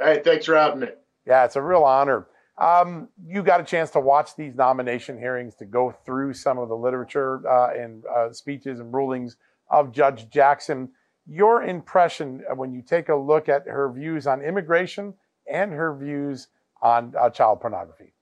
Hey, 0.00 0.22
thanks 0.24 0.46
for 0.46 0.54
having 0.54 0.78
me. 0.78 0.88
Yeah, 1.26 1.44
it's 1.46 1.56
a 1.56 1.62
real 1.62 1.82
honor. 1.82 2.28
Um, 2.58 3.08
you 3.26 3.42
got 3.42 3.60
a 3.60 3.64
chance 3.64 3.90
to 3.90 4.00
watch 4.00 4.36
these 4.36 4.54
nomination 4.54 5.18
hearings, 5.18 5.56
to 5.56 5.64
go 5.64 5.92
through 6.06 6.34
some 6.34 6.58
of 6.58 6.68
the 6.68 6.76
literature 6.76 7.42
uh, 7.48 7.70
and 7.76 8.04
uh, 8.06 8.32
speeches 8.32 8.78
and 8.78 8.94
rulings 8.94 9.36
of 9.68 9.90
Judge 9.90 10.30
Jackson 10.30 10.90
your 11.26 11.62
impression 11.62 12.42
when 12.56 12.72
you 12.72 12.82
take 12.82 13.08
a 13.08 13.14
look 13.14 13.48
at 13.48 13.66
her 13.66 13.90
views 13.92 14.26
on 14.26 14.42
immigration 14.42 15.14
and 15.50 15.72
her 15.72 15.94
views 15.96 16.48
on 16.82 17.14
uh, 17.18 17.30
child 17.30 17.60
pornography. 17.60 18.12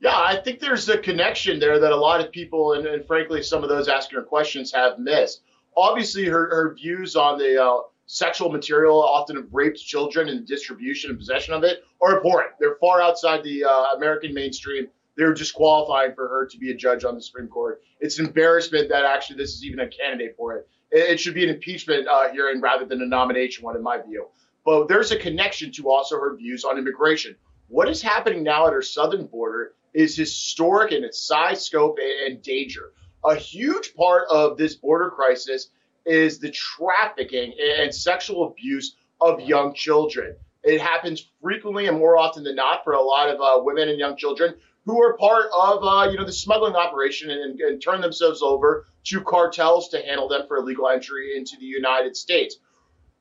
Yeah, 0.00 0.16
I 0.16 0.40
think 0.42 0.58
there's 0.58 0.88
a 0.88 0.98
connection 0.98 1.60
there 1.60 1.78
that 1.78 1.92
a 1.92 1.96
lot 1.96 2.20
of 2.20 2.32
people, 2.32 2.72
and, 2.72 2.86
and 2.86 3.06
frankly, 3.06 3.42
some 3.42 3.62
of 3.62 3.68
those 3.68 3.86
asking 3.88 4.18
her 4.18 4.24
questions 4.24 4.72
have 4.72 4.98
missed. 4.98 5.42
Obviously, 5.76 6.24
her, 6.24 6.48
her 6.48 6.74
views 6.74 7.14
on 7.14 7.38
the 7.38 7.62
uh, 7.62 7.80
sexual 8.06 8.50
material, 8.50 9.00
often 9.00 9.36
of 9.36 9.46
raped 9.52 9.78
children, 9.78 10.28
and 10.28 10.46
distribution 10.46 11.10
and 11.10 11.18
possession 11.18 11.54
of 11.54 11.62
it 11.62 11.84
are 12.00 12.18
abhorrent. 12.18 12.52
They're 12.58 12.76
far 12.80 13.00
outside 13.00 13.44
the 13.44 13.64
uh, 13.64 13.96
American 13.96 14.34
mainstream. 14.34 14.88
They're 15.16 15.34
disqualifying 15.34 16.14
for 16.14 16.26
her 16.26 16.46
to 16.46 16.58
be 16.58 16.72
a 16.72 16.74
judge 16.74 17.04
on 17.04 17.14
the 17.14 17.22
Supreme 17.22 17.48
Court. 17.48 17.80
It's 18.00 18.18
an 18.18 18.26
embarrassment 18.26 18.88
that 18.88 19.04
actually 19.04 19.36
this 19.36 19.54
is 19.54 19.64
even 19.64 19.80
a 19.80 19.88
candidate 19.88 20.34
for 20.36 20.56
it. 20.56 20.68
It 20.92 21.18
should 21.18 21.34
be 21.34 21.42
an 21.42 21.50
impeachment 21.50 22.06
uh, 22.06 22.30
hearing 22.30 22.60
rather 22.60 22.84
than 22.84 23.00
a 23.00 23.06
nomination 23.06 23.64
one, 23.64 23.76
in 23.76 23.82
my 23.82 24.00
view. 24.00 24.28
But 24.64 24.88
there's 24.88 25.10
a 25.10 25.18
connection 25.18 25.72
to 25.72 25.90
also 25.90 26.16
her 26.18 26.36
views 26.36 26.64
on 26.64 26.78
immigration. 26.78 27.34
What 27.68 27.88
is 27.88 28.02
happening 28.02 28.42
now 28.42 28.66
at 28.66 28.74
our 28.74 28.82
southern 28.82 29.26
border 29.26 29.72
is 29.94 30.14
historic 30.14 30.92
in 30.92 31.02
its 31.02 31.26
size, 31.26 31.64
scope, 31.64 31.98
and 32.26 32.42
danger. 32.42 32.92
A 33.24 33.34
huge 33.34 33.94
part 33.94 34.28
of 34.30 34.58
this 34.58 34.74
border 34.74 35.10
crisis 35.10 35.70
is 36.04 36.38
the 36.38 36.50
trafficking 36.50 37.54
and 37.78 37.94
sexual 37.94 38.48
abuse 38.48 38.96
of 39.20 39.40
young 39.40 39.74
children. 39.74 40.36
It 40.62 40.80
happens 40.80 41.30
frequently 41.40 41.86
and 41.86 41.98
more 41.98 42.18
often 42.18 42.44
than 42.44 42.56
not 42.56 42.84
for 42.84 42.92
a 42.92 43.02
lot 43.02 43.28
of 43.28 43.40
uh, 43.40 43.62
women 43.62 43.88
and 43.88 43.98
young 43.98 44.16
children 44.16 44.54
who 44.84 45.02
are 45.02 45.16
part 45.16 45.46
of 45.56 45.84
uh, 45.84 46.10
you 46.10 46.18
know 46.18 46.24
the 46.24 46.32
smuggling 46.32 46.74
operation 46.74 47.30
and, 47.30 47.60
and 47.60 47.82
turn 47.82 48.00
themselves 48.00 48.42
over 48.42 48.86
to 49.04 49.20
cartels 49.20 49.88
to 49.88 49.98
handle 49.98 50.28
them 50.28 50.42
for 50.46 50.58
illegal 50.58 50.88
entry 50.88 51.36
into 51.36 51.56
the 51.58 51.66
United 51.66 52.16
States. 52.16 52.56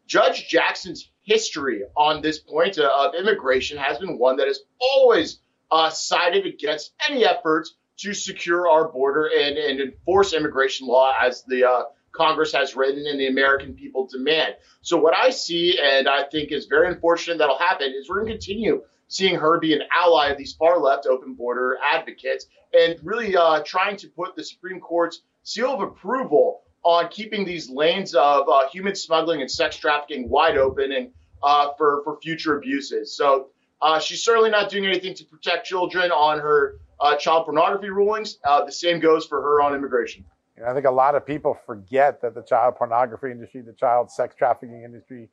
Judge 0.08 0.47
Jackson's 0.50 1.10
history 1.24 1.84
on 1.95 2.21
this 2.21 2.39
point 2.39 2.78
uh, 2.78 2.91
of 2.97 3.15
immigration 3.15 3.78
has 3.78 3.97
been 4.00 4.17
one 4.17 4.38
that 4.38 4.47
has 4.47 4.60
always 4.80 5.39
uh, 5.71 5.89
sided 5.89 6.45
against 6.45 6.93
any 7.10 7.26
efforts 7.26 7.76
to 7.97 8.13
secure 8.13 8.67
our 8.67 8.91
border 8.91 9.30
and, 9.34 9.58
and 9.58 9.80
enforce 9.80 10.34
immigration 10.34 10.88
law 10.88 11.13
as 11.21 11.43
the 11.43 11.63
uh, 11.63 11.84
Congress 12.12 12.52
has 12.52 12.76
written 12.76 13.06
and 13.08 13.19
the 13.19 13.28
American 13.28 13.74
people 13.74 14.08
demand. 14.08 14.56
So, 14.82 14.97
what 14.97 15.15
I 15.15 15.30
see 15.30 15.80
and 15.82 16.10
I 16.10 16.24
think 16.24 16.52
is 16.52 16.65
very 16.65 16.88
unfortunate 16.88 17.38
that'll 17.38 17.58
happen 17.58 17.93
is 17.97 18.10
we're 18.10 18.24
going 18.24 18.28
to 18.28 18.34
continue 18.34 18.84
seeing 19.12 19.36
her 19.36 19.60
be 19.60 19.74
an 19.74 19.82
ally 19.93 20.30
of 20.30 20.38
these 20.38 20.54
far 20.54 20.80
left 20.80 21.06
open 21.06 21.34
border 21.34 21.78
advocates 21.84 22.45
and 22.74 22.97
really 23.04 23.36
uh, 23.36 23.62
trying 23.65 23.97
to 23.97 24.08
put 24.08 24.36
the 24.38 24.43
Supreme 24.43 24.80
Court's 24.80 25.21
seal 25.43 25.74
of 25.74 25.82
approval 25.82 26.62
on 26.84 27.10
keeping 27.10 27.45
these 27.45 27.69
lanes 27.69 28.15
of 28.15 28.47
uh, 28.47 28.69
human 28.69 28.95
smuggling 28.95 29.41
and 29.41 29.52
sex 29.52 29.76
trafficking 29.76 30.30
wide 30.30 30.58
open 30.58 30.93
and 30.93 31.10
uh, 31.43 31.74
for 31.78 32.02
for 32.06 32.19
future 32.21 32.58
abuses. 32.58 33.15
So 33.15 33.50
uh, 33.82 34.00
she's 34.00 34.24
certainly 34.24 34.50
not 34.50 34.69
doing 34.69 34.86
anything 34.86 35.13
to 35.15 35.26
protect 35.26 35.67
children 35.67 36.12
on 36.12 36.39
her 36.39 36.80
uh, 37.02 37.17
child 37.17 37.45
pornography 37.45 37.89
rulings. 37.89 38.38
Uh, 38.45 38.63
the 38.63 38.71
same 38.71 39.02
goes 39.02 39.26
for 39.26 39.41
her 39.41 39.62
on 39.62 39.76
immigration. 39.76 40.24
I 40.65 40.74
think 40.74 40.86
a 40.86 40.91
lot 40.91 41.15
of 41.15 41.26
people 41.26 41.58
forget 41.65 42.21
that 42.21 42.34
the 42.34 42.43
child 42.43 42.76
pornography 42.78 43.32
industry, 43.32 43.62
the 43.62 43.74
child 43.74 44.10
sex 44.10 44.36
trafficking 44.38 44.84
industry, 44.84 45.28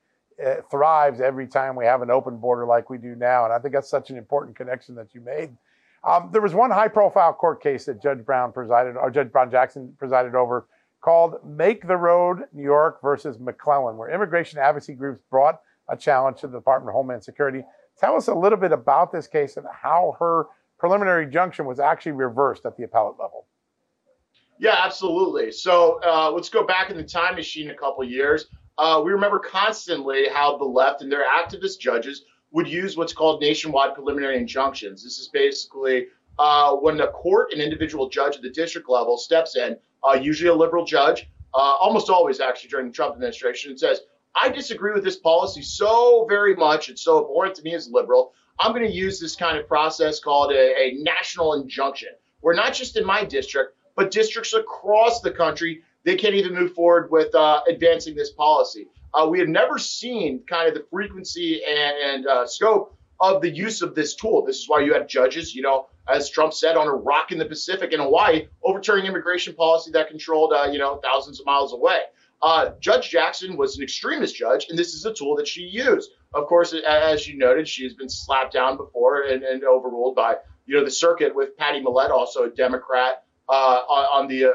thrives 0.70 1.20
every 1.20 1.46
time 1.46 1.74
we 1.74 1.84
have 1.84 2.02
an 2.02 2.10
open 2.10 2.36
border 2.36 2.64
like 2.66 2.90
we 2.90 2.98
do 2.98 3.14
now. 3.14 3.44
And 3.44 3.52
I 3.52 3.58
think 3.58 3.74
that's 3.74 3.90
such 3.90 4.10
an 4.10 4.16
important 4.16 4.56
connection 4.56 4.94
that 4.94 5.14
you 5.14 5.20
made. 5.20 5.56
Um, 6.04 6.30
there 6.32 6.40
was 6.40 6.54
one 6.54 6.70
high-profile 6.70 7.32
court 7.34 7.62
case 7.62 7.84
that 7.86 8.00
Judge 8.00 8.24
Brown 8.24 8.52
presided, 8.52 8.96
or 8.96 9.10
Judge 9.10 9.32
Brown 9.32 9.50
Jackson 9.50 9.94
presided 9.98 10.34
over, 10.34 10.66
called 11.00 11.44
"Make 11.44 11.86
the 11.86 11.96
Road 11.96 12.44
New 12.52 12.62
York 12.62 13.02
versus 13.02 13.36
McAleenan," 13.38 13.96
where 13.96 14.10
immigration 14.10 14.58
advocacy 14.58 14.94
groups 14.94 15.20
brought 15.28 15.60
a 15.88 15.96
challenge 15.96 16.40
to 16.40 16.46
the 16.46 16.58
Department 16.58 16.90
of 16.90 16.94
Homeland 16.94 17.24
Security. 17.24 17.64
Tell 17.98 18.14
us 18.14 18.28
a 18.28 18.34
little 18.34 18.58
bit 18.58 18.70
about 18.72 19.10
this 19.10 19.26
case 19.26 19.56
and 19.56 19.66
how 19.72 20.16
her 20.20 20.46
preliminary 20.78 21.24
injunction 21.24 21.66
was 21.66 21.80
actually 21.80 22.12
reversed 22.12 22.64
at 22.64 22.76
the 22.76 22.84
appellate 22.84 23.18
level. 23.18 23.46
Yeah, 24.60 24.76
absolutely. 24.84 25.50
So 25.50 26.00
uh, 26.04 26.30
let's 26.30 26.48
go 26.48 26.64
back 26.64 26.90
in 26.90 26.96
the 26.96 27.02
time 27.02 27.34
machine 27.34 27.70
a 27.70 27.74
couple 27.74 28.04
years. 28.04 28.46
Uh, 28.78 29.02
we 29.04 29.10
remember 29.10 29.40
constantly 29.40 30.28
how 30.32 30.56
the 30.56 30.64
left 30.64 31.02
and 31.02 31.10
their 31.10 31.24
activist 31.24 31.80
judges 31.80 32.24
would 32.52 32.68
use 32.68 32.96
what's 32.96 33.12
called 33.12 33.40
nationwide 33.40 33.94
preliminary 33.94 34.36
injunctions. 34.36 35.02
This 35.02 35.18
is 35.18 35.28
basically 35.28 36.06
uh, 36.38 36.74
when 36.76 37.00
a 37.00 37.08
court, 37.08 37.52
an 37.52 37.60
individual 37.60 38.08
judge 38.08 38.36
at 38.36 38.42
the 38.42 38.50
district 38.50 38.88
level 38.88 39.18
steps 39.18 39.56
in, 39.56 39.76
uh, 40.08 40.12
usually 40.12 40.48
a 40.48 40.54
liberal 40.54 40.84
judge, 40.84 41.28
uh, 41.54 41.58
almost 41.58 42.08
always 42.08 42.40
actually 42.40 42.70
during 42.70 42.86
the 42.86 42.92
Trump 42.92 43.14
administration, 43.14 43.70
and 43.70 43.80
says, 43.80 44.00
I 44.40 44.48
disagree 44.48 44.92
with 44.92 45.02
this 45.02 45.16
policy 45.16 45.62
so 45.62 46.26
very 46.28 46.54
much. 46.54 46.88
It's 46.88 47.02
so 47.02 47.18
abhorrent 47.18 47.56
to 47.56 47.62
me 47.62 47.74
as 47.74 47.88
a 47.88 47.92
liberal. 47.92 48.32
I'm 48.60 48.72
going 48.72 48.86
to 48.86 48.92
use 48.92 49.18
this 49.18 49.34
kind 49.34 49.58
of 49.58 49.66
process 49.66 50.20
called 50.20 50.52
a, 50.52 50.56
a 50.56 50.98
national 51.00 51.54
injunction, 51.54 52.10
where 52.40 52.54
not 52.54 52.74
just 52.74 52.96
in 52.96 53.04
my 53.04 53.24
district, 53.24 53.76
but 53.96 54.12
districts 54.12 54.54
across 54.54 55.20
the 55.20 55.30
country, 55.32 55.82
they 56.04 56.16
can't 56.16 56.34
even 56.34 56.54
move 56.54 56.74
forward 56.74 57.10
with 57.10 57.34
uh, 57.34 57.60
advancing 57.68 58.14
this 58.14 58.30
policy. 58.30 58.88
Uh, 59.14 59.26
we 59.26 59.38
have 59.38 59.48
never 59.48 59.78
seen 59.78 60.42
kind 60.48 60.68
of 60.68 60.74
the 60.74 60.84
frequency 60.90 61.62
and, 61.64 61.96
and 61.96 62.26
uh, 62.26 62.46
scope 62.46 62.96
of 63.20 63.42
the 63.42 63.50
use 63.50 63.82
of 63.82 63.94
this 63.94 64.14
tool. 64.14 64.44
This 64.44 64.58
is 64.58 64.68
why 64.68 64.80
you 64.80 64.92
had 64.92 65.08
judges, 65.08 65.54
you 65.54 65.62
know, 65.62 65.88
as 66.08 66.30
Trump 66.30 66.52
said, 66.52 66.76
on 66.76 66.86
a 66.86 66.92
rock 66.92 67.32
in 67.32 67.38
the 67.38 67.44
Pacific 67.44 67.92
in 67.92 68.00
Hawaii, 68.00 68.48
overturning 68.62 69.06
immigration 69.06 69.54
policy 69.54 69.90
that 69.92 70.08
controlled, 70.08 70.52
uh, 70.52 70.68
you 70.70 70.78
know, 70.78 71.00
thousands 71.02 71.40
of 71.40 71.46
miles 71.46 71.72
away. 71.72 72.00
Uh, 72.40 72.70
judge 72.78 73.10
Jackson 73.10 73.56
was 73.56 73.76
an 73.76 73.82
extremist 73.82 74.36
judge, 74.36 74.66
and 74.68 74.78
this 74.78 74.94
is 74.94 75.04
a 75.04 75.12
tool 75.12 75.34
that 75.36 75.48
she 75.48 75.62
used. 75.62 76.12
Of 76.34 76.46
course, 76.46 76.72
as 76.72 77.26
you 77.26 77.36
noted, 77.36 77.66
she 77.66 77.82
has 77.82 77.94
been 77.94 78.08
slapped 78.08 78.52
down 78.52 78.76
before 78.76 79.22
and, 79.22 79.42
and 79.42 79.64
overruled 79.64 80.14
by, 80.14 80.36
you 80.66 80.76
know, 80.76 80.84
the 80.84 80.90
circuit 80.90 81.34
with 81.34 81.56
Patty 81.56 81.80
Millett, 81.80 82.12
also 82.12 82.44
a 82.44 82.50
Democrat, 82.50 83.24
uh, 83.48 83.80
on, 83.88 84.22
on, 84.22 84.28
the 84.28 84.44
uh, 84.44 84.52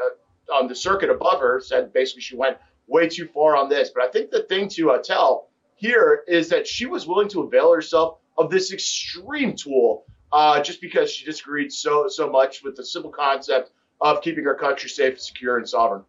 on 0.54 0.68
the 0.68 0.76
circuit 0.76 1.10
above 1.10 1.40
her, 1.40 1.60
said 1.60 1.94
basically 1.94 2.22
she 2.22 2.36
went 2.36 2.58
way 2.88 3.08
too 3.08 3.28
far 3.28 3.56
on 3.56 3.70
this. 3.70 3.90
But 3.90 4.04
I 4.04 4.08
think 4.10 4.32
the 4.32 4.44
thing 4.44 4.68
to 4.70 4.92
uh, 4.92 4.98
tell 5.00 5.50
here 5.76 6.24
is 6.28 6.50
that 6.50 6.68
she 6.68 6.86
was 6.86 7.08
willing 7.08 7.30
to 7.30 7.42
avail 7.42 7.74
herself 7.74 8.20
of 8.38 8.50
this 8.50 8.74
extreme 8.74 9.56
tool 9.56 10.06
uh, 10.32 10.62
just 10.62 10.82
because 10.82 11.12
she 11.12 11.26
disagreed 11.26 11.72
so 11.72 12.08
so 12.08 12.30
much 12.30 12.64
with 12.64 12.76
the 12.76 12.86
simple 12.86 13.12
concept 13.12 13.72
of 14.02 14.22
keeping 14.22 14.46
our 14.48 14.56
country 14.56 14.90
safe, 14.90 15.22
secure, 15.22 15.58
and 15.58 15.68
sovereign. 15.68 16.04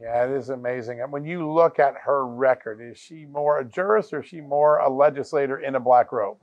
Yeah, 0.00 0.24
it 0.24 0.30
is 0.30 0.48
amazing. 0.48 1.02
And 1.02 1.12
when 1.12 1.24
you 1.24 1.50
look 1.50 1.78
at 1.78 1.94
her 2.04 2.26
record, 2.26 2.80
is 2.80 2.98
she 2.98 3.26
more 3.26 3.60
a 3.60 3.64
jurist 3.64 4.14
or 4.14 4.22
is 4.22 4.28
she 4.28 4.40
more 4.40 4.78
a 4.78 4.88
legislator 4.88 5.58
in 5.60 5.74
a 5.74 5.80
black 5.80 6.10
robe? 6.10 6.38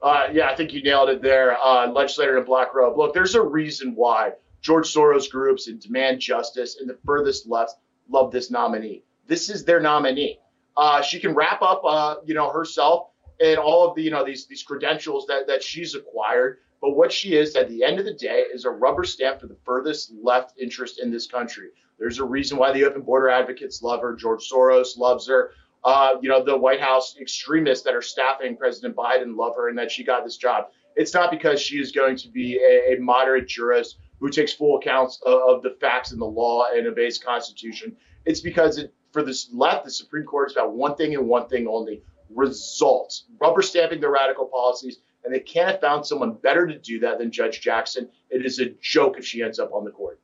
Uh, 0.00 0.28
yeah, 0.32 0.48
I 0.48 0.54
think 0.54 0.72
you 0.72 0.82
nailed 0.82 1.08
it 1.08 1.22
there. 1.22 1.58
Uh, 1.58 1.88
legislator 1.88 2.36
in 2.36 2.42
a 2.42 2.46
black 2.46 2.72
robe. 2.72 2.96
Look, 2.96 3.14
there's 3.14 3.34
a 3.34 3.42
reason 3.42 3.94
why 3.96 4.32
George 4.60 4.92
Soros 4.92 5.30
groups 5.30 5.68
and 5.68 5.80
demand 5.80 6.20
justice 6.20 6.78
and 6.80 6.88
the 6.88 6.98
furthest 7.04 7.48
left 7.48 7.74
love 8.08 8.32
this 8.32 8.50
nominee. 8.50 9.04
This 9.26 9.50
is 9.50 9.64
their 9.64 9.80
nominee. 9.80 10.38
Uh, 10.76 11.02
she 11.02 11.18
can 11.18 11.34
wrap 11.34 11.62
up, 11.62 11.82
uh, 11.84 12.16
you 12.24 12.34
know, 12.34 12.50
herself 12.50 13.08
and 13.40 13.58
all 13.58 13.88
of 13.88 13.94
the 13.96 14.02
you 14.02 14.10
know 14.10 14.24
these 14.24 14.46
these 14.46 14.62
credentials 14.62 15.26
that 15.26 15.46
that 15.46 15.62
she's 15.62 15.94
acquired. 15.94 16.58
But 16.80 16.90
what 16.90 17.10
she 17.10 17.34
is 17.34 17.56
at 17.56 17.68
the 17.68 17.84
end 17.84 17.98
of 17.98 18.04
the 18.04 18.14
day 18.14 18.44
is 18.52 18.64
a 18.64 18.70
rubber 18.70 19.04
stamp 19.04 19.40
for 19.40 19.46
the 19.46 19.56
furthest 19.64 20.12
left 20.22 20.58
interest 20.60 21.00
in 21.00 21.10
this 21.10 21.26
country. 21.26 21.70
There's 21.98 22.18
a 22.18 22.24
reason 22.24 22.58
why 22.58 22.72
the 22.72 22.84
open 22.84 23.02
border 23.02 23.30
advocates 23.30 23.82
love 23.82 24.02
her. 24.02 24.14
George 24.14 24.48
Soros 24.48 24.98
loves 24.98 25.26
her. 25.28 25.52
Uh, 25.82 26.16
you 26.20 26.28
know, 26.28 26.44
the 26.44 26.56
White 26.56 26.80
House 26.80 27.16
extremists 27.18 27.84
that 27.84 27.94
are 27.94 28.02
staffing 28.02 28.56
President 28.56 28.94
Biden 28.94 29.36
love 29.36 29.56
her 29.56 29.68
and 29.68 29.78
that 29.78 29.90
she 29.90 30.04
got 30.04 30.24
this 30.24 30.36
job. 30.36 30.66
It's 30.96 31.14
not 31.14 31.30
because 31.30 31.60
she 31.60 31.78
is 31.78 31.92
going 31.92 32.16
to 32.18 32.28
be 32.28 32.58
a, 32.58 32.94
a 32.96 33.00
moderate 33.00 33.48
jurist 33.48 33.98
who 34.20 34.30
takes 34.30 34.52
full 34.52 34.78
accounts 34.78 35.20
of, 35.24 35.56
of, 35.56 35.62
the 35.62 35.76
facts 35.80 36.12
and 36.12 36.20
the 36.20 36.26
law 36.26 36.66
and 36.72 36.86
obeys 36.86 37.18
Constitution. 37.18 37.96
It's 38.24 38.40
because 38.40 38.78
it, 38.78 38.94
for 39.12 39.22
this 39.22 39.48
left, 39.52 39.84
the 39.84 39.90
Supreme 39.90 40.24
Court 40.24 40.50
is 40.50 40.56
about 40.56 40.74
one 40.74 40.96
thing 40.96 41.14
and 41.14 41.28
one 41.28 41.48
thing 41.48 41.66
only 41.66 42.02
results, 42.34 43.26
rubber 43.40 43.62
stamping 43.62 44.00
their 44.00 44.10
radical 44.10 44.46
policies. 44.46 44.98
And 45.24 45.34
they 45.34 45.40
can't 45.40 45.70
have 45.70 45.80
found 45.80 46.06
someone 46.06 46.34
better 46.34 46.66
to 46.66 46.78
do 46.78 47.00
that 47.00 47.18
than 47.18 47.32
Judge 47.32 47.60
Jackson. 47.60 48.08
It 48.30 48.46
is 48.46 48.60
a 48.60 48.66
joke 48.80 49.18
if 49.18 49.26
she 49.26 49.42
ends 49.42 49.58
up 49.58 49.72
on 49.72 49.84
the 49.84 49.90
court. 49.90 50.20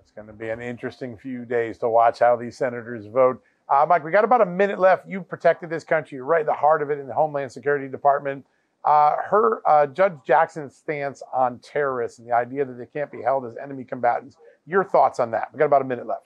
It's 0.00 0.10
going 0.10 0.26
to 0.26 0.32
be 0.32 0.48
an 0.48 0.60
interesting 0.60 1.16
few 1.16 1.44
days 1.44 1.78
to 1.78 1.88
watch 1.88 2.18
how 2.18 2.34
these 2.34 2.56
senators 2.56 3.06
vote. 3.06 3.42
Uh, 3.68 3.86
Mike, 3.88 4.02
we 4.02 4.10
got 4.10 4.24
about 4.24 4.40
a 4.40 4.46
minute 4.46 4.80
left. 4.80 5.08
You 5.08 5.20
protected 5.20 5.70
this 5.70 5.84
country. 5.84 6.16
You're 6.16 6.24
right 6.24 6.40
in 6.40 6.46
the 6.46 6.52
heart 6.52 6.82
of 6.82 6.90
it 6.90 6.98
in 6.98 7.06
the 7.06 7.14
Homeland 7.14 7.52
Security 7.52 7.86
Department. 7.86 8.44
Uh, 8.84 9.16
her 9.28 9.60
uh, 9.68 9.86
Judge 9.86 10.14
Jackson's 10.26 10.74
stance 10.74 11.22
on 11.34 11.58
terrorists 11.58 12.18
and 12.18 12.26
the 12.26 12.34
idea 12.34 12.64
that 12.64 12.78
they 12.78 12.86
can't 12.86 13.12
be 13.12 13.20
held 13.22 13.44
as 13.44 13.56
enemy 13.62 13.84
combatants. 13.84 14.36
Your 14.66 14.84
thoughts 14.84 15.20
on 15.20 15.30
that? 15.32 15.48
We 15.52 15.58
got 15.58 15.66
about 15.66 15.82
a 15.82 15.86
minute 15.86 16.06
left. 16.06 16.24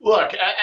Look, 0.00 0.34
I, 0.34 0.54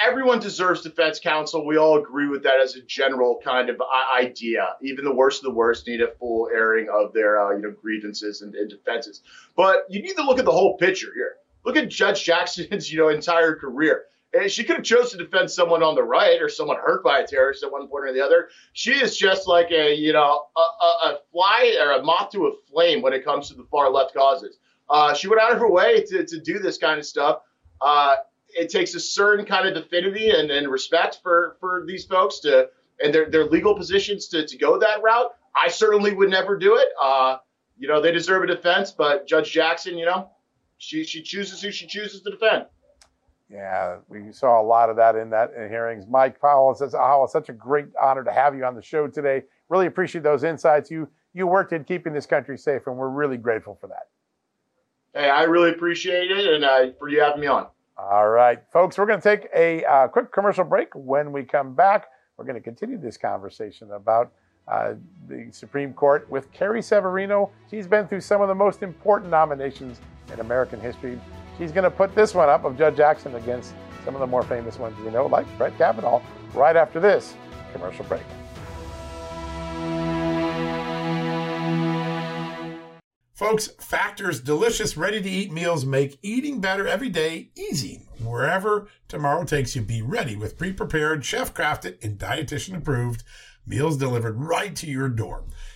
everyone 0.00 0.38
deserves 0.38 0.82
defense 0.82 1.18
counsel. 1.18 1.66
We 1.66 1.76
all 1.76 1.98
agree 1.98 2.28
with 2.28 2.42
that 2.44 2.60
as 2.60 2.76
a 2.76 2.82
general 2.82 3.40
kind 3.44 3.68
of 3.68 3.80
idea. 4.16 4.76
Even 4.82 5.04
the 5.04 5.14
worst 5.14 5.40
of 5.40 5.44
the 5.44 5.56
worst 5.56 5.86
need 5.86 6.00
a 6.00 6.08
full 6.08 6.48
airing 6.48 6.88
of 6.88 7.12
their 7.12 7.40
uh, 7.40 7.54
you 7.56 7.62
know 7.62 7.70
grievances 7.70 8.42
and, 8.42 8.54
and, 8.54 8.70
defenses. 8.70 9.22
But 9.56 9.86
you 9.88 10.02
need 10.02 10.14
to 10.16 10.22
look 10.22 10.38
at 10.38 10.44
the 10.44 10.52
whole 10.52 10.76
picture 10.76 11.12
here. 11.14 11.36
Look 11.64 11.76
at 11.76 11.88
Judge 11.88 12.24
Jackson's 12.24 12.92
you 12.92 12.98
know 12.98 13.08
entire 13.08 13.56
career. 13.56 14.04
And 14.34 14.50
she 14.50 14.64
could 14.64 14.76
have 14.76 14.84
chosen 14.84 15.18
to 15.18 15.24
defend 15.24 15.50
someone 15.50 15.82
on 15.82 15.94
the 15.94 16.02
right 16.02 16.42
or 16.42 16.48
someone 16.48 16.76
hurt 16.76 17.04
by 17.04 17.20
a 17.20 17.26
terrorist 17.26 17.62
at 17.62 17.70
one 17.70 17.86
point 17.86 18.06
or 18.06 18.12
the 18.12 18.24
other. 18.24 18.48
She 18.72 18.92
is 18.92 19.16
just 19.16 19.46
like 19.46 19.70
a 19.70 19.94
you 19.94 20.12
know 20.12 20.46
a, 20.56 20.60
a, 20.60 21.12
a 21.12 21.18
fly 21.32 21.76
or 21.80 21.92
a 21.92 22.02
moth 22.02 22.30
to 22.30 22.46
a 22.46 22.50
flame 22.70 23.00
when 23.00 23.12
it 23.12 23.24
comes 23.24 23.48
to 23.48 23.54
the 23.54 23.66
far 23.70 23.90
left 23.90 24.14
causes. 24.14 24.58
Uh, 24.88 25.14
she 25.14 25.28
went 25.28 25.40
out 25.40 25.52
of 25.52 25.58
her 25.58 25.70
way 25.70 26.02
to, 26.04 26.26
to 26.26 26.40
do 26.40 26.58
this 26.58 26.78
kind 26.78 26.98
of 26.98 27.06
stuff. 27.06 27.40
Uh, 27.80 28.14
it 28.48 28.70
takes 28.70 28.94
a 28.94 29.00
certain 29.00 29.44
kind 29.44 29.68
of 29.68 29.82
affinity 29.82 30.30
and, 30.30 30.50
and 30.50 30.68
respect 30.68 31.20
for 31.22 31.56
for 31.60 31.84
these 31.86 32.04
folks 32.04 32.40
to 32.40 32.68
and 33.02 33.14
their 33.14 33.30
their 33.30 33.44
legal 33.44 33.74
positions 33.76 34.28
to 34.28 34.46
to 34.46 34.56
go 34.58 34.78
that 34.78 35.02
route. 35.02 35.30
I 35.56 35.68
certainly 35.68 36.12
would 36.12 36.30
never 36.30 36.58
do 36.58 36.76
it. 36.76 36.88
Uh, 37.00 37.38
you 37.78 37.88
know, 37.88 38.00
they 38.00 38.12
deserve 38.12 38.42
a 38.44 38.46
defense, 38.46 38.90
but 38.92 39.26
Judge 39.26 39.52
Jackson, 39.52 39.96
you 39.98 40.06
know, 40.06 40.30
she 40.78 41.04
she 41.04 41.22
chooses 41.22 41.60
who 41.62 41.70
she 41.70 41.86
chooses 41.86 42.22
to 42.22 42.30
defend. 42.30 42.66
Yeah, 43.50 43.98
we 44.08 44.32
saw 44.32 44.60
a 44.60 44.64
lot 44.64 44.90
of 44.90 44.96
that 44.96 45.16
in 45.16 45.30
that 45.30 45.52
in 45.54 45.68
hearings. 45.68 46.06
Mike 46.08 46.36
Howell, 46.40 46.72
it's, 46.72 46.94
oh, 46.94 47.24
it's 47.24 47.32
such 47.32 47.50
a 47.50 47.52
great 47.52 47.86
honor 48.00 48.24
to 48.24 48.32
have 48.32 48.56
you 48.56 48.64
on 48.64 48.74
the 48.74 48.82
show 48.82 49.06
today. 49.06 49.42
Really 49.68 49.86
appreciate 49.86 50.24
those 50.24 50.44
insights. 50.44 50.90
You 50.90 51.08
you 51.34 51.46
worked 51.46 51.72
in 51.72 51.84
keeping 51.84 52.12
this 52.12 52.26
country 52.26 52.56
safe, 52.56 52.86
and 52.86 52.96
we're 52.96 53.08
really 53.08 53.36
grateful 53.36 53.76
for 53.80 53.88
that. 53.88 54.08
Hey, 55.12 55.28
I 55.28 55.42
really 55.42 55.70
appreciate 55.70 56.30
it, 56.30 56.46
and 56.54 56.64
uh, 56.64 56.86
for 56.98 57.08
you 57.08 57.20
having 57.20 57.40
me 57.40 57.46
on. 57.46 57.66
All 57.96 58.28
right, 58.28 58.58
folks, 58.72 58.98
we're 58.98 59.06
going 59.06 59.20
to 59.20 59.36
take 59.36 59.48
a 59.54 59.84
uh, 59.84 60.08
quick 60.08 60.32
commercial 60.32 60.64
break. 60.64 60.88
When 60.94 61.30
we 61.30 61.44
come 61.44 61.74
back, 61.74 62.06
we're 62.36 62.44
going 62.44 62.56
to 62.56 62.60
continue 62.60 62.98
this 62.98 63.16
conversation 63.16 63.92
about 63.92 64.32
uh, 64.66 64.94
the 65.28 65.48
Supreme 65.52 65.92
Court 65.92 66.28
with 66.30 66.50
Carrie 66.52 66.82
Severino. 66.82 67.50
She's 67.70 67.86
been 67.86 68.08
through 68.08 68.22
some 68.22 68.40
of 68.40 68.48
the 68.48 68.54
most 68.54 68.82
important 68.82 69.30
nominations 69.30 70.00
in 70.32 70.40
American 70.40 70.80
history. 70.80 71.20
She's 71.58 71.72
going 71.72 71.84
to 71.84 71.90
put 71.90 72.14
this 72.14 72.34
one 72.34 72.48
up 72.48 72.64
of 72.64 72.76
Judge 72.76 72.96
Jackson 72.96 73.34
against 73.36 73.74
some 74.04 74.14
of 74.14 74.20
the 74.20 74.26
more 74.26 74.42
famous 74.42 74.78
ones 74.78 74.98
we 74.98 75.10
know, 75.10 75.26
like 75.26 75.46
Brett 75.56 75.76
Kavanaugh, 75.78 76.20
right 76.52 76.76
after 76.76 77.00
this 77.00 77.34
commercial 77.72 78.04
break. 78.06 78.22
Folks, 83.34 83.68
Factor's 83.78 84.40
delicious, 84.40 84.96
ready 84.96 85.20
to 85.20 85.28
eat 85.28 85.52
meals 85.52 85.84
make 85.84 86.18
eating 86.22 86.60
better 86.60 86.86
every 86.86 87.08
day 87.08 87.50
easy. 87.56 88.06
Wherever 88.22 88.88
tomorrow 89.08 89.44
takes 89.44 89.74
you, 89.74 89.82
be 89.82 90.02
ready 90.02 90.36
with 90.36 90.56
pre 90.56 90.72
prepared, 90.72 91.24
chef 91.24 91.52
crafted, 91.52 92.02
and 92.02 92.18
dietitian 92.18 92.76
approved 92.76 93.24
meals 93.66 93.96
delivered 93.96 94.40
right 94.40 94.74
to 94.76 94.86
your 94.86 95.08
door. 95.08 95.44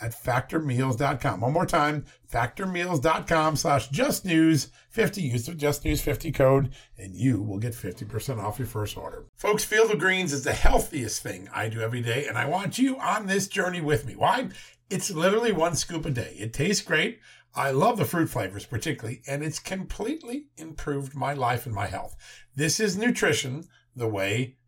at 0.00 0.12
factormeals.com. 0.12 1.40
One 1.40 1.52
more 1.52 1.66
time, 1.66 2.04
factormeals.com 2.30 3.56
slash 3.56 3.88
justnews50. 3.90 5.22
Use 5.22 5.46
the 5.46 5.52
justnews50 5.52 6.34
code 6.34 6.72
and 6.98 7.14
you 7.14 7.42
will 7.42 7.58
get 7.58 7.72
50% 7.72 8.42
off 8.42 8.58
your 8.58 8.66
first 8.66 8.96
order. 8.96 9.26
Folks, 9.36 9.64
Field 9.64 9.90
of 9.90 9.98
Greens 9.98 10.32
is 10.32 10.44
the 10.44 10.52
healthiest 10.52 11.22
thing 11.22 11.48
I 11.54 11.68
do 11.68 11.80
every 11.80 12.02
day 12.02 12.26
and 12.26 12.36
I 12.36 12.46
want 12.46 12.78
you 12.78 12.98
on 12.98 13.26
this 13.26 13.36
this 13.36 13.48
journey 13.48 13.82
with 13.82 14.06
me. 14.06 14.16
Why? 14.16 14.48
It's 14.88 15.10
literally 15.10 15.52
one 15.52 15.74
scoop 15.74 16.06
a 16.06 16.10
day. 16.10 16.34
It 16.38 16.54
tastes 16.54 16.82
great. 16.82 17.20
I 17.54 17.70
love 17.70 17.98
the 17.98 18.06
fruit 18.06 18.28
flavors 18.30 18.64
particularly, 18.64 19.20
and 19.26 19.44
it's 19.44 19.58
completely 19.58 20.46
improved 20.56 21.14
my 21.14 21.34
life 21.34 21.66
and 21.66 21.74
my 21.74 21.86
health. 21.86 22.16
This 22.54 22.80
is 22.80 22.96
nutrition 22.96 23.64
the 23.94 24.08
way 24.08 24.56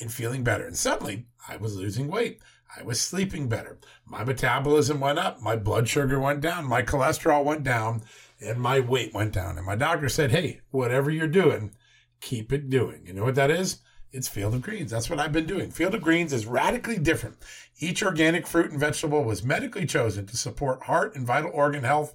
and 0.00 0.12
feeling 0.12 0.42
better. 0.42 0.66
And 0.66 0.76
suddenly, 0.76 1.26
I 1.48 1.56
was 1.56 1.76
losing 1.76 2.08
weight. 2.08 2.40
I 2.76 2.82
was 2.82 3.00
sleeping 3.00 3.48
better. 3.48 3.78
My 4.06 4.24
metabolism 4.24 5.00
went 5.00 5.18
up. 5.18 5.40
My 5.40 5.56
blood 5.56 5.88
sugar 5.88 6.20
went 6.20 6.40
down. 6.40 6.64
My 6.66 6.82
cholesterol 6.82 7.44
went 7.44 7.64
down. 7.64 8.02
And 8.40 8.58
my 8.60 8.80
weight 8.80 9.12
went 9.12 9.32
down. 9.32 9.58
And 9.58 9.66
my 9.66 9.76
doctor 9.76 10.08
said, 10.08 10.30
hey, 10.30 10.60
whatever 10.70 11.10
you're 11.10 11.26
doing, 11.28 11.74
keep 12.20 12.52
it 12.52 12.70
doing. 12.70 13.06
You 13.06 13.12
know 13.12 13.24
what 13.24 13.34
that 13.34 13.50
is? 13.50 13.80
It's 14.12 14.28
Field 14.28 14.54
of 14.54 14.62
Greens. 14.62 14.90
That's 14.90 15.08
what 15.08 15.20
I've 15.20 15.32
been 15.32 15.46
doing. 15.46 15.70
Field 15.70 15.94
of 15.94 16.02
Greens 16.02 16.32
is 16.32 16.46
radically 16.46 16.98
different. 16.98 17.36
Each 17.78 18.02
organic 18.02 18.46
fruit 18.46 18.70
and 18.70 18.80
vegetable 18.80 19.22
was 19.22 19.44
medically 19.44 19.86
chosen 19.86 20.26
to 20.26 20.36
support 20.36 20.84
heart 20.84 21.14
and 21.14 21.26
vital 21.26 21.50
organ 21.52 21.84
health. 21.84 22.14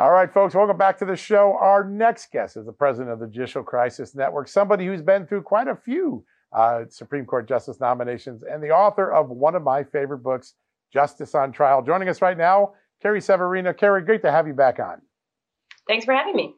All 0.00 0.12
right, 0.12 0.32
folks, 0.32 0.54
welcome 0.54 0.78
back 0.78 0.96
to 1.00 1.04
the 1.04 1.14
show. 1.14 1.58
Our 1.60 1.84
next 1.84 2.32
guest 2.32 2.56
is 2.56 2.64
the 2.64 2.72
president 2.72 3.10
of 3.10 3.20
the 3.20 3.26
Judicial 3.26 3.62
Crisis 3.62 4.14
Network, 4.14 4.48
somebody 4.48 4.86
who's 4.86 5.02
been 5.02 5.26
through 5.26 5.42
quite 5.42 5.68
a 5.68 5.76
few 5.76 6.24
uh, 6.56 6.84
Supreme 6.88 7.26
Court 7.26 7.46
justice 7.46 7.80
nominations 7.80 8.42
and 8.42 8.62
the 8.62 8.70
author 8.70 9.12
of 9.12 9.28
one 9.28 9.54
of 9.54 9.62
my 9.62 9.84
favorite 9.84 10.22
books, 10.22 10.54
Justice 10.90 11.34
on 11.34 11.52
Trial. 11.52 11.82
Joining 11.82 12.08
us 12.08 12.22
right 12.22 12.38
now, 12.38 12.72
Carrie 13.02 13.20
Severino. 13.20 13.74
Carrie, 13.74 14.00
great 14.00 14.22
to 14.22 14.30
have 14.30 14.46
you 14.46 14.54
back 14.54 14.78
on. 14.78 15.02
Thanks 15.86 16.06
for 16.06 16.14
having 16.14 16.34
me. 16.34 16.54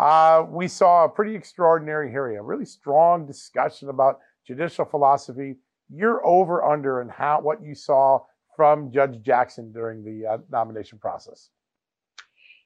Uh, 0.00 0.46
we 0.48 0.66
saw 0.66 1.04
a 1.04 1.08
pretty 1.10 1.34
extraordinary 1.34 2.10
hearing, 2.10 2.38
a 2.38 2.42
really 2.42 2.64
strong 2.64 3.26
discussion 3.26 3.90
about 3.90 4.20
judicial 4.46 4.86
philosophy. 4.86 5.58
Your 5.90 6.26
over 6.26 6.64
under 6.64 7.02
and 7.02 7.10
how 7.10 7.42
what 7.42 7.62
you 7.62 7.74
saw 7.74 8.20
from 8.56 8.90
Judge 8.90 9.20
Jackson 9.20 9.70
during 9.70 10.02
the 10.02 10.26
uh, 10.26 10.38
nomination 10.50 10.98
process. 10.98 11.50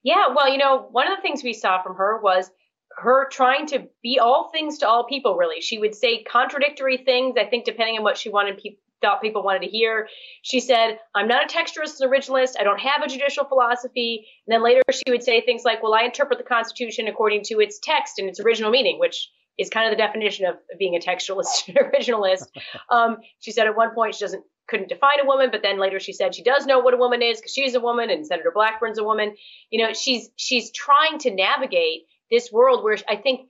Yeah, 0.04 0.34
well, 0.36 0.50
you 0.50 0.58
know, 0.58 0.86
one 0.92 1.10
of 1.10 1.16
the 1.16 1.22
things 1.22 1.42
we 1.42 1.54
saw 1.54 1.82
from 1.82 1.96
her 1.96 2.20
was 2.22 2.50
her 2.96 3.28
trying 3.30 3.66
to 3.68 3.88
be 4.02 4.20
all 4.20 4.50
things 4.52 4.78
to 4.78 4.88
all 4.88 5.04
people, 5.04 5.36
really. 5.36 5.60
She 5.60 5.78
would 5.78 5.94
say 5.94 6.22
contradictory 6.22 6.98
things, 6.98 7.36
I 7.38 7.46
think, 7.46 7.64
depending 7.64 7.96
on 7.96 8.04
what 8.04 8.18
she 8.18 8.28
wanted 8.28 8.58
pe- 8.62 8.76
thought 9.00 9.22
people 9.22 9.42
wanted 9.42 9.62
to 9.62 9.68
hear. 9.68 10.08
She 10.42 10.60
said, 10.60 10.98
I'm 11.14 11.26
not 11.26 11.44
a 11.44 11.54
textualist 11.54 12.00
originalist. 12.02 12.52
I 12.58 12.64
don't 12.64 12.80
have 12.80 13.02
a 13.02 13.08
judicial 13.08 13.44
philosophy. 13.44 14.26
And 14.46 14.54
then 14.54 14.62
later 14.62 14.82
she 14.92 15.10
would 15.10 15.22
say 15.22 15.40
things 15.40 15.64
like, 15.64 15.82
well, 15.82 15.94
I 15.94 16.02
interpret 16.02 16.38
the 16.38 16.44
Constitution 16.44 17.08
according 17.08 17.42
to 17.44 17.60
its 17.60 17.80
text 17.82 18.18
and 18.18 18.28
its 18.28 18.40
original 18.40 18.70
meaning, 18.70 18.98
which 18.98 19.28
is 19.58 19.70
kind 19.70 19.86
of 19.86 19.96
the 19.96 20.02
definition 20.02 20.46
of 20.46 20.56
being 20.78 20.96
a 20.96 20.98
textualist 20.98 21.68
originalist. 21.94 22.46
Um, 22.90 23.18
she 23.40 23.52
said 23.52 23.66
at 23.66 23.76
one 23.76 23.94
point 23.94 24.14
she 24.14 24.24
doesn't 24.24 24.44
couldn't 24.66 24.88
define 24.88 25.20
a 25.20 25.26
woman, 25.26 25.50
but 25.50 25.62
then 25.62 25.78
later 25.78 26.00
she 26.00 26.12
said 26.12 26.34
she 26.34 26.42
does 26.42 26.66
know 26.66 26.78
what 26.78 26.94
a 26.94 26.96
woman 26.96 27.22
is 27.22 27.38
because 27.38 27.52
she's 27.52 27.74
a 27.74 27.80
woman 27.80 28.10
and 28.10 28.26
Senator 28.26 28.52
Blackburn's 28.54 28.98
a 28.98 29.04
woman. 29.04 29.34
You 29.70 29.84
know, 29.84 29.92
she's 29.92 30.30
she's 30.36 30.70
trying 30.72 31.18
to 31.20 31.30
navigate 31.30 32.02
this 32.30 32.50
world 32.50 32.82
where 32.82 32.96
I 33.08 33.16
think 33.16 33.48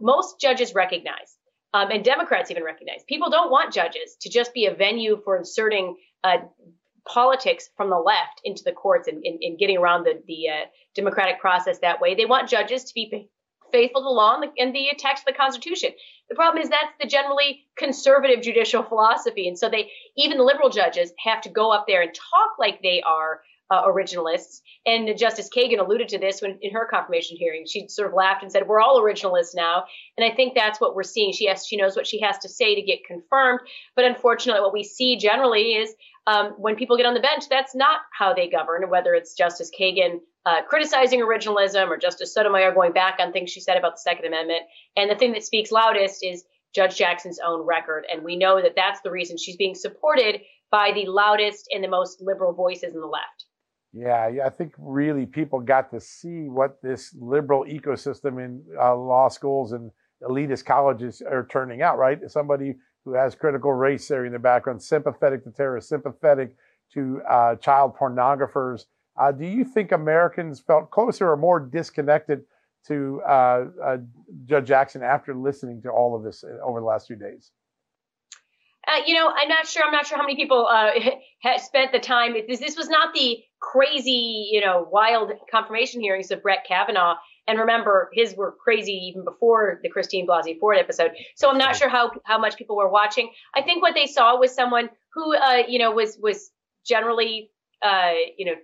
most 0.00 0.40
judges 0.40 0.74
recognize, 0.74 1.36
um, 1.72 1.90
and 1.90 2.04
Democrats 2.04 2.50
even 2.50 2.62
recognize, 2.62 3.02
people 3.08 3.30
don't 3.30 3.50
want 3.50 3.72
judges 3.72 4.16
to 4.20 4.28
just 4.28 4.52
be 4.52 4.66
a 4.66 4.74
venue 4.74 5.20
for 5.24 5.36
inserting 5.36 5.96
uh, 6.22 6.38
politics 7.06 7.70
from 7.76 7.90
the 7.90 7.96
left 7.96 8.40
into 8.44 8.64
the 8.64 8.72
courts 8.72 9.08
and, 9.08 9.24
and, 9.24 9.42
and 9.42 9.58
getting 9.58 9.78
around 9.78 10.04
the 10.04 10.22
the 10.26 10.48
uh, 10.48 10.66
democratic 10.94 11.40
process 11.40 11.78
that 11.80 12.00
way. 12.00 12.14
They 12.14 12.26
want 12.26 12.48
judges 12.48 12.84
to 12.84 12.94
be 12.94 13.30
faithful 13.74 14.02
to 14.02 14.10
law 14.10 14.34
and 14.34 14.44
the, 14.44 14.62
and 14.62 14.72
the 14.72 14.86
text 14.96 15.24
of 15.26 15.34
the 15.34 15.36
Constitution. 15.36 15.90
The 16.28 16.36
problem 16.36 16.62
is 16.62 16.70
that's 16.70 16.94
the 17.00 17.08
generally 17.08 17.64
conservative 17.76 18.40
judicial 18.40 18.84
philosophy, 18.84 19.48
and 19.48 19.58
so 19.58 19.68
they 19.68 19.90
even 20.16 20.38
the 20.38 20.44
liberal 20.44 20.70
judges 20.70 21.12
have 21.18 21.40
to 21.42 21.48
go 21.48 21.72
up 21.72 21.86
there 21.88 22.02
and 22.02 22.14
talk 22.14 22.52
like 22.58 22.80
they 22.82 23.02
are 23.02 23.40
uh, 23.70 23.82
originalists. 23.82 24.60
And 24.86 25.18
Justice 25.18 25.48
Kagan 25.54 25.80
alluded 25.80 26.08
to 26.08 26.18
this 26.18 26.40
when 26.40 26.58
in 26.60 26.72
her 26.72 26.86
confirmation 26.88 27.36
hearing. 27.36 27.64
She 27.66 27.88
sort 27.88 28.08
of 28.08 28.14
laughed 28.14 28.42
and 28.42 28.52
said, 28.52 28.68
"We're 28.68 28.80
all 28.80 29.02
originalists 29.02 29.54
now." 29.54 29.84
And 30.16 30.30
I 30.30 30.34
think 30.34 30.54
that's 30.54 30.80
what 30.80 30.94
we're 30.94 31.02
seeing. 31.02 31.32
She 31.32 31.46
has, 31.48 31.66
she 31.66 31.76
knows 31.76 31.96
what 31.96 32.06
she 32.06 32.20
has 32.20 32.38
to 32.38 32.48
say 32.48 32.76
to 32.76 32.82
get 32.82 33.04
confirmed. 33.04 33.60
But 33.96 34.04
unfortunately, 34.04 34.62
what 34.62 34.72
we 34.72 34.84
see 34.84 35.16
generally 35.16 35.74
is 35.74 35.94
um, 36.26 36.54
when 36.58 36.76
people 36.76 36.96
get 36.96 37.06
on 37.06 37.14
the 37.14 37.20
bench, 37.20 37.48
that's 37.48 37.74
not 37.74 38.00
how 38.16 38.34
they 38.34 38.48
govern. 38.48 38.88
Whether 38.88 39.14
it's 39.14 39.34
Justice 39.34 39.70
Kagan 39.78 40.20
uh, 40.46 40.62
criticizing 40.62 41.20
originalism 41.20 41.88
or 41.88 41.96
Justice 41.96 42.34
Sotomayor 42.34 42.72
going 42.72 42.92
back 42.92 43.16
on 43.18 43.32
things 43.32 43.50
she 43.50 43.60
said 43.60 43.76
about 43.76 43.94
the 43.94 44.00
Second 44.00 44.26
Amendment, 44.26 44.62
and 44.96 45.10
the 45.10 45.14
thing 45.14 45.32
that 45.32 45.44
speaks 45.44 45.70
loudest 45.70 46.24
is 46.24 46.44
Judge 46.74 46.96
Jackson's 46.96 47.38
own 47.44 47.64
record. 47.66 48.04
And 48.12 48.24
we 48.24 48.36
know 48.36 48.60
that 48.60 48.74
that's 48.76 49.00
the 49.02 49.10
reason 49.10 49.36
she's 49.36 49.56
being 49.56 49.74
supported 49.74 50.40
by 50.70 50.90
the 50.92 51.06
loudest 51.06 51.68
and 51.72 51.84
the 51.84 51.88
most 51.88 52.20
liberal 52.20 52.52
voices 52.52 52.94
in 52.94 53.00
the 53.00 53.06
left. 53.06 53.46
Yeah, 53.92 54.28
I 54.44 54.50
think 54.50 54.74
really 54.76 55.24
people 55.24 55.60
got 55.60 55.92
to 55.92 56.00
see 56.00 56.48
what 56.48 56.82
this 56.82 57.14
liberal 57.16 57.64
ecosystem 57.64 58.44
in 58.44 58.60
uh, 58.76 58.96
law 58.96 59.28
schools 59.28 59.70
and 59.70 59.92
elitist 60.20 60.64
colleges 60.64 61.22
are 61.22 61.46
turning 61.48 61.80
out, 61.80 61.96
right? 61.96 62.18
Somebody 62.28 62.74
who 63.04 63.14
has 63.14 63.36
critical 63.36 63.72
race 63.72 64.08
theory 64.08 64.26
in 64.26 64.32
the 64.32 64.38
background, 64.40 64.82
sympathetic 64.82 65.44
to 65.44 65.52
terrorists, 65.52 65.90
sympathetic 65.90 66.56
to 66.94 67.20
uh, 67.28 67.54
child 67.56 67.94
pornographers. 67.96 68.86
Uh, 69.18 69.32
do 69.32 69.46
you 69.46 69.64
think 69.64 69.92
Americans 69.92 70.60
felt 70.60 70.90
closer 70.90 71.30
or 71.30 71.36
more 71.36 71.60
disconnected 71.60 72.42
to 72.86 73.22
uh, 73.26 73.64
uh, 73.82 73.96
Judge 74.44 74.66
Jackson 74.66 75.02
after 75.02 75.34
listening 75.34 75.80
to 75.82 75.90
all 75.90 76.16
of 76.16 76.22
this 76.22 76.44
uh, 76.44 76.58
over 76.64 76.80
the 76.80 76.86
last 76.86 77.06
few 77.06 77.16
days? 77.16 77.52
Uh, 78.86 79.00
you 79.06 79.14
know, 79.14 79.32
I'm 79.34 79.48
not 79.48 79.66
sure. 79.66 79.82
I'm 79.82 79.92
not 79.92 80.06
sure 80.06 80.18
how 80.18 80.24
many 80.24 80.36
people 80.36 80.66
uh, 80.70 80.90
spent 81.58 81.92
the 81.92 82.00
time. 82.00 82.34
This, 82.46 82.60
this 82.60 82.76
was 82.76 82.88
not 82.88 83.14
the 83.14 83.38
crazy, 83.60 84.50
you 84.50 84.60
know, 84.60 84.86
wild 84.90 85.32
confirmation 85.50 86.02
hearings 86.02 86.30
of 86.30 86.42
Brett 86.42 86.66
Kavanaugh. 86.68 87.14
And 87.46 87.58
remember, 87.58 88.10
his 88.12 88.34
were 88.36 88.52
crazy 88.52 88.92
even 89.10 89.24
before 89.24 89.80
the 89.82 89.88
Christine 89.88 90.26
Blasey 90.26 90.58
Ford 90.58 90.76
episode. 90.78 91.12
So 91.36 91.50
I'm 91.50 91.58
not 91.58 91.76
sure 91.76 91.88
how 91.88 92.10
how 92.24 92.38
much 92.38 92.56
people 92.56 92.76
were 92.76 92.90
watching. 92.90 93.30
I 93.54 93.62
think 93.62 93.82
what 93.82 93.94
they 93.94 94.06
saw 94.06 94.38
was 94.38 94.54
someone 94.54 94.90
who, 95.14 95.34
uh, 95.34 95.62
you 95.66 95.78
know, 95.78 95.92
was 95.92 96.18
was 96.20 96.50
generally, 96.86 97.50
uh, 97.82 98.12
you 98.36 98.46
know, 98.46 98.54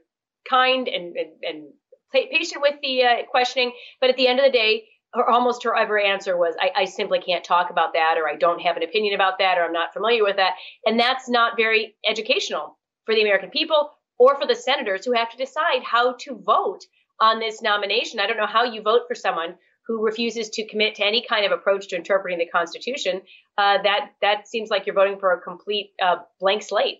kind 0.49 0.89
and 0.89 1.17
and, 1.17 1.31
and 1.43 1.65
patient 2.13 2.63
with 2.63 2.75
the 2.83 3.05
uh, 3.05 3.17
questioning. 3.31 3.73
But 4.01 4.11
at 4.11 4.17
the 4.17 4.27
end 4.27 4.41
of 4.41 4.45
the 4.45 4.51
day, 4.51 4.85
her, 5.15 5.29
almost 5.29 5.65
her 5.65 5.77
every 5.77 6.07
answer 6.07 6.37
was, 6.37 6.55
I, 6.61 6.83
I, 6.83 6.85
simply 6.85 7.21
can't 7.21 7.45
talk 7.45 7.71
about 7.71 7.95
that, 7.95 8.17
or 8.19 8.29
I 8.29 8.37
don't 8.37 8.61
have 8.61 8.77
an 8.77 8.83
opinion 8.83 9.15
about 9.15 9.39
that, 9.39 9.59
or 9.59 9.65
I'm 9.65 9.73
not 9.73 9.93
familiar 9.93 10.23
with 10.23 10.37
that. 10.37 10.55
And 10.85 10.99
that's 10.99 11.29
not 11.29 11.57
very 11.57 11.97
educational 12.09 12.79
for 13.07 13.15
the 13.15 13.23
American 13.23 13.51
people 13.51 13.91
or 14.19 14.39
for 14.39 14.47
the 14.47 14.55
senators 14.55 15.05
who 15.05 15.13
have 15.13 15.31
to 15.31 15.37
decide 15.37 15.83
how 15.83 16.15
to 16.21 16.41
vote 16.45 16.81
on 17.21 17.41
this 17.41 17.63
nomination. 17.63 18.21
I 18.21 18.27
don't 18.27 18.37
know 18.37 18.47
how 18.47 18.65
you 18.65 18.83
vote 18.83 19.03
for 19.09 19.15
someone 19.15 19.57
who 19.87 20.05
refuses 20.05 20.51
to 20.51 20.67
commit 20.69 20.95
to 20.97 21.05
any 21.05 21.25
kind 21.27 21.45
of 21.45 21.53
approach 21.53 21.89
to 21.89 21.97
interpreting 21.97 22.39
the 22.39 22.47
Constitution. 22.47 23.23
Uh, 23.59 23.79
that 23.83 24.11
that 24.23 24.47
seems 24.47 24.71
like 24.71 24.87
you're 24.87 24.95
voting 24.95 25.19
for 25.19 25.33
a 25.33 25.41
complete 25.41 25.91
uh, 26.03 26.17
blank 26.39 26.63
slate. 26.63 26.99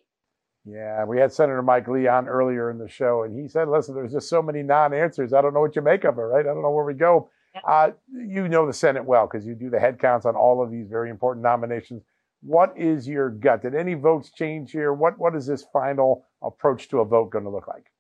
Yeah, 0.67 1.05
we 1.05 1.19
had 1.19 1.33
Senator 1.33 1.63
Mike 1.63 1.89
Lee 1.89 2.07
on 2.07 2.29
earlier 2.29 2.71
in 2.71 2.79
the 2.79 2.89
show, 2.89 3.23
and 3.23 3.35
he 3.39 3.49
said, 3.49 3.69
"Listen, 3.69 3.95
there's 3.95 4.13
just 4.13 4.29
so 4.29 4.43
many 4.43 4.63
non-answers. 4.63 5.33
I 5.33 5.41
don't 5.41 5.55
know 5.55 5.61
what 5.61 5.75
you 5.75 5.83
make 5.83 6.05
of 6.05 6.19
it. 6.19 6.23
Right? 6.23 6.45
I 6.45 6.53
don't 6.53 6.63
know 6.63 6.71
where 6.71 6.85
we 6.85 6.95
go." 6.95 7.31
Uh, 7.67 7.91
you 8.13 8.47
know 8.47 8.67
the 8.67 8.73
Senate 8.73 9.05
well 9.05 9.27
because 9.27 9.45
you 9.45 9.55
do 9.55 9.71
the 9.71 9.81
head 9.81 9.99
counts 9.99 10.25
on 10.25 10.37
all 10.37 10.63
of 10.63 10.71
these 10.71 10.87
very 10.87 11.11
important 11.11 11.43
nominations. 11.43 12.03
What 12.43 12.73
is 12.77 13.09
your 13.09 13.31
gut? 13.31 13.63
Did 13.63 13.75
any 13.75 13.95
votes 13.95 14.31
change 14.31 14.71
here? 14.71 14.93
What 14.93 15.19
What 15.19 15.35
is 15.35 15.47
this 15.47 15.65
final 15.73 16.25
approach 16.43 16.89
to 16.89 17.01
a 17.01 17.05
vote 17.05 17.31
going 17.31 17.45
to 17.45 17.51
look 17.51 17.67
like? 17.67 17.91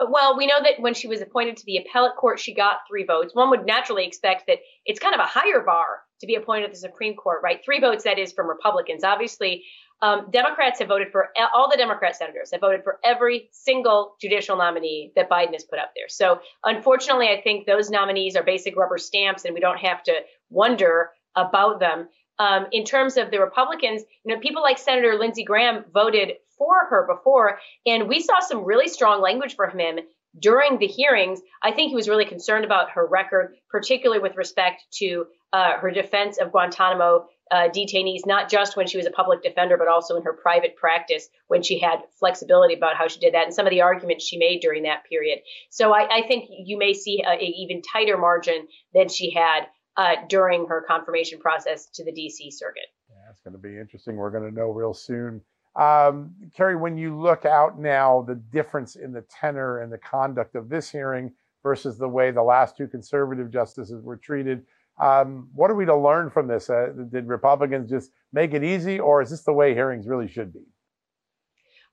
Uh, 0.00 0.06
well, 0.10 0.36
we 0.36 0.46
know 0.46 0.62
that 0.62 0.80
when 0.80 0.94
she 0.94 1.06
was 1.06 1.20
appointed 1.20 1.56
to 1.56 1.66
the 1.66 1.78
appellate 1.78 2.16
court, 2.16 2.40
she 2.40 2.54
got 2.54 2.78
three 2.88 3.04
votes. 3.04 3.34
One 3.34 3.50
would 3.50 3.66
naturally 3.66 4.06
expect 4.06 4.46
that 4.46 4.58
it's 4.84 5.00
kind 5.00 5.14
of 5.14 5.20
a 5.20 5.26
higher 5.26 5.60
bar 5.60 6.02
to 6.20 6.26
be 6.26 6.34
appointed 6.34 6.66
to 6.66 6.72
the 6.72 6.78
Supreme 6.78 7.14
Court, 7.14 7.40
right? 7.42 7.60
Three 7.64 7.80
votes, 7.80 8.04
that 8.04 8.18
is, 8.18 8.32
from 8.32 8.48
Republicans. 8.48 9.04
Obviously, 9.04 9.64
um, 10.02 10.28
Democrats 10.30 10.80
have 10.80 10.88
voted 10.88 11.08
for 11.12 11.28
all 11.54 11.70
the 11.70 11.76
Democrat 11.76 12.16
senators 12.16 12.50
have 12.52 12.60
voted 12.60 12.82
for 12.82 12.98
every 13.04 13.48
single 13.52 14.16
judicial 14.20 14.56
nominee 14.56 15.12
that 15.16 15.30
Biden 15.30 15.52
has 15.52 15.64
put 15.64 15.78
up 15.78 15.92
there. 15.94 16.08
So, 16.08 16.40
unfortunately, 16.64 17.28
I 17.28 17.40
think 17.40 17.66
those 17.66 17.90
nominees 17.90 18.36
are 18.36 18.42
basic 18.42 18.76
rubber 18.76 18.98
stamps, 18.98 19.44
and 19.44 19.54
we 19.54 19.60
don't 19.60 19.78
have 19.78 20.02
to 20.04 20.12
wonder 20.50 21.10
about 21.36 21.80
them. 21.80 22.08
Um, 22.38 22.66
in 22.72 22.84
terms 22.84 23.16
of 23.16 23.30
the 23.30 23.38
Republicans, 23.38 24.02
you 24.24 24.34
know, 24.34 24.40
people 24.40 24.62
like 24.62 24.78
Senator 24.78 25.16
Lindsey 25.18 25.44
Graham 25.44 25.84
voted 25.92 26.32
for 26.58 26.86
her 26.90 27.06
before, 27.06 27.58
and 27.86 28.08
we 28.08 28.20
saw 28.20 28.40
some 28.40 28.64
really 28.64 28.88
strong 28.88 29.22
language 29.22 29.54
from 29.54 29.78
him 29.78 30.00
during 30.38 30.78
the 30.78 30.86
hearings. 30.86 31.40
I 31.62 31.70
think 31.70 31.90
he 31.90 31.94
was 31.94 32.08
really 32.08 32.24
concerned 32.24 32.64
about 32.64 32.90
her 32.90 33.06
record, 33.06 33.54
particularly 33.70 34.20
with 34.20 34.36
respect 34.36 34.84
to 34.94 35.26
uh, 35.54 35.78
her 35.78 35.92
defense 35.92 36.38
of 36.38 36.50
Guantanamo 36.50 37.26
uh, 37.52 37.68
detainees, 37.68 38.26
not 38.26 38.50
just 38.50 38.76
when 38.76 38.88
she 38.88 38.96
was 38.96 39.06
a 39.06 39.10
public 39.12 39.40
defender, 39.40 39.76
but 39.76 39.86
also 39.86 40.16
in 40.16 40.24
her 40.24 40.32
private 40.32 40.74
practice 40.74 41.28
when 41.46 41.62
she 41.62 41.78
had 41.78 42.00
flexibility 42.18 42.74
about 42.74 42.96
how 42.96 43.06
she 43.06 43.20
did 43.20 43.34
that 43.34 43.44
and 43.44 43.54
some 43.54 43.64
of 43.64 43.70
the 43.70 43.80
arguments 43.80 44.26
she 44.26 44.36
made 44.36 44.58
during 44.60 44.82
that 44.82 45.04
period. 45.08 45.38
So 45.70 45.94
I, 45.94 46.08
I 46.10 46.26
think 46.26 46.46
you 46.50 46.76
may 46.76 46.92
see 46.92 47.22
an 47.24 47.38
even 47.40 47.82
tighter 47.82 48.18
margin 48.18 48.66
than 48.94 49.08
she 49.08 49.30
had 49.30 49.66
uh, 49.96 50.26
during 50.28 50.66
her 50.66 50.84
confirmation 50.88 51.38
process 51.38 51.86
to 51.94 52.04
the 52.04 52.10
DC 52.10 52.52
circuit. 52.52 52.86
Yeah, 53.08 53.30
it's 53.30 53.40
going 53.40 53.52
to 53.52 53.58
be 53.58 53.78
interesting. 53.78 54.16
We're 54.16 54.32
going 54.32 54.50
to 54.50 54.54
know 54.54 54.70
real 54.72 54.92
soon. 54.92 55.40
Um, 55.76 56.34
Carrie, 56.56 56.74
when 56.74 56.98
you 56.98 57.16
look 57.16 57.44
out 57.44 57.78
now, 57.78 58.24
the 58.26 58.34
difference 58.34 58.96
in 58.96 59.12
the 59.12 59.22
tenor 59.22 59.82
and 59.82 59.92
the 59.92 59.98
conduct 59.98 60.56
of 60.56 60.68
this 60.68 60.90
hearing 60.90 61.32
versus 61.62 61.96
the 61.96 62.08
way 62.08 62.32
the 62.32 62.42
last 62.42 62.76
two 62.76 62.88
conservative 62.88 63.52
justices 63.52 64.02
were 64.02 64.16
treated, 64.16 64.64
um, 65.00 65.48
what 65.54 65.70
are 65.70 65.74
we 65.74 65.86
to 65.86 65.96
learn 65.96 66.30
from 66.30 66.46
this? 66.46 66.70
Uh, 66.70 66.88
did 67.10 67.26
Republicans 67.26 67.90
just 67.90 68.10
make 68.32 68.54
it 68.54 68.62
easy, 68.62 69.00
or 69.00 69.22
is 69.22 69.30
this 69.30 69.42
the 69.42 69.52
way 69.52 69.74
hearings 69.74 70.06
really 70.06 70.28
should 70.28 70.52
be? 70.52 70.60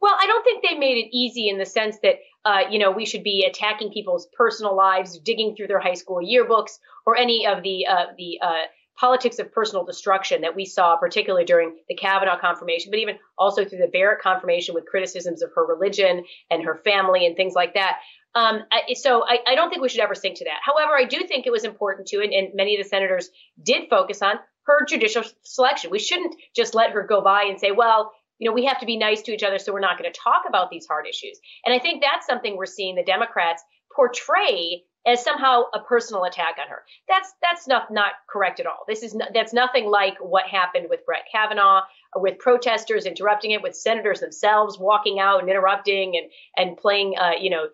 Well, 0.02 0.16
I 0.20 0.26
don't 0.26 0.43
think 0.43 0.64
they 0.64 0.78
made 0.78 0.97
it 0.97 1.16
easy 1.16 1.47
in 1.47 1.60
the 1.60 1.66
sense 1.66 1.97
that, 2.02 2.16
uh, 2.43 2.62
you 2.72 2.80
know, 2.80 2.89
we 2.89 3.06
should 3.06 3.24
be 3.24 3.45
attacking 3.47 3.91
people's 3.91 4.28
personal 4.36 4.76
lives, 4.76 5.20
digging 5.20 5.56
through 5.56 5.68
their 5.68 5.80
high 5.80 5.93
school 5.93 6.20
yearbooks, 6.20 6.80
or 7.06 7.16
any 7.16 7.45
of 7.45 7.62
the 7.62 7.86
uh, 7.86 8.06
the 8.18 8.39
uh, 8.41 8.64
politics 8.97 9.39
of 9.39 9.52
personal 9.52 9.86
destruction 9.86 10.41
that 10.41 10.56
we 10.56 10.66
saw, 10.66 10.95
particularly 10.97 11.45
during 11.45 11.76
the 11.88 11.95
Kavanaugh 11.95 12.39
confirmation, 12.39 12.91
but 12.91 12.99
even 12.99 13.18
also 13.38 13.64
through 13.66 13.80
the 13.80 13.88
Barrett 13.88 14.22
confirmation 14.22 14.76
with 14.76 14.86
criticisms 14.86 15.41
of 15.41 15.52
her 15.56 15.66
religion 15.66 16.24
and 16.49 16.64
her 16.64 16.76
family 16.84 17.26
and 17.26 17.36
things 17.36 17.54
like 17.54 17.74
that. 17.74 17.99
Um, 18.34 18.61
I, 18.71 18.93
so 18.93 19.23
I, 19.27 19.39
I, 19.45 19.55
don't 19.55 19.69
think 19.69 19.82
we 19.82 19.89
should 19.89 19.99
ever 19.99 20.15
sink 20.15 20.38
to 20.38 20.45
that. 20.45 20.59
However, 20.63 20.95
I 20.95 21.03
do 21.03 21.27
think 21.27 21.45
it 21.45 21.51
was 21.51 21.65
important 21.65 22.07
to, 22.09 22.21
and, 22.21 22.32
and 22.32 22.49
many 22.53 22.75
of 22.75 22.84
the 22.84 22.88
senators 22.88 23.29
did 23.61 23.89
focus 23.89 24.21
on 24.21 24.36
her 24.67 24.86
judicial 24.86 25.23
selection. 25.43 25.91
We 25.91 25.99
shouldn't 25.99 26.36
just 26.55 26.73
let 26.73 26.91
her 26.91 27.05
go 27.05 27.21
by 27.21 27.47
and 27.49 27.59
say, 27.59 27.71
well, 27.71 28.13
you 28.39 28.49
know, 28.49 28.53
we 28.53 28.65
have 28.65 28.79
to 28.79 28.86
be 28.86 28.97
nice 28.97 29.21
to 29.23 29.34
each 29.34 29.43
other, 29.43 29.59
so 29.59 29.73
we're 29.73 29.82
not 29.82 29.99
going 29.99 30.11
to 30.11 30.19
talk 30.19 30.43
about 30.47 30.69
these 30.71 30.88
hard 30.88 31.07
issues. 31.07 31.39
And 31.65 31.75
I 31.75 31.79
think 31.79 32.01
that's 32.01 32.25
something 32.25 32.55
we're 32.55 32.65
seeing 32.65 32.95
the 32.95 33.03
Democrats 33.03 33.63
portray 33.95 34.84
as 35.05 35.23
somehow 35.23 35.63
a 35.73 35.79
personal 35.79 36.23
attack 36.23 36.55
on 36.61 36.69
her. 36.69 36.84
That's 37.07 37.32
that's 37.41 37.67
not 37.67 37.91
not 37.91 38.11
correct 38.29 38.59
at 38.59 38.65
all. 38.65 38.84
This 38.88 39.03
is 39.03 39.15
not, 39.15 39.29
that's 39.34 39.53
nothing 39.53 39.86
like 39.89 40.17
what 40.19 40.45
happened 40.45 40.88
with 40.89 41.05
Brett 41.05 41.23
Kavanaugh, 41.32 41.82
with 42.15 42.39
protesters 42.39 43.05
interrupting 43.05 43.51
it, 43.51 43.63
with 43.63 43.75
senators 43.75 44.19
themselves 44.19 44.77
walking 44.79 45.19
out 45.19 45.41
and 45.41 45.49
interrupting 45.49 46.13
and 46.17 46.32
and 46.55 46.77
playing, 46.77 47.15
uh, 47.19 47.32
you 47.39 47.49
know, 47.49 47.65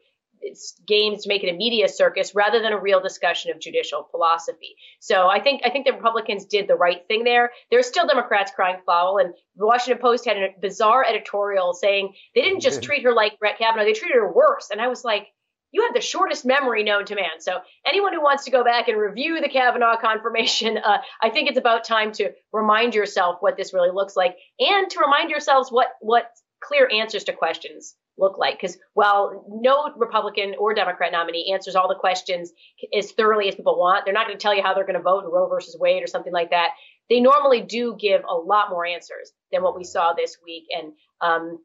games 0.86 1.24
to 1.24 1.30
make 1.30 1.44
it 1.44 1.54
a 1.54 1.58
media 1.58 1.88
circus 1.88 2.34
rather 2.34 2.62
than 2.62 2.74
a 2.74 2.80
real 2.80 3.00
discussion 3.00 3.52
of 3.52 3.60
judicial 3.60 4.08
philosophy. 4.12 4.76
So 5.00 5.28
I 5.28 5.40
think 5.40 5.62
I 5.66 5.70
think 5.70 5.86
the 5.86 5.94
Republicans 5.94 6.46
did 6.46 6.68
the 6.68 6.76
right 6.76 7.06
thing 7.08 7.24
there. 7.24 7.52
There's 7.70 7.88
still 7.88 8.08
Democrats 8.08 8.52
crying 8.56 8.82
foul, 8.86 9.18
and 9.18 9.34
the 9.56 9.66
Washington 9.66 10.02
Post 10.02 10.26
had 10.26 10.38
a 10.38 10.50
bizarre 10.60 11.06
editorial 11.06 11.74
saying 11.74 12.14
they 12.36 12.42
didn't 12.42 12.62
just 12.62 12.82
treat 12.82 13.04
her 13.04 13.14
like 13.14 13.40
Brett 13.40 13.58
Kavanaugh, 13.58 13.86
they 13.86 13.94
treated 13.94 14.16
her 14.16 14.32
worse. 14.32 14.70
And 14.72 14.82
I 14.82 14.88
was 14.88 15.04
like, 15.04 15.28
you 15.72 15.84
have 15.84 15.94
the 15.94 16.02
shortest 16.02 16.46
memory 16.46 16.84
known 16.84 17.06
to 17.06 17.16
man. 17.16 17.40
So 17.40 17.60
anyone 17.86 18.14
who 18.14 18.22
wants 18.22 18.46
to 18.46 18.52
go 18.52 18.64
back 18.64 18.88
and 18.88 18.98
review 18.98 19.42
the 19.42 19.50
Kavanaugh 19.50 19.98
confirmation, 20.02 20.78
uh, 20.78 21.00
I 21.22 21.30
think 21.30 21.50
it's 21.50 21.58
about 21.58 21.84
time 21.84 22.12
to 22.14 22.32
remind 22.54 22.96
yourself 22.96 23.38
what 23.42 23.58
this 23.58 23.74
really 23.74 23.92
looks 23.92 24.16
like, 24.16 24.38
and 24.60 24.90
to 24.90 25.00
remind 25.00 25.30
yourselves 25.30 25.72
what 25.72 25.88
what 26.00 26.32
clear 26.60 26.90
answers 26.92 27.26
to 27.26 27.34
questions 27.34 27.96
look 28.18 28.38
like. 28.38 28.59
Because 28.59 28.78
while 28.93 29.45
no 29.49 29.91
Republican 29.95 30.55
or 30.59 30.74
Democrat 30.74 31.11
nominee 31.11 31.51
answers 31.53 31.76
all 31.76 31.88
the 31.88 31.95
questions 31.95 32.51
as 32.97 33.11
thoroughly 33.11 33.47
as 33.47 33.55
people 33.55 33.78
want, 33.78 34.05
they're 34.05 34.13
not 34.13 34.28
going 34.28 34.38
to 34.38 34.41
tell 34.41 34.55
you 34.55 34.63
how 34.63 34.74
they're 34.74 34.86
going 34.86 34.95
to 34.95 35.01
vote 35.01 35.24
in 35.24 35.32
Roe 35.32 35.47
versus 35.47 35.78
Wade 35.80 36.03
or 36.03 36.07
something 36.07 36.34
like 36.34 36.51
that. 36.51 36.72
They 37.09 37.20
normally 37.20 37.61
do 37.61 37.95
give 37.99 38.22
a 38.30 38.36
lot 38.36 38.70
more 38.70 38.86
answers 38.86 39.32
than 39.51 39.63
what 39.63 39.78
we 39.78 39.84
saw 39.84 40.13
this 40.13 40.38
week. 40.43 40.65
And 40.76 40.93
um, 41.22 41.59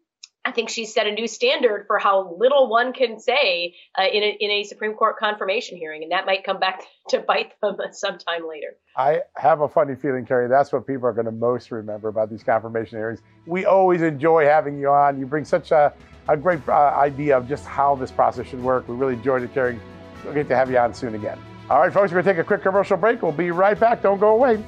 I 0.44 0.50
think 0.50 0.70
she 0.70 0.86
set 0.86 1.06
a 1.06 1.12
new 1.12 1.28
standard 1.28 1.86
for 1.86 1.98
how 1.98 2.36
little 2.36 2.68
one 2.68 2.92
can 2.92 3.20
say 3.20 3.74
uh, 3.96 4.04
in, 4.12 4.22
a, 4.22 4.36
in 4.40 4.50
a 4.50 4.64
Supreme 4.64 4.94
Court 4.94 5.16
confirmation 5.16 5.78
hearing, 5.78 6.02
and 6.02 6.10
that 6.10 6.26
might 6.26 6.42
come 6.42 6.58
back 6.58 6.82
to 7.10 7.20
bite 7.20 7.52
them 7.62 7.76
sometime 7.92 8.48
later. 8.48 8.76
I 8.96 9.20
have 9.36 9.60
a 9.60 9.68
funny 9.68 9.94
feeling, 9.94 10.26
Carrie. 10.26 10.48
that's 10.48 10.72
what 10.72 10.86
people 10.86 11.06
are 11.06 11.12
going 11.12 11.26
to 11.26 11.32
most 11.32 11.70
remember 11.70 12.08
about 12.08 12.28
these 12.28 12.42
confirmation 12.42 12.98
hearings. 12.98 13.20
We 13.46 13.64
always 13.64 14.02
enjoy 14.02 14.44
having 14.44 14.78
you 14.78 14.88
on. 14.88 15.18
You 15.18 15.26
bring 15.26 15.44
such 15.44 15.70
a, 15.70 15.92
a 16.28 16.36
great 16.36 16.66
uh, 16.68 16.72
idea 16.72 17.36
of 17.36 17.48
just 17.48 17.66
how 17.66 17.94
this 17.94 18.10
process 18.10 18.46
should 18.46 18.62
work. 18.62 18.88
We 18.88 18.94
really 18.94 19.14
enjoyed 19.14 19.42
it, 19.42 19.52
Carrie. 19.52 19.78
We'll 20.24 20.34
get 20.34 20.48
to 20.48 20.56
have 20.56 20.70
you 20.70 20.78
on 20.78 20.94
soon 20.94 21.14
again. 21.14 21.38
All 21.68 21.80
right, 21.80 21.92
folks, 21.92 22.12
we're 22.12 22.22
going 22.22 22.24
to 22.24 22.30
take 22.32 22.38
a 22.38 22.44
quick 22.44 22.62
commercial 22.62 22.96
break. 22.96 23.22
We'll 23.22 23.32
be 23.32 23.50
right 23.50 23.78
back. 23.78 24.02
Don't 24.02 24.20
go 24.20 24.30
away. 24.30 24.62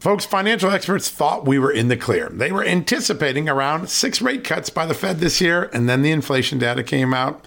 Folks, 0.00 0.26
financial 0.26 0.70
experts 0.70 1.08
thought 1.08 1.46
we 1.46 1.58
were 1.58 1.72
in 1.72 1.88
the 1.88 1.96
clear. 1.96 2.28
They 2.28 2.52
were 2.52 2.62
anticipating 2.62 3.48
around 3.48 3.88
six 3.88 4.20
rate 4.20 4.44
cuts 4.44 4.68
by 4.68 4.84
the 4.84 4.92
Fed 4.92 5.18
this 5.18 5.40
year, 5.40 5.70
and 5.72 5.88
then 5.88 6.02
the 6.02 6.10
inflation 6.10 6.58
data 6.58 6.82
came 6.82 7.14
out 7.14 7.46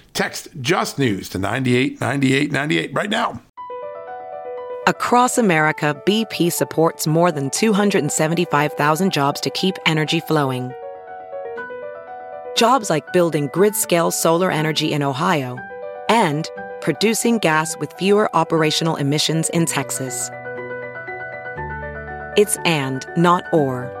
text 0.13 0.49
Just 0.61 0.99
News 0.99 1.29
to 1.29 1.37
989898 1.37 2.93
right 2.93 3.09
now. 3.09 3.41
Across 4.87 5.37
America, 5.37 6.01
BP 6.05 6.51
supports 6.51 7.05
more 7.05 7.31
than 7.31 7.49
275,000 7.51 9.11
jobs 9.11 9.39
to 9.41 9.49
keep 9.51 9.75
energy 9.85 10.19
flowing 10.21 10.73
Jobs 12.55 12.89
like 12.89 13.11
building 13.13 13.49
grid 13.53 13.75
scale 13.75 14.11
solar 14.11 14.51
energy 14.51 14.91
in 14.91 15.01
Ohio 15.01 15.57
and 16.09 16.47
producing 16.81 17.37
gas 17.37 17.77
with 17.77 17.93
fewer 17.93 18.29
operational 18.35 18.97
emissions 18.97 19.49
in 19.49 19.65
Texas. 19.65 20.29
It's 22.37 22.57
and, 22.65 23.05
not 23.17 23.45
or. 23.53 24.00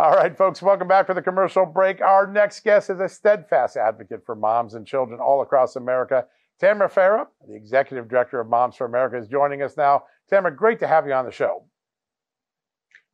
Right, 0.00 0.34
folks, 0.34 0.62
welcome 0.62 0.88
back 0.88 1.06
for 1.06 1.12
the 1.12 1.20
commercial 1.20 1.66
break. 1.66 2.00
Our 2.00 2.26
next 2.26 2.64
guest 2.64 2.88
is 2.88 3.00
a 3.00 3.08
steadfast 3.08 3.76
advocate 3.76 4.24
for 4.24 4.34
moms 4.34 4.72
and 4.72 4.86
children 4.86 5.20
all 5.20 5.42
across 5.42 5.76
America. 5.76 6.24
Tamra 6.60 6.90
Farah, 6.90 7.26
the 7.46 7.54
executive 7.54 8.08
director 8.08 8.40
of 8.40 8.48
Moms 8.48 8.76
for 8.76 8.86
America, 8.86 9.18
is 9.18 9.28
joining 9.28 9.60
us 9.60 9.76
now. 9.76 10.04
Tamra, 10.32 10.56
great 10.56 10.78
to 10.80 10.86
have 10.86 11.06
you 11.06 11.12
on 11.12 11.26
the 11.26 11.30
show. 11.30 11.64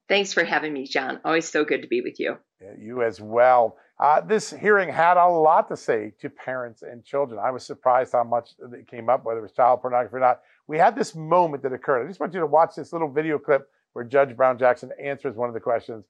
Thanks 0.09 0.33
for 0.33 0.45
having 0.45 0.73
me, 0.73 0.87
John. 0.87 1.21
Always 1.25 1.49
so 1.49 1.65
good 1.65 1.83
to 1.83 1.89
be 1.89 2.03
with 2.03 2.21
you. 2.21 2.37
Yeah, 2.61 2.75
you 2.79 3.03
as 3.03 3.21
well. 3.21 3.79
Uh, 3.99 4.21
this 4.21 4.51
hearing 4.51 4.89
had 4.89 5.17
a 5.17 5.27
lot 5.27 5.69
to 5.69 5.77
say 5.77 6.13
to 6.21 6.31
parents 6.31 6.83
and 6.83 7.05
children. 7.05 7.41
I 7.43 7.51
was 7.51 7.67
surprised 7.67 8.13
how 8.13 8.23
much 8.23 8.51
it 8.73 8.89
came 8.89 9.09
up, 9.09 9.25
whether 9.25 9.41
it 9.41 9.43
was 9.43 9.53
child 9.53 9.81
pornography 9.81 10.17
or 10.17 10.21
not. 10.21 10.41
We 10.69 10.79
had 10.79 10.95
this 10.95 11.17
moment 11.17 11.65
that 11.65 11.73
occurred. 11.73 12.05
I 12.05 12.09
just 12.09 12.21
want 12.21 12.33
you 12.33 12.41
to 12.41 12.47
watch 12.47 12.77
this 12.77 12.93
little 12.93 13.11
video 13.11 13.39
clip 13.39 13.69
where 13.93 14.05
Judge 14.05 14.37
Brown 14.37 14.57
Jackson 14.57 14.91
answers 15.03 15.35
one 15.35 15.49
of 15.49 15.55
the 15.55 15.61
questions. 15.61 16.05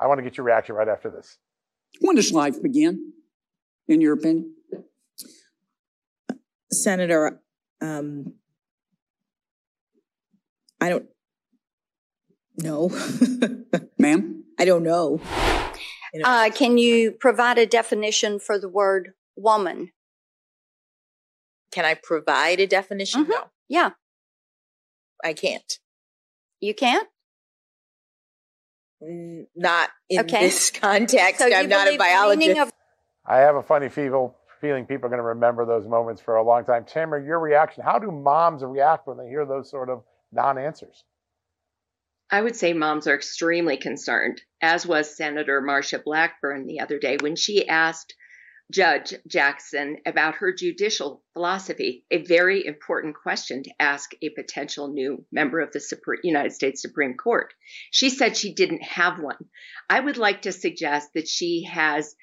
I 0.00 0.06
want 0.06 0.18
to 0.18 0.22
get 0.22 0.38
your 0.38 0.46
reaction 0.46 0.74
right 0.74 0.88
after 0.88 1.10
this. 1.10 1.38
When 2.00 2.16
does 2.16 2.32
life 2.32 2.62
begin, 2.62 3.12
in 3.86 4.00
your 4.00 4.14
opinion? 4.14 4.54
Senator, 6.72 7.40
um, 7.82 8.34
I 10.80 10.88
don't 10.88 11.06
know. 12.56 12.90
Ma'am? 13.98 14.44
I 14.58 14.64
don't 14.64 14.82
know. 14.82 15.20
Uh, 16.24 16.50
can 16.54 16.78
you 16.78 17.12
provide 17.12 17.58
a 17.58 17.66
definition 17.66 18.38
for 18.38 18.58
the 18.58 18.68
word 18.68 19.12
woman? 19.36 19.92
Can 21.72 21.84
I 21.84 21.94
provide 21.94 22.60
a 22.60 22.66
definition? 22.66 23.22
Mm-hmm. 23.24 23.32
No. 23.32 23.44
Yeah. 23.68 23.90
I 25.22 25.34
can't. 25.34 25.78
You 26.60 26.74
can't? 26.74 27.08
Not 29.00 29.90
in 30.08 30.20
okay. 30.20 30.40
this 30.40 30.70
context. 30.74 31.38
So 31.38 31.52
I'm 31.52 31.68
not 31.68 31.88
a 31.88 31.96
biologist. 31.96 32.58
Of- 32.58 32.72
I 33.26 33.38
have 33.38 33.56
a 33.56 33.62
funny 33.62 33.88
feeling 33.88 34.32
feeling 34.60 34.84
people 34.84 35.06
are 35.06 35.08
going 35.08 35.18
to 35.18 35.28
remember 35.28 35.64
those 35.64 35.86
moments 35.86 36.20
for 36.20 36.36
a 36.36 36.42
long 36.42 36.64
time. 36.64 36.84
Tamra, 36.84 37.24
your 37.24 37.40
reaction? 37.40 37.82
How 37.82 37.98
do 37.98 38.10
moms 38.10 38.62
react 38.62 39.06
when 39.06 39.16
they 39.16 39.26
hear 39.26 39.46
those 39.46 39.70
sort 39.70 39.88
of 39.88 40.02
non-answers? 40.32 41.04
I 42.30 42.42
would 42.42 42.54
say 42.54 42.74
moms 42.74 43.06
are 43.06 43.14
extremely 43.14 43.76
concerned, 43.76 44.40
as 44.60 44.86
was 44.86 45.16
Senator 45.16 45.60
Marsha 45.62 46.02
Blackburn 46.04 46.66
the 46.66 46.80
other 46.80 46.98
day 46.98 47.16
when 47.20 47.36
she 47.36 47.66
asked 47.66 48.14
Judge 48.70 49.14
Jackson 49.26 49.98
about 50.06 50.36
her 50.36 50.52
judicial 50.52 51.22
philosophy, 51.32 52.04
a 52.10 52.22
very 52.22 52.64
important 52.64 53.16
question 53.16 53.64
to 53.64 53.72
ask 53.80 54.12
a 54.22 54.28
potential 54.30 54.88
new 54.88 55.24
member 55.32 55.60
of 55.60 55.72
the 55.72 55.80
Supreme, 55.80 56.20
United 56.22 56.52
States 56.52 56.80
Supreme 56.80 57.14
Court. 57.14 57.52
She 57.90 58.10
said 58.10 58.36
she 58.36 58.54
didn't 58.54 58.82
have 58.82 59.18
one. 59.18 59.48
I 59.88 59.98
would 59.98 60.16
like 60.16 60.42
to 60.42 60.52
suggest 60.52 61.14
that 61.14 61.26
she 61.26 61.64
has 61.64 62.14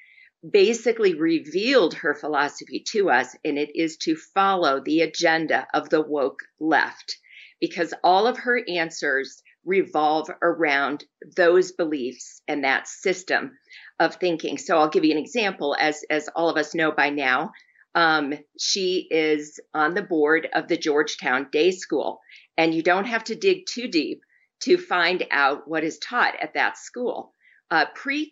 basically 0.48 1.14
revealed 1.14 1.94
her 1.94 2.14
philosophy 2.14 2.84
to 2.92 3.10
us, 3.10 3.36
and 3.44 3.58
it 3.58 3.70
is 3.74 3.96
to 3.98 4.16
follow 4.16 4.80
the 4.80 5.02
agenda 5.02 5.66
of 5.74 5.90
the 5.90 6.00
woke 6.00 6.40
left, 6.60 7.18
because 7.60 7.92
all 8.02 8.26
of 8.26 8.38
her 8.38 8.62
answers 8.68 9.42
revolve 9.64 10.30
around 10.40 11.04
those 11.36 11.72
beliefs 11.72 12.40
and 12.48 12.64
that 12.64 12.88
system 12.88 13.58
of 14.00 14.16
thinking. 14.16 14.58
So 14.58 14.78
I'll 14.78 14.88
give 14.88 15.04
you 15.04 15.12
an 15.12 15.18
example. 15.18 15.76
As 15.78 16.04
as 16.10 16.28
all 16.34 16.48
of 16.48 16.56
us 16.56 16.74
know 16.74 16.92
by 16.92 17.10
now, 17.10 17.52
um, 17.94 18.34
she 18.58 19.06
is 19.10 19.58
on 19.74 19.94
the 19.94 20.02
board 20.02 20.48
of 20.52 20.68
the 20.68 20.76
Georgetown 20.76 21.48
Day 21.50 21.70
School, 21.70 22.20
and 22.56 22.74
you 22.74 22.82
don't 22.82 23.06
have 23.06 23.24
to 23.24 23.34
dig 23.34 23.66
too 23.66 23.88
deep 23.88 24.22
to 24.60 24.76
find 24.76 25.24
out 25.30 25.68
what 25.68 25.84
is 25.84 25.98
taught 25.98 26.34
at 26.40 26.54
that 26.54 26.78
school. 26.78 27.34
Uh, 27.70 27.84
pre 27.94 28.30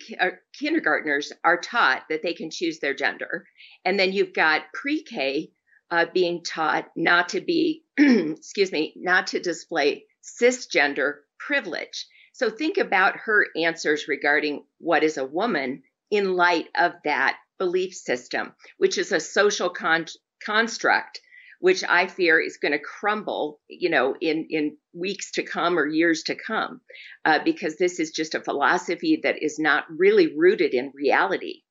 kindergartners 0.58 1.32
are 1.44 1.60
taught 1.60 2.04
that 2.08 2.22
they 2.22 2.32
can 2.32 2.50
choose 2.50 2.78
their 2.78 2.94
gender, 2.94 3.46
and 3.84 3.98
then 3.98 4.12
you've 4.12 4.32
got 4.32 4.72
pre-K 4.72 5.50
uh, 5.90 6.06
being 6.12 6.42
taught 6.42 6.88
not 6.96 7.30
to 7.30 7.40
be, 7.40 7.84
excuse 7.98 8.72
me, 8.72 8.94
not 8.96 9.28
to 9.28 9.40
display 9.40 10.04
cisgender 10.22 11.18
privilege. 11.38 12.06
So 12.36 12.50
think 12.50 12.76
about 12.76 13.16
her 13.24 13.46
answers 13.56 14.08
regarding 14.08 14.66
what 14.76 15.02
is 15.02 15.16
a 15.16 15.24
woman 15.24 15.84
in 16.10 16.34
light 16.34 16.68
of 16.78 16.92
that 17.04 17.38
belief 17.58 17.94
system, 17.94 18.54
which 18.76 18.98
is 18.98 19.10
a 19.10 19.20
social 19.20 19.70
con- 19.70 20.04
construct, 20.44 21.18
which 21.60 21.82
I 21.82 22.08
fear 22.08 22.38
is 22.38 22.58
going 22.58 22.72
to 22.72 22.78
crumble, 22.78 23.58
you 23.68 23.88
know, 23.88 24.14
in, 24.20 24.48
in 24.50 24.76
weeks 24.92 25.30
to 25.32 25.44
come 25.44 25.78
or 25.78 25.86
years 25.86 26.24
to 26.24 26.34
come, 26.34 26.82
uh, 27.24 27.38
because 27.42 27.78
this 27.78 27.98
is 27.98 28.10
just 28.10 28.34
a 28.34 28.42
philosophy 28.42 29.20
that 29.22 29.42
is 29.42 29.58
not 29.58 29.86
really 29.88 30.36
rooted 30.36 30.74
in 30.74 30.92
reality. 30.94 31.62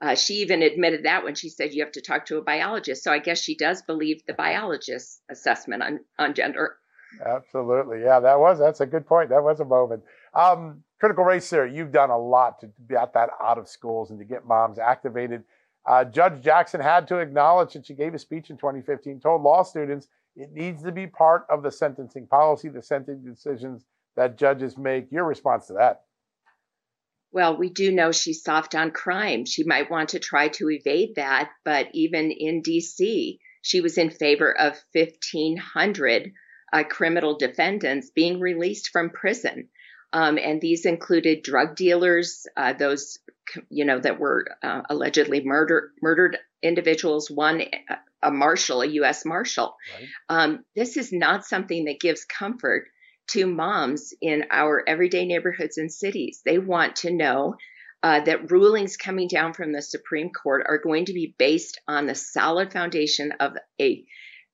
Uh, 0.00 0.14
she 0.14 0.34
even 0.34 0.62
admitted 0.62 1.04
that 1.04 1.24
when 1.24 1.34
she 1.34 1.48
said 1.48 1.74
you 1.74 1.82
have 1.82 1.92
to 1.94 2.00
talk 2.00 2.26
to 2.26 2.38
a 2.38 2.44
biologist. 2.44 3.02
So 3.02 3.10
I 3.10 3.18
guess 3.18 3.42
she 3.42 3.56
does 3.56 3.82
believe 3.82 4.24
the 4.24 4.34
biologist's 4.34 5.20
assessment 5.28 5.82
on, 5.82 5.98
on 6.16 6.34
gender. 6.34 6.76
Absolutely. 7.24 8.00
Yeah, 8.02 8.20
that 8.20 8.38
was, 8.38 8.58
that's 8.58 8.80
a 8.80 8.86
good 8.86 9.06
point. 9.06 9.30
That 9.30 9.42
was 9.42 9.60
a 9.60 9.64
moment. 9.64 10.02
Um, 10.34 10.82
critical 10.98 11.24
race 11.24 11.48
theory, 11.48 11.74
you've 11.74 11.92
done 11.92 12.10
a 12.10 12.18
lot 12.18 12.60
to 12.60 12.70
get 12.88 13.12
that 13.14 13.30
out 13.42 13.58
of 13.58 13.68
schools 13.68 14.10
and 14.10 14.18
to 14.18 14.24
get 14.24 14.46
moms 14.46 14.78
activated. 14.78 15.44
Uh, 15.86 16.04
Judge 16.04 16.42
Jackson 16.42 16.80
had 16.80 17.08
to 17.08 17.18
acknowledge 17.18 17.72
that 17.74 17.86
she 17.86 17.94
gave 17.94 18.14
a 18.14 18.18
speech 18.18 18.50
in 18.50 18.56
2015, 18.56 19.20
told 19.20 19.42
law 19.42 19.62
students 19.62 20.08
it 20.36 20.52
needs 20.52 20.82
to 20.82 20.92
be 20.92 21.06
part 21.06 21.44
of 21.50 21.62
the 21.62 21.70
sentencing 21.70 22.26
policy, 22.26 22.68
the 22.68 22.82
sentencing 22.82 23.30
decisions 23.30 23.84
that 24.16 24.38
judges 24.38 24.78
make. 24.78 25.10
Your 25.10 25.24
response 25.24 25.66
to 25.66 25.74
that? 25.74 26.02
Well, 27.32 27.56
we 27.56 27.70
do 27.70 27.90
know 27.90 28.12
she's 28.12 28.42
soft 28.42 28.74
on 28.74 28.90
crime. 28.90 29.46
She 29.46 29.64
might 29.64 29.90
want 29.90 30.10
to 30.10 30.18
try 30.18 30.48
to 30.48 30.70
evade 30.70 31.14
that, 31.16 31.50
but 31.64 31.88
even 31.92 32.30
in 32.30 32.62
DC, 32.62 33.38
she 33.62 33.80
was 33.80 33.96
in 33.96 34.10
favor 34.10 34.56
of 34.56 34.78
1,500 34.92 36.32
uh, 36.72 36.84
criminal 36.84 37.36
defendants 37.36 38.10
being 38.10 38.40
released 38.40 38.90
from 38.90 39.10
prison. 39.10 39.68
Um, 40.12 40.38
and 40.38 40.60
these 40.60 40.84
included 40.84 41.42
drug 41.42 41.74
dealers, 41.74 42.46
uh, 42.56 42.74
those 42.74 43.18
you 43.70 43.84
know 43.84 43.98
that 43.98 44.20
were 44.20 44.44
uh, 44.62 44.82
allegedly 44.90 45.42
murdered 45.42 45.92
murdered 46.02 46.38
individuals. 46.62 47.30
One, 47.30 47.62
a 48.22 48.30
marshal, 48.30 48.82
a 48.82 48.86
U.S. 48.86 49.24
marshal. 49.24 49.74
Right. 49.98 50.08
Um, 50.28 50.64
this 50.76 50.96
is 50.96 51.12
not 51.12 51.46
something 51.46 51.86
that 51.86 52.00
gives 52.00 52.24
comfort 52.24 52.88
to 53.28 53.46
moms 53.46 54.12
in 54.20 54.44
our 54.50 54.82
everyday 54.86 55.24
neighborhoods 55.24 55.78
and 55.78 55.90
cities. 55.90 56.42
They 56.44 56.58
want 56.58 56.96
to 56.96 57.12
know 57.12 57.56
uh, 58.02 58.20
that 58.20 58.50
rulings 58.50 58.96
coming 58.96 59.28
down 59.28 59.54
from 59.54 59.72
the 59.72 59.82
Supreme 59.82 60.30
Court 60.30 60.66
are 60.68 60.78
going 60.78 61.06
to 61.06 61.12
be 61.12 61.34
based 61.38 61.80
on 61.86 62.06
the 62.06 62.14
solid 62.14 62.72
foundation 62.72 63.32
of 63.40 63.56
a 63.80 64.04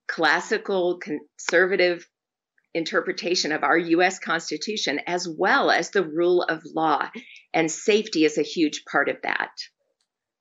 classical 0.09 0.99
conservative 0.99 2.05
interpretation 2.73 3.51
of 3.51 3.63
our 3.63 3.77
U.S. 3.77 4.19
Constitution, 4.19 4.99
as 5.07 5.27
well 5.27 5.71
as 5.71 5.91
the 5.91 6.03
rule 6.03 6.43
of 6.43 6.61
law. 6.75 7.09
And 7.53 7.71
safety 7.71 8.25
is 8.25 8.37
a 8.37 8.43
huge 8.43 8.83
part 8.91 9.09
of 9.09 9.17
that. 9.23 9.51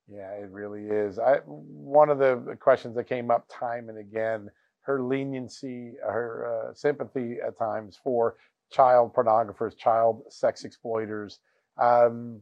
Yeah, 0.08 0.30
it 0.32 0.50
really 0.50 0.84
is. 0.84 1.18
I, 1.18 1.36
one 1.46 2.08
of 2.08 2.18
the 2.18 2.56
questions 2.60 2.96
that 2.96 3.08
came 3.08 3.30
up 3.30 3.46
time 3.48 3.88
and 3.88 3.98
again 3.98 4.50
her 4.80 5.02
leniency, 5.02 5.92
her 6.02 6.70
uh, 6.70 6.74
sympathy 6.74 7.36
at 7.46 7.58
times 7.58 7.98
for 8.02 8.36
child 8.72 9.12
pornographers, 9.14 9.76
child 9.76 10.22
sex 10.30 10.64
exploiters. 10.64 11.40
Um, 11.80 12.40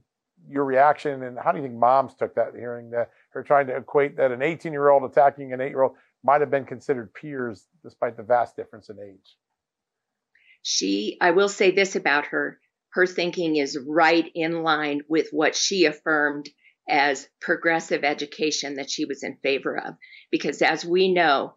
your 0.48 0.64
reaction 0.64 1.22
and 1.24 1.38
how 1.42 1.50
do 1.50 1.58
you 1.58 1.64
think 1.64 1.74
moms 1.74 2.14
took 2.14 2.34
that 2.34 2.54
hearing 2.54 2.90
that 2.90 3.10
her 3.30 3.42
trying 3.42 3.66
to 3.66 3.76
equate 3.76 4.16
that 4.16 4.30
an 4.30 4.42
18 4.42 4.70
year 4.70 4.90
old 4.90 5.02
attacking 5.10 5.52
an 5.52 5.60
eight 5.60 5.70
year 5.70 5.82
old 5.82 5.94
might 6.24 6.40
have 6.40 6.50
been 6.50 6.64
considered 6.64 7.14
peers 7.14 7.66
despite 7.82 8.16
the 8.16 8.22
vast 8.22 8.56
difference 8.56 8.88
in 8.88 8.96
age? 8.98 9.36
She, 10.62 11.16
I 11.20 11.30
will 11.30 11.48
say 11.48 11.70
this 11.70 11.96
about 11.96 12.26
her 12.26 12.58
her 12.90 13.06
thinking 13.06 13.56
is 13.56 13.78
right 13.86 14.30
in 14.34 14.62
line 14.62 15.02
with 15.08 15.28
what 15.30 15.54
she 15.54 15.84
affirmed 15.84 16.48
as 16.88 17.28
progressive 17.40 18.04
education 18.04 18.76
that 18.76 18.90
she 18.90 19.04
was 19.04 19.22
in 19.22 19.36
favor 19.42 19.76
of. 19.76 19.94
Because 20.30 20.62
as 20.62 20.84
we 20.84 21.12
know, 21.12 21.54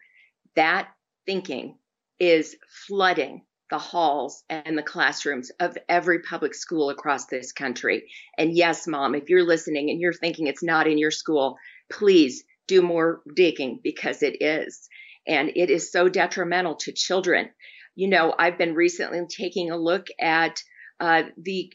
That 0.55 0.89
thinking 1.26 1.78
is 2.20 2.57
flooding 2.88 3.45
the 3.70 3.78
halls 3.78 4.43
and 4.49 4.78
the 4.78 4.84
classrooms 4.84 5.51
of 5.60 5.78
every 5.88 6.20
public 6.24 6.55
school 6.55 6.89
across 6.89 7.28
this 7.28 7.51
country. 7.51 8.12
And 8.38 8.57
yes, 8.57 8.88
mom, 8.88 9.16
if 9.16 9.30
you're 9.30 9.45
listening 9.45 9.89
and 9.89 10.01
you're 10.01 10.12
thinking 10.12 10.47
it's 10.47 10.64
not 10.64 10.88
in 10.88 10.97
your 10.97 11.12
school, 11.12 11.55
please 11.91 12.43
do 12.70 12.82
more 12.82 13.22
digging 13.36 13.82
because 13.84 14.24
it 14.24 14.41
is. 14.41 14.88
And 15.28 15.51
it 15.55 15.70
is 15.70 15.91
so 15.91 16.07
detrimental 16.07 16.76
to 16.84 16.93
children. 16.93 17.49
You 17.95 18.09
know, 18.09 18.34
I've 18.38 18.57
been 18.57 18.76
recently 18.76 19.20
taking 19.28 19.72
a 19.72 19.78
look 19.78 20.07
at 20.20 20.63
uh, 20.99 21.24
the 21.38 21.74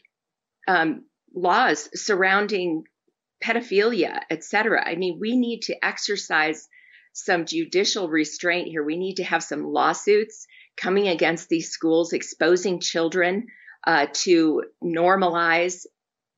um, 0.67 1.05
laws 1.33 1.89
surrounding 1.93 2.83
pedophilia, 3.43 4.21
et 4.29 4.43
cetera. 4.43 4.81
I 4.83 4.95
mean, 4.95 5.19
we 5.21 5.37
need 5.37 5.61
to 5.63 5.85
exercise 5.85 6.67
some 7.13 7.45
judicial 7.45 8.09
restraint 8.09 8.67
here. 8.67 8.83
We 8.83 8.97
need 8.97 9.15
to 9.15 9.23
have 9.23 9.43
some 9.43 9.63
lawsuits 9.63 10.47
coming 10.75 11.07
against 11.07 11.47
these 11.49 11.69
schools, 11.69 12.13
exposing 12.13 12.79
children 12.79 13.47
uh, 13.85 14.07
to 14.25 14.63
normalize 14.83 15.85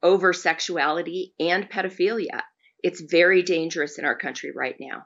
over 0.03 0.33
sexuality 0.33 1.33
and 1.39 1.69
pedophilia. 1.69 2.41
It's 2.83 3.01
very 3.01 3.43
dangerous 3.43 3.97
in 3.97 4.05
our 4.05 4.15
country 4.15 4.51
right 4.51 4.75
now. 4.79 5.05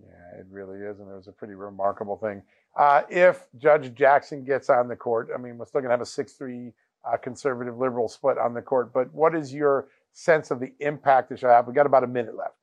Yeah, 0.00 0.40
it 0.40 0.46
really 0.50 0.78
is. 0.80 1.00
And 1.00 1.08
it 1.10 1.14
was 1.14 1.28
a 1.28 1.32
pretty 1.32 1.54
remarkable 1.54 2.16
thing. 2.16 2.42
Uh, 2.76 3.02
if 3.08 3.44
Judge 3.56 3.94
Jackson 3.94 4.44
gets 4.44 4.70
on 4.70 4.88
the 4.88 4.96
court, 4.96 5.30
I 5.34 5.38
mean, 5.38 5.58
we're 5.58 5.66
still 5.66 5.80
going 5.80 5.90
to 5.90 5.94
have 5.94 6.00
a 6.00 6.06
6 6.06 6.32
3 6.32 6.72
uh, 7.04 7.16
conservative 7.16 7.78
liberal 7.78 8.08
split 8.08 8.38
on 8.38 8.54
the 8.54 8.62
court, 8.62 8.92
but 8.92 9.12
what 9.12 9.34
is 9.34 9.52
your 9.52 9.88
sense 10.12 10.50
of 10.50 10.60
the 10.60 10.72
impact 10.80 11.32
it 11.32 11.38
should 11.38 11.48
have? 11.48 11.66
We've 11.66 11.76
got 11.76 11.86
about 11.86 12.04
a 12.04 12.08
minute 12.08 12.36
left. 12.36 12.54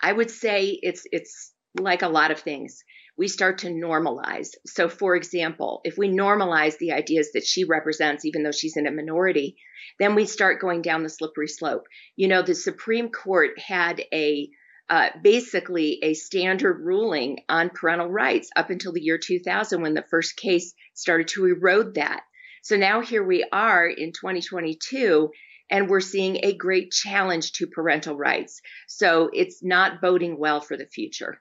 I 0.00 0.12
would 0.12 0.30
say 0.30 0.78
it's 0.82 1.06
it's 1.12 1.52
like 1.78 2.02
a 2.02 2.08
lot 2.08 2.30
of 2.30 2.40
things. 2.40 2.84
We 3.16 3.28
start 3.28 3.58
to 3.58 3.68
normalize. 3.68 4.50
So, 4.66 4.88
for 4.88 5.16
example, 5.16 5.80
if 5.84 5.98
we 5.98 6.08
normalize 6.08 6.78
the 6.78 6.92
ideas 6.92 7.32
that 7.32 7.44
she 7.44 7.64
represents, 7.64 8.24
even 8.24 8.42
though 8.42 8.52
she's 8.52 8.76
in 8.76 8.86
a 8.86 8.90
minority, 8.90 9.56
then 9.98 10.14
we 10.14 10.24
start 10.24 10.60
going 10.60 10.82
down 10.82 11.02
the 11.02 11.10
slippery 11.10 11.48
slope. 11.48 11.86
You 12.16 12.28
know, 12.28 12.42
the 12.42 12.54
Supreme 12.54 13.10
Court 13.10 13.58
had 13.58 14.02
a 14.12 14.50
uh, 14.88 15.08
basically 15.22 16.00
a 16.02 16.12
standard 16.14 16.80
ruling 16.80 17.38
on 17.48 17.70
parental 17.70 18.10
rights 18.10 18.50
up 18.56 18.68
until 18.68 18.92
the 18.92 19.00
year 19.00 19.18
2000 19.18 19.80
when 19.80 19.94
the 19.94 20.04
first 20.10 20.36
case 20.36 20.74
started 20.92 21.28
to 21.28 21.46
erode 21.46 21.94
that. 21.94 22.22
So 22.62 22.76
now 22.76 23.00
here 23.00 23.24
we 23.24 23.46
are 23.52 23.86
in 23.86 24.12
2022 24.12 25.30
and 25.70 25.88
we're 25.88 26.00
seeing 26.00 26.40
a 26.42 26.54
great 26.54 26.90
challenge 26.92 27.52
to 27.52 27.66
parental 27.66 28.16
rights. 28.16 28.60
So 28.86 29.30
it's 29.32 29.62
not 29.62 30.02
boding 30.02 30.38
well 30.38 30.60
for 30.60 30.76
the 30.76 30.86
future. 30.86 31.40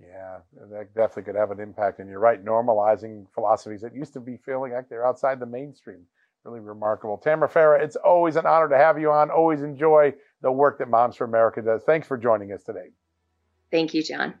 Yeah, 0.00 0.38
that 0.70 0.94
definitely 0.94 1.24
could 1.24 1.34
have 1.34 1.50
an 1.50 1.60
impact. 1.60 1.98
And 1.98 2.08
you're 2.08 2.20
right, 2.20 2.44
normalizing 2.44 3.26
philosophies 3.34 3.80
that 3.80 3.94
used 3.94 4.12
to 4.12 4.20
be 4.20 4.36
feeling 4.36 4.72
like 4.72 4.88
they're 4.88 5.06
outside 5.06 5.40
the 5.40 5.46
mainstream. 5.46 6.02
Really 6.44 6.60
remarkable. 6.60 7.20
Tamra 7.22 7.50
Farah, 7.50 7.82
it's 7.82 7.96
always 7.96 8.36
an 8.36 8.46
honor 8.46 8.68
to 8.68 8.76
have 8.76 8.98
you 8.98 9.10
on. 9.10 9.30
Always 9.30 9.62
enjoy 9.62 10.14
the 10.40 10.52
work 10.52 10.78
that 10.78 10.88
Moms 10.88 11.16
for 11.16 11.24
America 11.24 11.60
does. 11.60 11.82
Thanks 11.82 12.06
for 12.06 12.16
joining 12.16 12.52
us 12.52 12.62
today. 12.62 12.90
Thank 13.70 13.92
you, 13.92 14.02
John. 14.02 14.34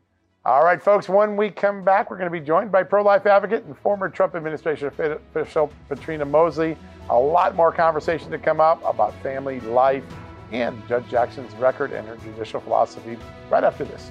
All 0.44 0.64
right, 0.64 0.80
folks, 0.80 1.08
when 1.08 1.36
we 1.36 1.50
come 1.50 1.84
back, 1.84 2.10
we're 2.10 2.16
going 2.16 2.32
to 2.32 2.38
be 2.38 2.44
joined 2.44 2.70
by 2.70 2.84
pro 2.84 3.02
life 3.02 3.26
advocate 3.26 3.64
and 3.64 3.76
former 3.76 4.08
Trump 4.08 4.34
administration 4.36 4.86
official 4.86 5.70
Patrina 5.88 6.24
Mosley. 6.24 6.76
A 7.10 7.18
lot 7.18 7.54
more 7.56 7.72
conversation 7.72 8.30
to 8.30 8.38
come 8.38 8.60
up 8.60 8.82
about 8.84 9.12
family, 9.22 9.60
life, 9.60 10.04
and 10.52 10.80
Judge 10.88 11.06
Jackson's 11.10 11.52
record 11.54 11.92
and 11.92 12.06
her 12.06 12.16
judicial 12.18 12.60
philosophy 12.60 13.18
right 13.50 13.64
after 13.64 13.84
this. 13.84 14.10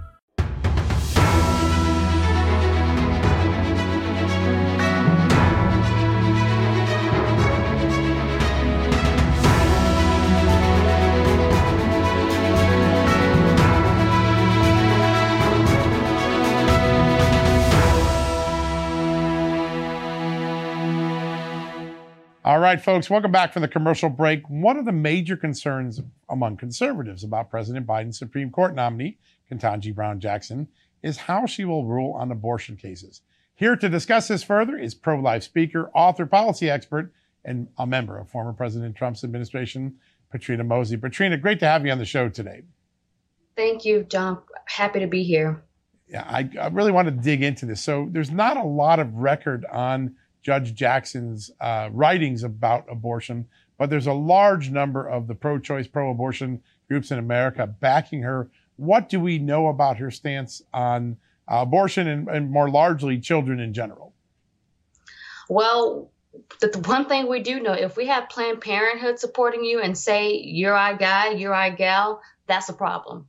All 22.43 22.57
right, 22.57 22.81
folks, 22.81 23.07
welcome 23.07 23.31
back 23.31 23.53
from 23.53 23.61
the 23.61 23.67
commercial 23.67 24.09
break. 24.09 24.49
One 24.49 24.75
of 24.77 24.85
the 24.85 24.91
major 24.91 25.37
concerns 25.37 26.01
among 26.27 26.57
conservatives 26.57 27.23
about 27.23 27.51
President 27.51 27.85
Biden's 27.85 28.17
Supreme 28.17 28.49
Court 28.49 28.73
nominee, 28.73 29.19
Ketanji 29.51 29.93
Brown 29.93 30.19
Jackson, 30.19 30.67
is 31.03 31.17
how 31.17 31.45
she 31.45 31.65
will 31.65 31.85
rule 31.85 32.13
on 32.13 32.31
abortion 32.31 32.77
cases. 32.77 33.21
Here 33.53 33.75
to 33.75 33.87
discuss 33.87 34.27
this 34.27 34.41
further 34.41 34.75
is 34.75 34.95
pro 34.95 35.19
life 35.19 35.43
speaker, 35.43 35.91
author, 35.93 36.25
policy 36.25 36.67
expert, 36.67 37.13
and 37.45 37.67
a 37.77 37.85
member 37.85 38.17
of 38.17 38.27
former 38.27 38.53
President 38.53 38.95
Trump's 38.95 39.23
administration, 39.23 39.97
Patrina 40.31 40.63
Mosley. 40.63 40.97
Patrina, 40.97 41.37
great 41.37 41.59
to 41.59 41.67
have 41.67 41.85
you 41.85 41.91
on 41.91 41.99
the 41.99 42.05
show 42.05 42.27
today. 42.27 42.63
Thank 43.55 43.85
you, 43.85 44.03
John. 44.05 44.41
Happy 44.65 44.99
to 44.99 45.07
be 45.07 45.21
here. 45.21 45.61
Yeah, 46.07 46.23
I, 46.27 46.49
I 46.59 46.67
really 46.69 46.91
want 46.91 47.05
to 47.05 47.11
dig 47.11 47.43
into 47.43 47.67
this. 47.67 47.81
So, 47.81 48.09
there's 48.09 48.31
not 48.31 48.57
a 48.57 48.63
lot 48.63 48.99
of 48.99 49.13
record 49.13 49.63
on 49.65 50.15
Judge 50.41 50.73
Jackson's 50.73 51.51
uh, 51.59 51.89
writings 51.91 52.43
about 52.43 52.85
abortion, 52.89 53.47
but 53.77 53.89
there's 53.89 54.07
a 54.07 54.13
large 54.13 54.69
number 54.69 55.07
of 55.07 55.27
the 55.27 55.35
pro 55.35 55.59
choice, 55.59 55.87
pro 55.87 56.11
abortion 56.11 56.61
groups 56.87 57.11
in 57.11 57.19
America 57.19 57.67
backing 57.67 58.23
her. 58.23 58.49
What 58.75 59.09
do 59.09 59.19
we 59.19 59.37
know 59.39 59.67
about 59.67 59.97
her 59.97 60.11
stance 60.11 60.61
on 60.73 61.17
uh, 61.51 61.57
abortion 61.61 62.07
and, 62.07 62.27
and, 62.27 62.51
more 62.51 62.69
largely 62.69 63.19
children 63.19 63.59
in 63.59 63.73
general? 63.73 64.13
Well, 65.49 66.11
the, 66.59 66.83
one 66.85 67.07
thing 67.07 67.27
we 67.27 67.41
do 67.41 67.59
know 67.59 67.73
if 67.73 67.97
we 67.97 68.07
have 68.07 68.29
Planned 68.29 68.61
Parenthood 68.61 69.19
supporting 69.19 69.63
you 69.63 69.81
and 69.81 69.97
say, 69.97 70.37
you're 70.37 70.75
our 70.75 70.95
guy, 70.95 71.31
you're 71.31 71.53
our 71.53 71.71
gal, 71.71 72.21
that's 72.47 72.69
a 72.69 72.73
problem. 72.73 73.27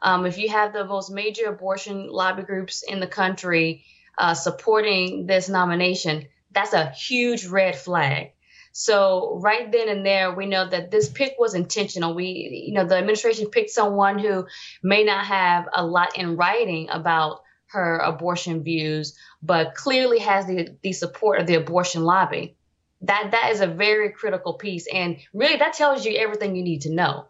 Um, 0.00 0.26
if 0.26 0.38
you 0.38 0.50
have 0.50 0.72
the 0.72 0.84
most 0.84 1.10
major 1.10 1.46
abortion 1.46 2.08
lobby 2.08 2.42
groups 2.42 2.82
in 2.82 3.00
the 3.00 3.06
country 3.06 3.84
uh, 4.18 4.34
supporting 4.34 5.26
this 5.26 5.48
nomination, 5.48 6.26
that's 6.54 6.72
a 6.72 6.90
huge 6.90 7.46
red 7.46 7.76
flag. 7.76 8.32
So 8.76 9.38
right 9.40 9.70
then 9.70 9.88
and 9.88 10.04
there, 10.04 10.34
we 10.34 10.46
know 10.46 10.68
that 10.68 10.90
this 10.90 11.08
pick 11.08 11.36
was 11.38 11.54
intentional. 11.54 12.14
We, 12.14 12.64
you 12.66 12.74
know, 12.74 12.84
the 12.84 12.96
administration 12.96 13.46
picked 13.46 13.70
someone 13.70 14.18
who 14.18 14.46
may 14.82 15.04
not 15.04 15.24
have 15.26 15.68
a 15.72 15.86
lot 15.86 16.18
in 16.18 16.36
writing 16.36 16.88
about 16.90 17.42
her 17.66 17.98
abortion 17.98 18.64
views, 18.64 19.16
but 19.42 19.74
clearly 19.74 20.18
has 20.18 20.46
the, 20.46 20.76
the 20.82 20.92
support 20.92 21.40
of 21.40 21.46
the 21.46 21.54
abortion 21.54 22.02
lobby. 22.02 22.56
That 23.02 23.32
that 23.32 23.50
is 23.52 23.60
a 23.60 23.66
very 23.66 24.10
critical 24.10 24.54
piece, 24.54 24.86
and 24.86 25.18
really 25.32 25.58
that 25.58 25.74
tells 25.74 26.06
you 26.06 26.16
everything 26.16 26.56
you 26.56 26.62
need 26.62 26.82
to 26.82 26.90
know. 26.90 27.26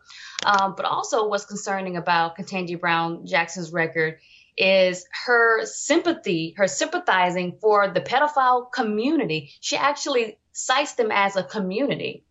Um, 0.47 0.75
but 0.77 0.87
also, 0.87 1.29
what's 1.29 1.47
concerning 1.47 1.97
about 1.97 2.39
Ketanji 2.39 2.79
Brown 2.79 3.27
Jackson's 3.27 3.73
record 3.73 4.19
is 4.57 5.07
her 5.27 5.65
sympathy, 5.67 6.55
her 6.57 6.69
sympathizing 6.69 7.59
for 7.61 7.89
the 7.89 8.01
pedophile 8.01 8.71
community. 8.73 9.53
She 9.61 9.77
actually 9.77 10.39
cites 10.53 10.95
them 10.95 11.11
as 11.13 11.37
a 11.37 11.43
community. 11.45 12.25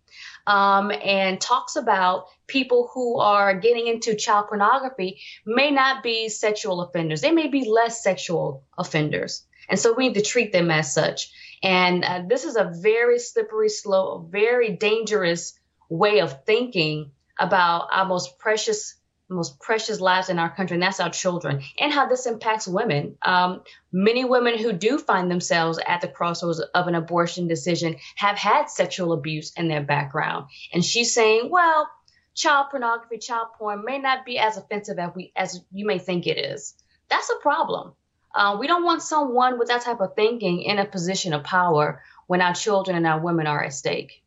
um, 0.46 0.92
and 0.92 1.40
talks 1.40 1.76
about 1.76 2.28
people 2.48 2.90
who 2.94 3.20
are 3.20 3.60
getting 3.60 3.88
into 3.88 4.16
child 4.16 4.48
pornography 4.50 5.22
may 5.46 5.72
not 5.72 6.04
be 6.04 6.30
sexual 6.30 6.82
offenders. 6.82 7.22
They 7.22 7.32
may 7.32 7.48
be 7.48 7.70
less 7.70 8.04
sexual 8.04 8.64
offenders. 8.78 9.46
And 9.70 9.80
so 9.80 9.94
we 9.94 10.08
need 10.10 10.16
to 10.16 10.22
treat 10.22 10.52
them 10.52 10.70
as 10.70 10.94
such. 10.94 11.32
And 11.64 12.04
uh, 12.04 12.24
this 12.28 12.44
is 12.44 12.58
a 12.58 12.74
very 12.82 13.20
slippery 13.20 13.70
slope, 13.70 14.32
very 14.32 14.76
dangerous 14.76 15.58
way 15.90 16.20
of 16.20 16.46
thinking 16.46 17.12
about 17.40 17.88
our 17.92 18.06
most 18.06 18.38
precious 18.38 18.96
most 19.30 19.60
precious 19.60 20.00
lives 20.00 20.30
in 20.30 20.40
our 20.40 20.54
country, 20.54 20.76
and 20.76 20.84
that's 20.84 21.00
our 21.00 21.10
children, 21.10 21.62
and 21.80 21.92
how 21.92 22.08
this 22.08 22.26
impacts 22.26 22.68
women. 22.68 23.18
Um, 23.22 23.62
many 23.92 24.26
women 24.26 24.58
who 24.58 24.74
do 24.74 24.98
find 24.98 25.30
themselves 25.30 25.80
at 25.86 26.02
the 26.02 26.08
crossroads 26.08 26.60
of 26.60 26.88
an 26.88 26.96
abortion 26.96 27.48
decision 27.48 27.96
have 28.16 28.38
had 28.38 28.70
sexual 28.70 29.14
abuse 29.14 29.54
in 29.54 29.68
their 29.68 29.82
background. 29.82 30.48
And 30.74 30.84
she's 30.84 31.14
saying, 31.14 31.50
well, 31.50 31.90
child 32.36 32.68
pornography, 32.72 33.18
child 33.18 33.48
porn 33.58 33.84
may 33.86 34.00
not 34.00 34.26
be 34.26 34.38
as 34.38 34.58
offensive 34.58 35.00
as 35.00 35.12
we 35.16 35.32
as 35.36 35.62
you 35.72 35.86
may 35.86 36.00
think 36.00 36.28
it 36.28 36.38
is. 36.38 36.76
That's 37.10 37.30
a 37.30 37.42
problem. 37.42 37.94
Uh, 38.36 38.58
we 38.60 38.68
don't 38.68 38.84
want 38.84 39.04
someone 39.04 39.60
with 39.60 39.68
that 39.68 39.84
type 39.84 40.02
of 40.02 40.16
thinking 40.16 40.64
in 40.64 40.80
a 40.80 40.86
position 40.86 41.34
of 41.34 41.44
power 41.44 42.02
when 42.26 42.42
our 42.42 42.54
children 42.54 42.98
and 42.98 43.06
our 43.06 43.20
women 43.20 43.46
are 43.46 43.64
at 43.64 43.74
stake. 43.74 44.23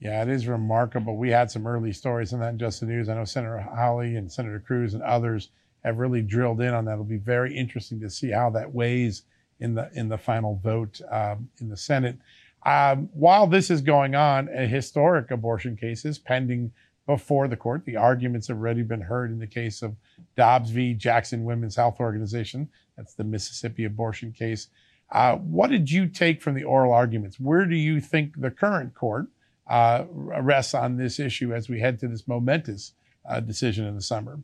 Yeah, 0.00 0.22
it 0.22 0.28
is 0.28 0.46
remarkable. 0.46 1.16
We 1.16 1.30
had 1.30 1.50
some 1.50 1.66
early 1.66 1.92
stories 1.92 2.32
on 2.32 2.40
that 2.40 2.50
in 2.50 2.58
Just 2.58 2.80
the 2.80 2.86
News. 2.86 3.08
I 3.08 3.14
know 3.14 3.24
Senator 3.24 3.58
Hawley 3.58 4.16
and 4.16 4.30
Senator 4.30 4.60
Cruz 4.60 4.94
and 4.94 5.02
others 5.02 5.50
have 5.84 5.98
really 5.98 6.22
drilled 6.22 6.60
in 6.60 6.72
on 6.72 6.84
that. 6.84 6.92
It'll 6.92 7.04
be 7.04 7.16
very 7.16 7.56
interesting 7.56 8.00
to 8.00 8.10
see 8.10 8.30
how 8.30 8.50
that 8.50 8.72
weighs 8.72 9.22
in 9.60 9.74
the 9.74 9.90
in 9.94 10.08
the 10.08 10.18
final 10.18 10.60
vote 10.62 11.00
um, 11.10 11.48
in 11.60 11.68
the 11.68 11.76
Senate. 11.76 12.16
Um, 12.64 13.08
while 13.12 13.46
this 13.46 13.70
is 13.70 13.80
going 13.80 14.14
on, 14.14 14.48
a 14.48 14.66
historic 14.66 15.30
abortion 15.30 15.76
case 15.76 16.04
is 16.04 16.18
pending 16.18 16.72
before 17.06 17.48
the 17.48 17.56
court. 17.56 17.84
The 17.84 17.96
arguments 17.96 18.48
have 18.48 18.58
already 18.58 18.82
been 18.82 19.00
heard 19.00 19.30
in 19.30 19.38
the 19.38 19.46
case 19.46 19.82
of 19.82 19.96
Dobbs 20.36 20.70
v. 20.70 20.94
Jackson 20.94 21.44
Women's 21.44 21.76
Health 21.76 21.98
Organization. 22.00 22.68
That's 22.96 23.14
the 23.14 23.24
Mississippi 23.24 23.84
abortion 23.84 24.32
case. 24.32 24.68
Uh, 25.10 25.36
what 25.36 25.70
did 25.70 25.90
you 25.90 26.06
take 26.06 26.42
from 26.42 26.54
the 26.54 26.64
oral 26.64 26.92
arguments? 26.92 27.40
Where 27.40 27.64
do 27.64 27.76
you 27.76 28.00
think 28.00 28.40
the 28.40 28.50
current 28.50 28.94
court 28.94 29.28
uh, 29.68 30.04
rests 30.12 30.74
on 30.74 30.96
this 30.96 31.20
issue 31.20 31.52
as 31.52 31.68
we 31.68 31.80
head 31.80 31.98
to 32.00 32.08
this 32.08 32.26
momentous 32.26 32.92
uh, 33.28 33.40
decision 33.40 33.86
in 33.86 33.94
the 33.94 34.02
summer? 34.02 34.40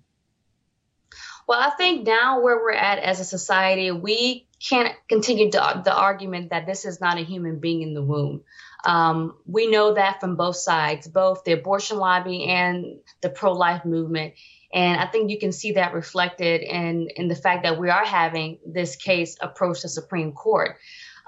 Well, 1.47 1.61
I 1.61 1.71
think 1.77 2.07
now 2.07 2.41
where 2.41 2.57
we're 2.57 2.73
at 2.73 2.99
as 2.99 3.21
a 3.21 3.25
society, 3.25 3.91
we 3.91 4.47
can't 4.67 4.95
continue 5.09 5.51
to, 5.51 5.83
the 5.85 5.95
argument 5.95 6.51
that 6.51 6.67
this 6.67 6.85
is 6.85 7.01
not 7.01 7.19
a 7.19 7.25
human 7.25 7.59
being 7.59 7.83
in 7.83 7.93
the 7.93 8.03
womb. 8.03 8.43
Um, 8.85 9.37
we 9.47 9.67
know 9.67 9.95
that 9.95 10.21
from 10.21 10.37
both 10.37 10.57
sides, 10.57 11.07
both 11.07 11.45
the 11.45 11.53
abortion 11.53 11.99
lobby 11.99 12.45
and 12.45 12.99
the 13.21 13.31
pro 13.31 13.53
life 13.53 13.85
movement. 13.85 14.35
And 14.73 15.01
I 15.01 15.07
think 15.07 15.31
you 15.31 15.39
can 15.39 15.53
see 15.53 15.73
that 15.73 15.95
reflected 15.95 16.63
in, 16.63 17.09
in 17.15 17.29
the 17.29 17.37
fact 17.37 17.63
that 17.63 17.79
we 17.79 17.91
are 17.91 18.05
having 18.05 18.59
this 18.67 18.97
case 18.97 19.37
approach 19.41 19.83
the 19.83 19.89
Supreme 19.89 20.33
Court. 20.33 20.77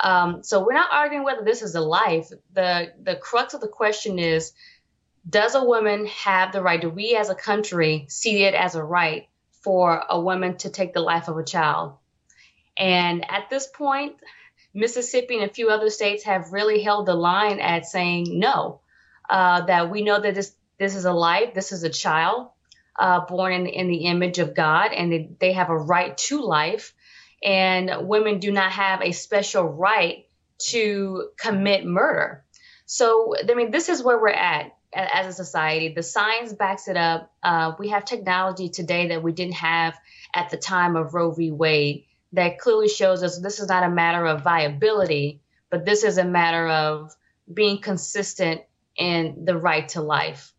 Um, 0.03 0.43
so 0.43 0.65
we're 0.65 0.75
not 0.75 0.93
arguing 0.93 1.25
whether 1.25 1.43
this 1.43 1.63
is 1.63 1.75
a 1.75 1.81
life. 1.81 2.29
The 2.53 2.93
the 3.03 3.17
crux 3.17 3.55
of 3.55 3.61
the 3.61 3.69
question 3.69 4.19
is, 4.19 4.53
does 5.29 5.55
a 5.55 5.65
woman 5.65 6.07
have 6.07 6.53
the 6.53 6.63
right? 6.63 6.81
Do 6.81 6.91
we 6.91 7.17
as 7.17 7.31
a 7.31 7.35
country 7.35 8.07
see 8.09 8.45
it 8.45 8.55
as 8.55 8.75
a 8.75 8.85
right 8.85 9.29
for 9.63 10.03
a 10.09 10.21
woman 10.21 10.57
to 10.59 10.71
take 10.71 10.93
the 10.93 11.01
life 11.01 11.29
of 11.29 11.39
a 11.39 11.45
child? 11.45 11.95
And 12.77 13.25
at 13.31 13.49
this 13.49 13.67
point, 13.67 14.17
Mississippi 14.75 15.37
and 15.37 15.51
a 15.51 15.53
few 15.53 15.71
other 15.71 15.89
states 15.89 16.25
have 16.25 16.53
really 16.53 16.83
held 16.83 17.07
the 17.07 17.15
line 17.15 17.61
at 17.61 17.87
saying 17.87 18.39
no. 18.39 18.81
Uh, 19.29 19.63
that 19.67 19.91
we 19.91 20.03
know 20.03 20.21
that 20.21 20.35
this 20.37 20.55
this 20.79 20.95
is 20.95 21.05
a 21.05 21.13
life, 21.13 21.55
this 21.55 21.73
is 21.73 21.83
a 21.83 21.91
child 21.91 22.51
uh, 22.99 23.21
born 23.27 23.53
in, 23.53 23.67
in 23.67 23.89
the 23.89 24.05
image 24.05 24.39
of 24.39 24.55
God, 24.55 24.93
and 24.93 25.13
they, 25.13 25.31
they 25.41 25.53
have 25.53 25.71
a 25.71 25.77
right 25.77 26.17
to 26.19 26.41
life 26.41 26.95
and 27.47 28.09
women 28.09 28.41
do 28.41 28.51
not 28.51 28.73
have 28.73 29.01
a 29.03 29.13
special 29.13 29.63
right 29.63 30.27
to 30.59 31.29
commit 31.39 31.87
murder. 31.87 32.45
So, 32.87 33.35
I 33.39 33.55
mean, 33.55 33.71
this 33.71 33.89
is 33.89 34.03
where 34.03 34.21
we're 34.21 34.31
at 34.31 34.77
as 34.93 35.27
a 35.27 35.33
society. 35.33 35.95
The 35.95 36.03
science 36.03 36.53
backs 36.53 36.89
it 36.89 36.97
up. 36.97 37.33
Uh, 37.43 37.75
we 37.79 37.91
have 37.91 38.05
technology 38.05 38.69
today 38.69 39.09
that 39.09 39.23
we 39.23 39.33
didn't 39.33 39.55
have 39.55 39.97
at 40.35 40.51
the 40.51 40.57
time 40.57 40.97
of 40.97 41.15
Roe 41.15 41.31
v. 41.31 41.53
Wade 41.53 42.05
that 42.33 42.59
clearly 42.59 42.89
shows 42.89 43.23
us 43.23 43.39
this 43.39 43.61
is 43.61 43.69
not 43.69 43.85
a 43.85 43.91
matter 43.91 44.27
of 44.27 44.43
viability, 44.43 45.41
but 45.71 45.85
this 45.85 46.03
is 46.03 46.19
a 46.19 46.25
matter 46.25 46.67
of 46.67 47.15
being 47.53 47.81
consistent 47.81 48.63
in 48.97 49.45
the 49.45 49.57
right 49.57 49.89
to 49.91 50.03
life. 50.03 50.53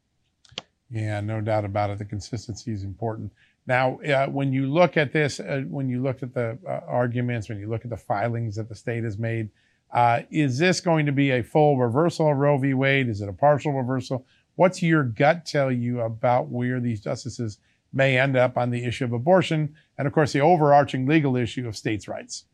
Yeah, 0.90 1.20
no 1.20 1.42
doubt 1.42 1.66
about 1.66 1.90
it. 1.90 1.98
The 1.98 2.06
consistency 2.06 2.72
is 2.72 2.84
important. 2.84 3.34
Now, 3.68 4.00
uh, 4.00 4.28
when 4.28 4.54
you 4.54 4.72
look 4.72 4.96
at 4.96 5.12
this, 5.12 5.42
uh, 5.42 5.64
when 5.68 5.90
you 5.90 6.02
look 6.02 6.24
at 6.24 6.34
the 6.34 6.58
uh, 6.66 6.80
arguments, 6.88 7.50
when 7.50 7.60
you 7.60 7.70
look 7.70 7.84
at 7.84 7.90
the 7.90 7.98
filings 7.98 8.56
that 8.56 8.70
the 8.70 8.76
state 8.76 9.04
has 9.04 9.18
made, 9.18 9.50
uh, 9.92 10.22
is 10.32 10.58
this 10.58 10.80
going 10.80 11.06
to 11.06 11.12
be 11.12 11.32
a 11.32 11.44
full 11.44 11.78
reversal 11.78 12.32
of 12.32 12.38
Roe 12.38 12.58
v. 12.58 12.74
Wade? 12.74 13.10
Is 13.10 13.22
it 13.22 13.28
a 13.28 13.34
partial 13.34 13.74
reversal? 13.74 14.26
What's 14.56 14.82
your 14.82 15.04
gut 15.04 15.46
tell 15.46 15.72
you 15.72 16.00
about 16.02 16.48
where 16.48 16.80
these 16.80 17.02
justices 17.02 17.60
may 17.94 18.18
end 18.18 18.38
up 18.38 18.58
on 18.58 18.70
the 18.70 18.86
issue 18.86 19.04
of 19.04 19.12
abortion 19.12 19.76
and, 19.98 20.08
of 20.08 20.14
course, 20.14 20.34
the 20.34 20.40
overarching 20.40 21.06
legal 21.06 21.36
issue 21.36 21.68
of 21.68 21.76
states' 21.76 22.08
rights? 22.08 22.46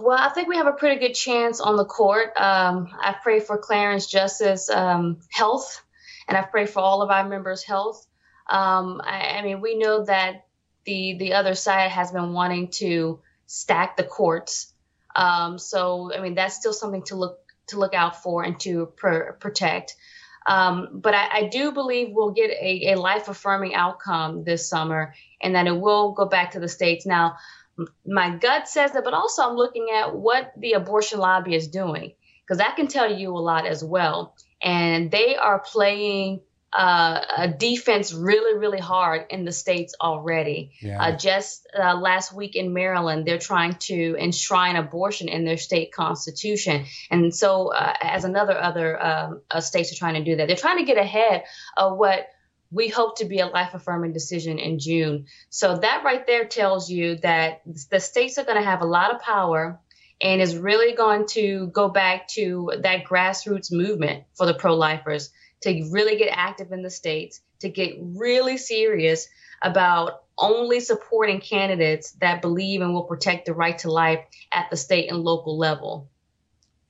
Well, 0.00 0.18
I 0.18 0.30
think 0.30 0.48
we 0.48 0.56
have 0.56 0.66
a 0.66 0.72
pretty 0.72 0.98
good 0.98 1.14
chance 1.14 1.60
on 1.60 1.76
the 1.76 1.84
court. 1.84 2.36
Um, 2.36 2.88
I 3.00 3.14
pray 3.22 3.40
for 3.40 3.58
Clarence 3.58 4.06
Justice 4.06 4.68
um, 4.68 5.20
health, 5.30 5.82
and 6.26 6.36
I 6.36 6.42
pray 6.42 6.66
for 6.66 6.80
all 6.80 7.02
of 7.02 7.10
our 7.10 7.28
members' 7.28 7.62
health. 7.62 8.06
Um, 8.48 9.00
I, 9.04 9.38
I, 9.38 9.42
mean, 9.42 9.60
we 9.60 9.76
know 9.76 10.04
that 10.04 10.46
the 10.84 11.16
the 11.18 11.34
other 11.34 11.54
side 11.54 11.90
has 11.90 12.10
been 12.10 12.32
wanting 12.32 12.68
to 12.72 13.20
stack 13.46 13.96
the 13.96 14.04
courts. 14.04 14.72
Um, 15.14 15.58
so, 15.58 16.12
I 16.12 16.20
mean, 16.20 16.34
that's 16.34 16.56
still 16.56 16.72
something 16.72 17.02
to 17.04 17.16
look 17.16 17.38
to 17.68 17.78
look 17.78 17.94
out 17.94 18.22
for 18.22 18.42
and 18.42 18.58
to 18.60 18.86
pr- 18.96 19.32
protect. 19.38 19.94
Um, 20.46 20.88
but 20.94 21.14
I, 21.14 21.28
I, 21.32 21.48
do 21.48 21.70
believe 21.70 22.08
we'll 22.10 22.32
get 22.32 22.50
a, 22.50 22.92
a 22.92 22.94
life 22.96 23.28
affirming 23.28 23.76
outcome 23.76 24.42
this 24.42 24.68
summer, 24.68 25.14
and 25.40 25.54
that 25.54 25.68
it 25.68 25.78
will 25.78 26.12
go 26.12 26.24
back 26.24 26.52
to 26.52 26.60
the 26.60 26.68
states. 26.68 27.06
Now, 27.06 27.36
my 28.04 28.36
gut 28.36 28.68
says 28.68 28.92
that, 28.92 29.04
but 29.04 29.14
also 29.14 29.42
I'm 29.42 29.56
looking 29.56 29.88
at 29.94 30.14
what 30.14 30.52
the 30.56 30.72
abortion 30.72 31.20
lobby 31.20 31.54
is 31.54 31.68
doing 31.68 32.14
because 32.44 32.58
that 32.58 32.76
can 32.76 32.88
tell 32.88 33.12
you 33.12 33.36
a 33.36 33.38
lot 33.38 33.66
as 33.66 33.82
well. 33.84 34.34
And 34.60 35.10
they 35.10 35.36
are 35.36 35.58
playing 35.58 36.40
uh, 36.72 37.20
a 37.36 37.48
defense 37.48 38.14
really, 38.14 38.58
really 38.58 38.80
hard 38.80 39.26
in 39.30 39.44
the 39.44 39.52
states 39.52 39.94
already. 40.00 40.72
Yeah. 40.80 41.02
Uh, 41.02 41.16
just 41.16 41.66
uh, 41.78 41.94
last 41.94 42.34
week 42.34 42.56
in 42.56 42.72
Maryland, 42.72 43.26
they're 43.26 43.38
trying 43.38 43.74
to 43.74 44.16
enshrine 44.18 44.76
abortion 44.76 45.28
in 45.28 45.44
their 45.44 45.58
state 45.58 45.92
constitution, 45.92 46.86
and 47.10 47.34
so 47.34 47.72
uh, 47.72 47.94
as 48.00 48.24
another 48.24 48.58
other 48.58 49.02
um, 49.04 49.42
uh, 49.50 49.60
states 49.60 49.92
are 49.92 49.96
trying 49.96 50.14
to 50.14 50.24
do 50.24 50.36
that, 50.36 50.46
they're 50.46 50.56
trying 50.56 50.78
to 50.78 50.84
get 50.84 50.96
ahead 50.96 51.44
of 51.76 51.98
what 51.98 52.26
we 52.70 52.88
hope 52.88 53.18
to 53.18 53.26
be 53.26 53.40
a 53.40 53.46
life 53.46 53.74
affirming 53.74 54.14
decision 54.14 54.58
in 54.58 54.78
June. 54.78 55.26
So 55.50 55.76
that 55.76 56.04
right 56.04 56.26
there 56.26 56.46
tells 56.46 56.90
you 56.90 57.16
that 57.16 57.60
the 57.90 58.00
states 58.00 58.38
are 58.38 58.44
going 58.44 58.56
to 58.56 58.64
have 58.64 58.80
a 58.80 58.86
lot 58.86 59.14
of 59.14 59.20
power 59.20 59.78
and 60.22 60.40
is 60.40 60.56
really 60.56 60.94
going 60.94 61.26
to 61.26 61.66
go 61.66 61.90
back 61.90 62.28
to 62.28 62.72
that 62.80 63.04
grassroots 63.04 63.70
movement 63.70 64.24
for 64.34 64.46
the 64.46 64.54
pro 64.54 64.74
lifers 64.74 65.30
to 65.62 65.88
really 65.90 66.16
get 66.16 66.28
active 66.32 66.72
in 66.72 66.82
the 66.82 66.90
states, 66.90 67.40
to 67.60 67.68
get 67.68 67.94
really 68.00 68.56
serious 68.56 69.28
about 69.62 70.24
only 70.38 70.80
supporting 70.80 71.40
candidates 71.40 72.12
that 72.12 72.42
believe 72.42 72.80
and 72.80 72.92
will 72.92 73.04
protect 73.04 73.46
the 73.46 73.54
right 73.54 73.78
to 73.78 73.90
life 73.90 74.20
at 74.52 74.68
the 74.70 74.76
state 74.76 75.10
and 75.10 75.20
local 75.20 75.56
level. 75.56 76.08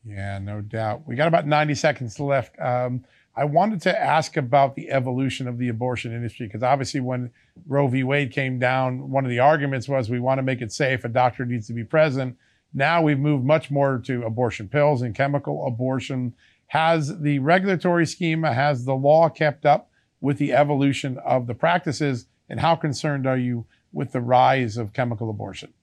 Yeah, 0.04 0.38
no 0.38 0.60
doubt. 0.60 1.06
We 1.06 1.14
got 1.14 1.28
about 1.28 1.46
90 1.46 1.74
seconds 1.74 2.18
left. 2.18 2.58
Um, 2.58 3.04
I 3.34 3.44
wanted 3.44 3.80
to 3.82 3.98
ask 3.98 4.36
about 4.36 4.74
the 4.74 4.90
evolution 4.90 5.48
of 5.48 5.58
the 5.58 5.68
abortion 5.68 6.12
industry 6.12 6.46
because 6.46 6.62
obviously, 6.62 7.00
when 7.00 7.30
Roe 7.66 7.88
v. 7.88 8.02
Wade 8.02 8.30
came 8.30 8.58
down, 8.58 9.10
one 9.10 9.24
of 9.24 9.30
the 9.30 9.38
arguments 9.38 9.88
was 9.88 10.10
we 10.10 10.20
want 10.20 10.38
to 10.38 10.42
make 10.42 10.60
it 10.60 10.72
safe, 10.72 11.04
a 11.04 11.08
doctor 11.08 11.46
needs 11.46 11.66
to 11.68 11.72
be 11.72 11.84
present. 11.84 12.36
Now 12.74 13.02
we've 13.02 13.18
moved 13.18 13.44
much 13.44 13.70
more 13.70 13.98
to 14.06 14.24
abortion 14.24 14.68
pills 14.68 15.02
and 15.02 15.14
chemical 15.14 15.66
abortion. 15.66 16.34
Has 16.72 17.20
the 17.20 17.38
regulatory 17.38 18.06
schema, 18.06 18.54
has 18.54 18.86
the 18.86 18.94
law 18.94 19.28
kept 19.28 19.66
up 19.66 19.90
with 20.22 20.38
the 20.38 20.54
evolution 20.54 21.18
of 21.18 21.46
the 21.46 21.54
practices? 21.54 22.28
And 22.48 22.58
how 22.58 22.76
concerned 22.76 23.26
are 23.26 23.36
you 23.36 23.66
with 23.92 24.12
the 24.12 24.22
rise 24.22 24.78
of 24.78 24.94
chemical 24.94 25.28
abortion? 25.28 25.74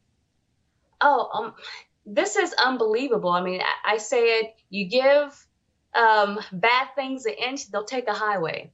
Oh, 1.00 1.30
um, 1.32 1.54
this 2.08 2.38
is 2.38 2.54
unbelievable. 2.54 3.30
I 3.30 3.44
mean, 3.44 3.62
I, 3.62 3.94
I 3.94 3.98
say 3.98 4.40
it, 4.40 4.56
you 4.72 4.90
give 4.90 5.48
um, 5.94 6.40
bad 6.52 6.88
things 6.96 7.28
an 7.28 7.34
inch, 7.34 7.70
they'll 7.70 7.86
take 7.86 8.08
a 8.08 8.14
highway. 8.16 8.72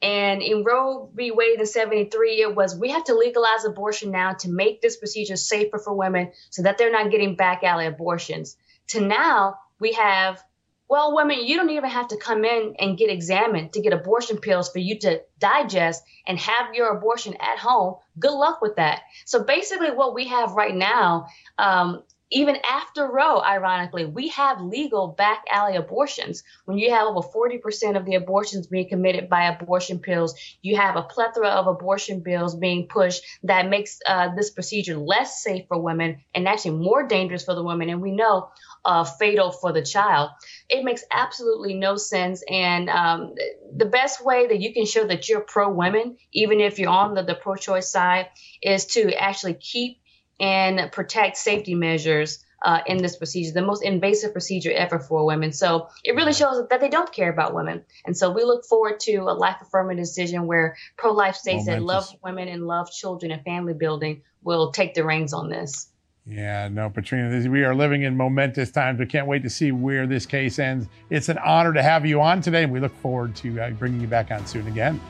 And 0.00 0.40
in 0.40 0.64
Roe 0.64 1.10
v. 1.14 1.32
Wade 1.32 1.60
in 1.60 1.66
73, 1.66 2.40
it 2.40 2.56
was 2.56 2.78
we 2.78 2.92
have 2.92 3.04
to 3.04 3.14
legalize 3.14 3.66
abortion 3.66 4.10
now 4.10 4.32
to 4.32 4.48
make 4.48 4.80
this 4.80 4.96
procedure 4.96 5.36
safer 5.36 5.78
for 5.78 5.92
women 5.92 6.32
so 6.48 6.62
that 6.62 6.78
they're 6.78 6.90
not 6.90 7.10
getting 7.10 7.36
back 7.36 7.62
alley 7.62 7.84
abortions. 7.84 8.56
To 8.92 9.02
now, 9.02 9.56
we 9.80 9.92
have 9.92 10.42
well, 10.88 11.14
women, 11.14 11.44
you 11.44 11.56
don't 11.56 11.70
even 11.70 11.90
have 11.90 12.08
to 12.08 12.16
come 12.16 12.44
in 12.44 12.74
and 12.78 12.96
get 12.96 13.10
examined 13.10 13.74
to 13.74 13.82
get 13.82 13.92
abortion 13.92 14.38
pills 14.38 14.70
for 14.70 14.78
you 14.78 14.98
to 15.00 15.20
digest 15.38 16.02
and 16.26 16.38
have 16.38 16.74
your 16.74 16.96
abortion 16.96 17.34
at 17.40 17.58
home. 17.58 17.96
Good 18.18 18.32
luck 18.32 18.62
with 18.62 18.76
that. 18.76 19.02
So 19.26 19.44
basically, 19.44 19.90
what 19.90 20.14
we 20.14 20.28
have 20.28 20.52
right 20.52 20.74
now, 20.74 21.26
um, 21.58 22.02
even 22.30 22.56
after 22.68 23.06
Roe, 23.06 23.40
ironically, 23.40 24.04
we 24.04 24.28
have 24.28 24.60
legal 24.60 25.08
back 25.08 25.44
alley 25.50 25.76
abortions. 25.76 26.42
When 26.66 26.76
you 26.78 26.90
have 26.92 27.06
over 27.06 27.26
40% 27.26 27.96
of 27.96 28.04
the 28.04 28.16
abortions 28.16 28.66
being 28.66 28.88
committed 28.88 29.30
by 29.30 29.44
abortion 29.44 29.98
pills, 29.98 30.34
you 30.60 30.76
have 30.76 30.96
a 30.96 31.02
plethora 31.02 31.48
of 31.48 31.66
abortion 31.66 32.20
bills 32.20 32.54
being 32.54 32.86
pushed 32.86 33.22
that 33.44 33.68
makes 33.68 33.98
uh, 34.06 34.34
this 34.34 34.50
procedure 34.50 34.98
less 34.98 35.42
safe 35.42 35.66
for 35.68 35.80
women 35.80 36.20
and 36.34 36.46
actually 36.46 36.76
more 36.76 37.06
dangerous 37.06 37.44
for 37.44 37.54
the 37.54 37.64
women. 37.64 37.88
And 37.88 38.02
we 38.02 38.12
know 38.12 38.50
uh, 38.84 39.04
fatal 39.04 39.50
for 39.50 39.72
the 39.72 39.82
child. 39.82 40.30
It 40.68 40.84
makes 40.84 41.02
absolutely 41.10 41.74
no 41.74 41.96
sense. 41.96 42.42
And 42.48 42.90
um, 42.90 43.34
the 43.74 43.86
best 43.86 44.24
way 44.24 44.46
that 44.48 44.60
you 44.60 44.72
can 44.74 44.84
show 44.84 45.06
that 45.06 45.28
you're 45.28 45.40
pro 45.40 45.70
women, 45.70 46.16
even 46.32 46.60
if 46.60 46.78
you're 46.78 46.90
on 46.90 47.14
the, 47.14 47.22
the 47.22 47.34
pro 47.34 47.56
choice 47.56 47.90
side, 47.90 48.28
is 48.62 48.86
to 48.86 49.12
actually 49.14 49.54
keep 49.54 49.98
and 50.40 50.92
protect 50.92 51.36
safety 51.36 51.74
measures 51.74 52.44
uh, 52.64 52.80
in 52.86 52.98
this 52.98 53.16
procedure, 53.16 53.52
the 53.52 53.62
most 53.62 53.82
invasive 53.82 54.32
procedure 54.32 54.72
ever 54.72 54.98
for 54.98 55.24
women. 55.24 55.52
So 55.52 55.88
it 56.04 56.16
really 56.16 56.32
shows 56.32 56.66
that 56.68 56.80
they 56.80 56.88
don't 56.88 57.12
care 57.12 57.30
about 57.30 57.54
women. 57.54 57.84
And 58.04 58.16
so 58.16 58.30
we 58.30 58.44
look 58.44 58.64
forward 58.64 59.00
to 59.00 59.16
a 59.18 59.34
life 59.34 59.56
affirming 59.62 59.96
decision 59.96 60.46
where 60.46 60.76
pro 60.96 61.12
life 61.12 61.36
states 61.36 61.66
Momentous. 61.66 61.86
that 61.86 61.94
love 61.94 62.14
women 62.22 62.48
and 62.48 62.66
love 62.66 62.90
children 62.90 63.30
and 63.30 63.44
family 63.44 63.74
building 63.74 64.22
will 64.42 64.72
take 64.72 64.94
the 64.94 65.04
reins 65.04 65.32
on 65.32 65.48
this. 65.48 65.88
Yeah, 66.30 66.68
no, 66.68 66.90
Patrina, 66.90 67.48
we 67.48 67.64
are 67.64 67.74
living 67.74 68.02
in 68.02 68.14
momentous 68.14 68.70
times. 68.70 68.98
We 68.98 69.06
can't 69.06 69.26
wait 69.26 69.42
to 69.44 69.50
see 69.50 69.72
where 69.72 70.06
this 70.06 70.26
case 70.26 70.58
ends. 70.58 70.86
It's 71.08 71.30
an 71.30 71.38
honor 71.38 71.72
to 71.72 71.82
have 71.82 72.04
you 72.04 72.20
on 72.20 72.42
today, 72.42 72.64
and 72.64 72.72
we 72.72 72.80
look 72.80 72.94
forward 72.96 73.34
to 73.36 73.58
uh, 73.58 73.70
bringing 73.70 74.00
you 74.00 74.08
back 74.08 74.30
on 74.30 74.46
soon 74.46 74.66
again. 74.66 75.00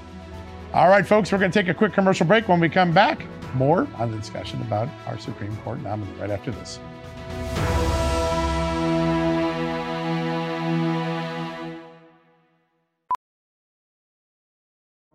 All 0.73 0.89
right, 0.89 1.05
folks, 1.05 1.33
we're 1.33 1.39
going 1.39 1.51
to 1.51 1.61
take 1.61 1.69
a 1.69 1.75
quick 1.75 1.93
commercial 1.93 2.25
break. 2.25 2.47
When 2.47 2.61
we 2.61 2.69
come 2.69 2.93
back, 2.93 3.25
more 3.55 3.89
on 3.97 4.12
the 4.12 4.19
discussion 4.19 4.61
about 4.62 4.89
our 5.07 5.19
Supreme 5.19 5.57
Court 5.59 5.81
nominee 5.81 6.12
right 6.21 6.31
after 6.31 6.53
this. 6.53 6.79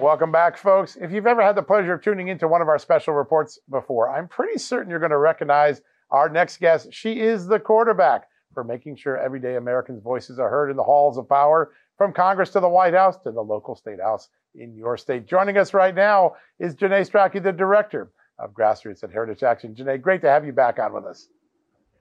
Welcome 0.00 0.30
back, 0.30 0.56
folks. 0.56 0.94
If 0.94 1.10
you've 1.10 1.26
ever 1.26 1.42
had 1.42 1.56
the 1.56 1.62
pleasure 1.62 1.94
of 1.94 2.02
tuning 2.02 2.28
into 2.28 2.46
one 2.46 2.62
of 2.62 2.68
our 2.68 2.78
special 2.78 3.14
reports 3.14 3.58
before, 3.68 4.08
I'm 4.08 4.28
pretty 4.28 4.56
certain 4.56 4.88
you're 4.88 5.00
going 5.00 5.10
to 5.10 5.18
recognize 5.18 5.82
our 6.12 6.28
next 6.28 6.60
guest. 6.60 6.92
She 6.92 7.18
is 7.18 7.48
the 7.48 7.58
quarterback 7.58 8.28
for 8.54 8.62
making 8.62 8.94
sure 8.94 9.18
everyday 9.18 9.56
Americans' 9.56 10.00
voices 10.00 10.38
are 10.38 10.48
heard 10.48 10.70
in 10.70 10.76
the 10.76 10.84
halls 10.84 11.18
of 11.18 11.28
power, 11.28 11.72
from 11.96 12.12
Congress 12.12 12.50
to 12.50 12.60
the 12.60 12.68
White 12.68 12.94
House 12.94 13.16
to 13.24 13.32
the 13.32 13.42
local 13.42 13.74
state 13.74 14.00
house 14.00 14.28
in 14.54 14.76
your 14.76 14.96
state. 14.96 15.26
Joining 15.26 15.58
us 15.58 15.74
right 15.74 15.94
now 15.94 16.36
is 16.60 16.76
Janae 16.76 17.04
Stracke, 17.04 17.42
the 17.42 17.52
director 17.52 18.12
of 18.38 18.52
Grassroots 18.52 19.02
at 19.02 19.10
Heritage 19.10 19.42
Action. 19.42 19.74
Janae, 19.74 20.00
great 20.00 20.20
to 20.20 20.30
have 20.30 20.46
you 20.46 20.52
back 20.52 20.78
on 20.78 20.92
with 20.92 21.06
us. 21.06 21.26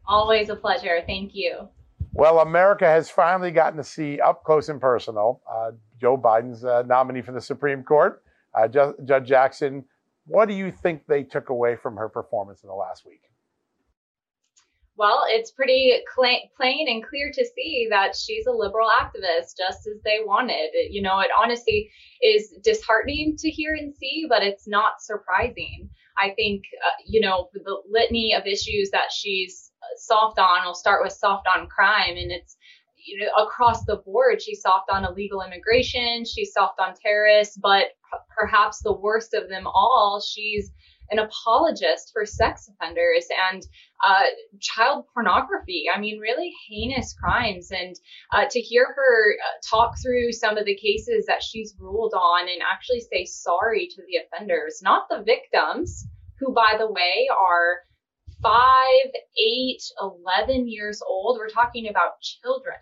Always 0.05 0.49
a 0.49 0.55
pleasure. 0.55 1.01
Thank 1.07 1.31
you. 1.33 1.67
Well, 2.13 2.39
America 2.39 2.85
has 2.85 3.09
finally 3.09 3.51
gotten 3.51 3.77
to 3.77 3.83
see 3.83 4.19
up 4.19 4.43
close 4.43 4.69
and 4.69 4.79
personal 4.79 5.41
uh, 5.51 5.71
Joe 5.99 6.17
Biden's 6.17 6.63
uh, 6.63 6.83
nominee 6.83 7.21
for 7.21 7.31
the 7.31 7.41
Supreme 7.41 7.83
Court, 7.83 8.23
uh, 8.57 8.67
Ju- 8.67 8.95
Judge 9.05 9.27
Jackson. 9.27 9.85
What 10.25 10.47
do 10.47 10.53
you 10.53 10.71
think 10.71 11.07
they 11.07 11.23
took 11.23 11.49
away 11.49 11.75
from 11.75 11.95
her 11.97 12.09
performance 12.09 12.63
in 12.63 12.67
the 12.67 12.75
last 12.75 13.05
week? 13.05 13.21
Well, 14.97 15.25
it's 15.27 15.51
pretty 15.51 15.93
cl- 16.15 16.49
plain 16.55 16.87
and 16.89 17.05
clear 17.05 17.31
to 17.31 17.45
see 17.55 17.87
that 17.91 18.15
she's 18.15 18.47
a 18.47 18.51
liberal 18.51 18.89
activist, 18.89 19.55
just 19.55 19.87
as 19.87 20.01
they 20.03 20.17
wanted. 20.25 20.71
You 20.89 21.03
know, 21.03 21.19
it 21.19 21.29
honestly 21.39 21.91
is 22.21 22.51
disheartening 22.63 23.35
to 23.37 23.49
hear 23.49 23.75
and 23.75 23.93
see, 23.93 24.25
but 24.27 24.41
it's 24.41 24.67
not 24.67 24.99
surprising. 24.99 25.89
I 26.17 26.31
think, 26.35 26.63
uh, 26.83 26.97
you 27.05 27.21
know, 27.21 27.49
the 27.53 27.77
litany 27.87 28.33
of 28.33 28.47
issues 28.47 28.89
that 28.89 29.11
she's 29.15 29.71
soft 29.97 30.39
on, 30.39 30.65
we'll 30.65 30.73
start 30.73 31.03
with 31.03 31.13
soft 31.13 31.45
on 31.55 31.67
crime, 31.67 32.17
and 32.17 32.31
it's 32.31 32.57
you 33.07 33.19
know, 33.19 33.43
across 33.43 33.85
the 33.85 33.97
board, 33.97 34.41
she's 34.41 34.61
soft 34.61 34.89
on 34.91 35.05
illegal 35.05 35.41
immigration, 35.41 36.25
she's 36.25 36.53
soft 36.53 36.79
on 36.79 36.93
terrorists, 37.01 37.57
but 37.57 37.85
p- 38.11 38.19
perhaps 38.37 38.81
the 38.81 38.93
worst 38.93 39.33
of 39.33 39.49
them 39.49 39.65
all, 39.65 40.21
she's 40.21 40.71
an 41.09 41.19
apologist 41.19 42.11
for 42.11 42.25
sex 42.25 42.69
offenders 42.69 43.25
and 43.51 43.63
uh, 44.05 44.23
child 44.59 45.05
pornography. 45.13 45.85
I 45.93 45.99
mean, 45.99 46.19
really 46.19 46.51
heinous 46.69 47.13
crimes. 47.13 47.69
And 47.71 47.95
uh, 48.33 48.45
to 48.49 48.59
hear 48.59 48.85
her 48.93 49.35
uh, 49.41 49.59
talk 49.69 49.95
through 50.03 50.33
some 50.33 50.57
of 50.57 50.65
the 50.65 50.75
cases 50.75 51.25
that 51.27 51.41
she's 51.41 51.75
ruled 51.79 52.13
on 52.13 52.49
and 52.49 52.61
actually 52.61 53.01
say 53.01 53.25
sorry 53.25 53.87
to 53.87 54.01
the 54.01 54.17
offenders, 54.17 54.81
not 54.83 55.03
the 55.09 55.23
victims, 55.23 56.05
who, 56.39 56.53
by 56.53 56.75
the 56.77 56.91
way, 56.91 57.27
are 57.31 57.79
five, 58.41 59.11
eight, 59.37 59.81
11 60.01 60.67
years 60.67 61.01
old. 61.07 61.37
We're 61.37 61.49
talking 61.49 61.89
about 61.89 62.21
children. 62.21 62.77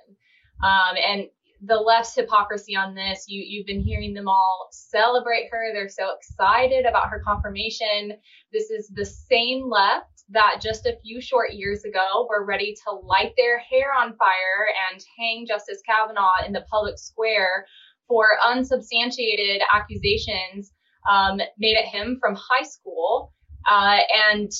Um, 0.63 0.95
and 0.97 1.27
the 1.61 1.75
left's 1.75 2.15
hypocrisy 2.15 2.75
on 2.75 2.95
this, 2.95 3.25
you, 3.27 3.43
you've 3.45 3.65
been 3.65 3.81
hearing 3.81 4.13
them 4.13 4.27
all 4.27 4.67
celebrate 4.71 5.47
her. 5.51 5.73
They're 5.73 5.89
so 5.89 6.09
excited 6.15 6.85
about 6.85 7.09
her 7.09 7.21
confirmation. 7.25 8.13
This 8.51 8.69
is 8.69 8.89
the 8.93 9.05
same 9.05 9.69
left 9.69 10.23
that 10.29 10.59
just 10.61 10.85
a 10.85 10.97
few 11.03 11.21
short 11.21 11.53
years 11.53 11.83
ago 11.83 12.27
were 12.29 12.45
ready 12.45 12.75
to 12.85 12.91
light 12.91 13.33
their 13.37 13.59
hair 13.59 13.93
on 13.93 14.15
fire 14.17 14.67
and 14.91 15.03
hang 15.17 15.45
Justice 15.47 15.81
Kavanaugh 15.85 16.45
in 16.45 16.51
the 16.51 16.65
public 16.69 16.97
square 16.97 17.65
for 18.07 18.25
unsubstantiated 18.43 19.61
accusations 19.73 20.71
um, 21.09 21.39
made 21.57 21.77
at 21.77 21.85
him 21.85 22.17
from 22.19 22.35
high 22.35 22.65
school. 22.65 23.33
Uh, 23.69 23.97
and 24.31 24.51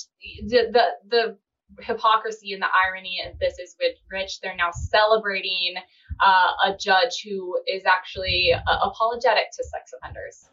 the, 0.48 0.72
the, 0.72 0.86
the 1.10 1.38
hypocrisy 1.82 2.54
and 2.54 2.62
the 2.62 2.68
irony 2.88 3.22
of 3.28 3.38
this 3.40 3.60
is 3.60 3.76
with 3.80 3.96
Rich, 4.12 4.40
they're 4.42 4.56
now 4.56 4.72
celebrating 4.72 5.76
uh, 6.24 6.52
a 6.66 6.78
judge 6.78 7.24
who 7.24 7.60
is 7.68 7.84
actually 7.86 8.54
uh, 8.54 8.78
apologetic 8.84 9.46
to 9.56 9.64
sex 9.64 9.92
offenders. 9.98 10.50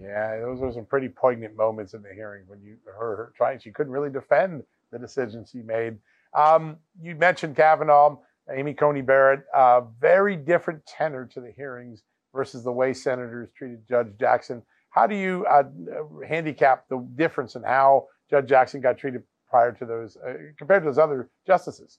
Yeah, 0.00 0.40
those 0.40 0.60
were 0.60 0.72
some 0.72 0.84
pretty 0.84 1.08
poignant 1.08 1.56
moments 1.56 1.94
in 1.94 2.02
the 2.02 2.12
hearing 2.14 2.44
when 2.46 2.60
you 2.60 2.76
heard 2.86 3.16
her 3.16 3.32
trying. 3.36 3.58
She 3.58 3.70
couldn't 3.70 3.92
really 3.92 4.10
defend 4.10 4.62
the 4.92 4.98
decisions 4.98 5.50
she 5.50 5.62
made. 5.62 5.96
Um, 6.34 6.76
you 7.00 7.14
mentioned 7.14 7.56
Kavanaugh, 7.56 8.18
Amy 8.54 8.74
Coney 8.74 9.00
Barrett, 9.00 9.44
uh, 9.54 9.82
very 10.00 10.36
different 10.36 10.84
tenor 10.86 11.26
to 11.32 11.40
the 11.40 11.50
hearings 11.50 12.02
versus 12.34 12.62
the 12.62 12.72
way 12.72 12.92
senators 12.92 13.48
treated 13.56 13.88
Judge 13.88 14.08
Jackson. 14.20 14.62
How 14.96 15.06
do 15.06 15.14
you 15.14 15.44
uh, 15.44 15.64
handicap 16.26 16.88
the 16.88 17.06
difference 17.16 17.54
in 17.54 17.62
how 17.62 18.06
Judge 18.30 18.48
Jackson 18.48 18.80
got 18.80 18.96
treated 18.96 19.22
prior 19.48 19.72
to 19.72 19.84
those, 19.84 20.16
uh, 20.16 20.32
compared 20.58 20.82
to 20.82 20.88
those 20.88 20.98
other 20.98 21.28
justices? 21.46 21.98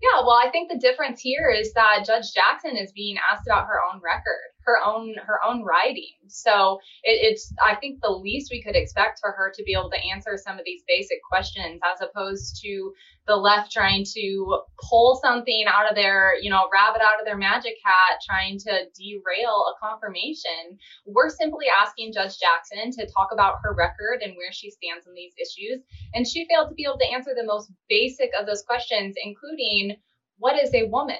Yeah, 0.00 0.20
well, 0.20 0.38
I 0.40 0.50
think 0.50 0.70
the 0.70 0.78
difference 0.78 1.20
here 1.20 1.50
is 1.50 1.72
that 1.72 2.04
Judge 2.06 2.32
Jackson 2.32 2.76
is 2.76 2.92
being 2.92 3.16
asked 3.18 3.46
about 3.46 3.66
her 3.66 3.80
own 3.92 4.00
record, 4.04 4.54
her 4.66 4.78
own 4.84 5.14
her 5.24 5.38
own 5.44 5.62
writing. 5.62 6.12
So 6.26 6.80
it, 7.02 7.32
it's 7.32 7.52
I 7.64 7.76
think 7.76 8.00
the 8.02 8.10
least 8.10 8.50
we 8.50 8.62
could 8.62 8.76
expect 8.76 9.20
for 9.20 9.30
her 9.32 9.52
to 9.54 9.62
be 9.62 9.72
able 9.72 9.90
to 9.90 10.04
answer 10.12 10.36
some 10.36 10.58
of 10.58 10.64
these 10.64 10.82
basic 10.86 11.18
questions, 11.28 11.80
as 11.84 12.06
opposed 12.06 12.60
to 12.62 12.92
the 13.26 13.36
left 13.36 13.72
trying 13.72 14.04
to 14.14 14.60
pull 14.88 15.18
something 15.22 15.64
out 15.68 15.88
of 15.88 15.94
their 15.94 16.34
you 16.40 16.50
know 16.50 16.68
rabbit 16.72 17.00
out 17.00 17.20
of 17.20 17.24
their 17.24 17.38
magic 17.38 17.74
hat, 17.84 18.18
trying 18.28 18.58
to 18.58 18.86
derail 18.94 19.72
a 19.72 19.78
confirmation. 19.80 20.78
We're 21.06 21.30
simply 21.30 21.66
asking 21.80 22.12
Judge 22.12 22.38
Jackson 22.38 22.90
to 22.92 23.10
talk 23.12 23.28
about 23.32 23.56
her 23.62 23.72
record 23.74 24.22
and 24.22 24.36
where 24.36 24.52
she 24.52 24.70
stands 24.70 25.06
on 25.06 25.14
these 25.14 25.32
issues, 25.38 25.80
and 26.14 26.26
she 26.26 26.46
failed 26.48 26.68
to 26.68 26.74
be 26.74 26.84
able 26.84 26.98
to 26.98 27.12
answer 27.14 27.32
the 27.34 27.46
most 27.46 27.70
basic 27.88 28.30
of 28.38 28.46
those 28.46 28.62
questions, 28.62 29.14
including 29.22 29.96
what 30.38 30.60
is 30.60 30.74
a 30.74 30.88
woman? 30.88 31.16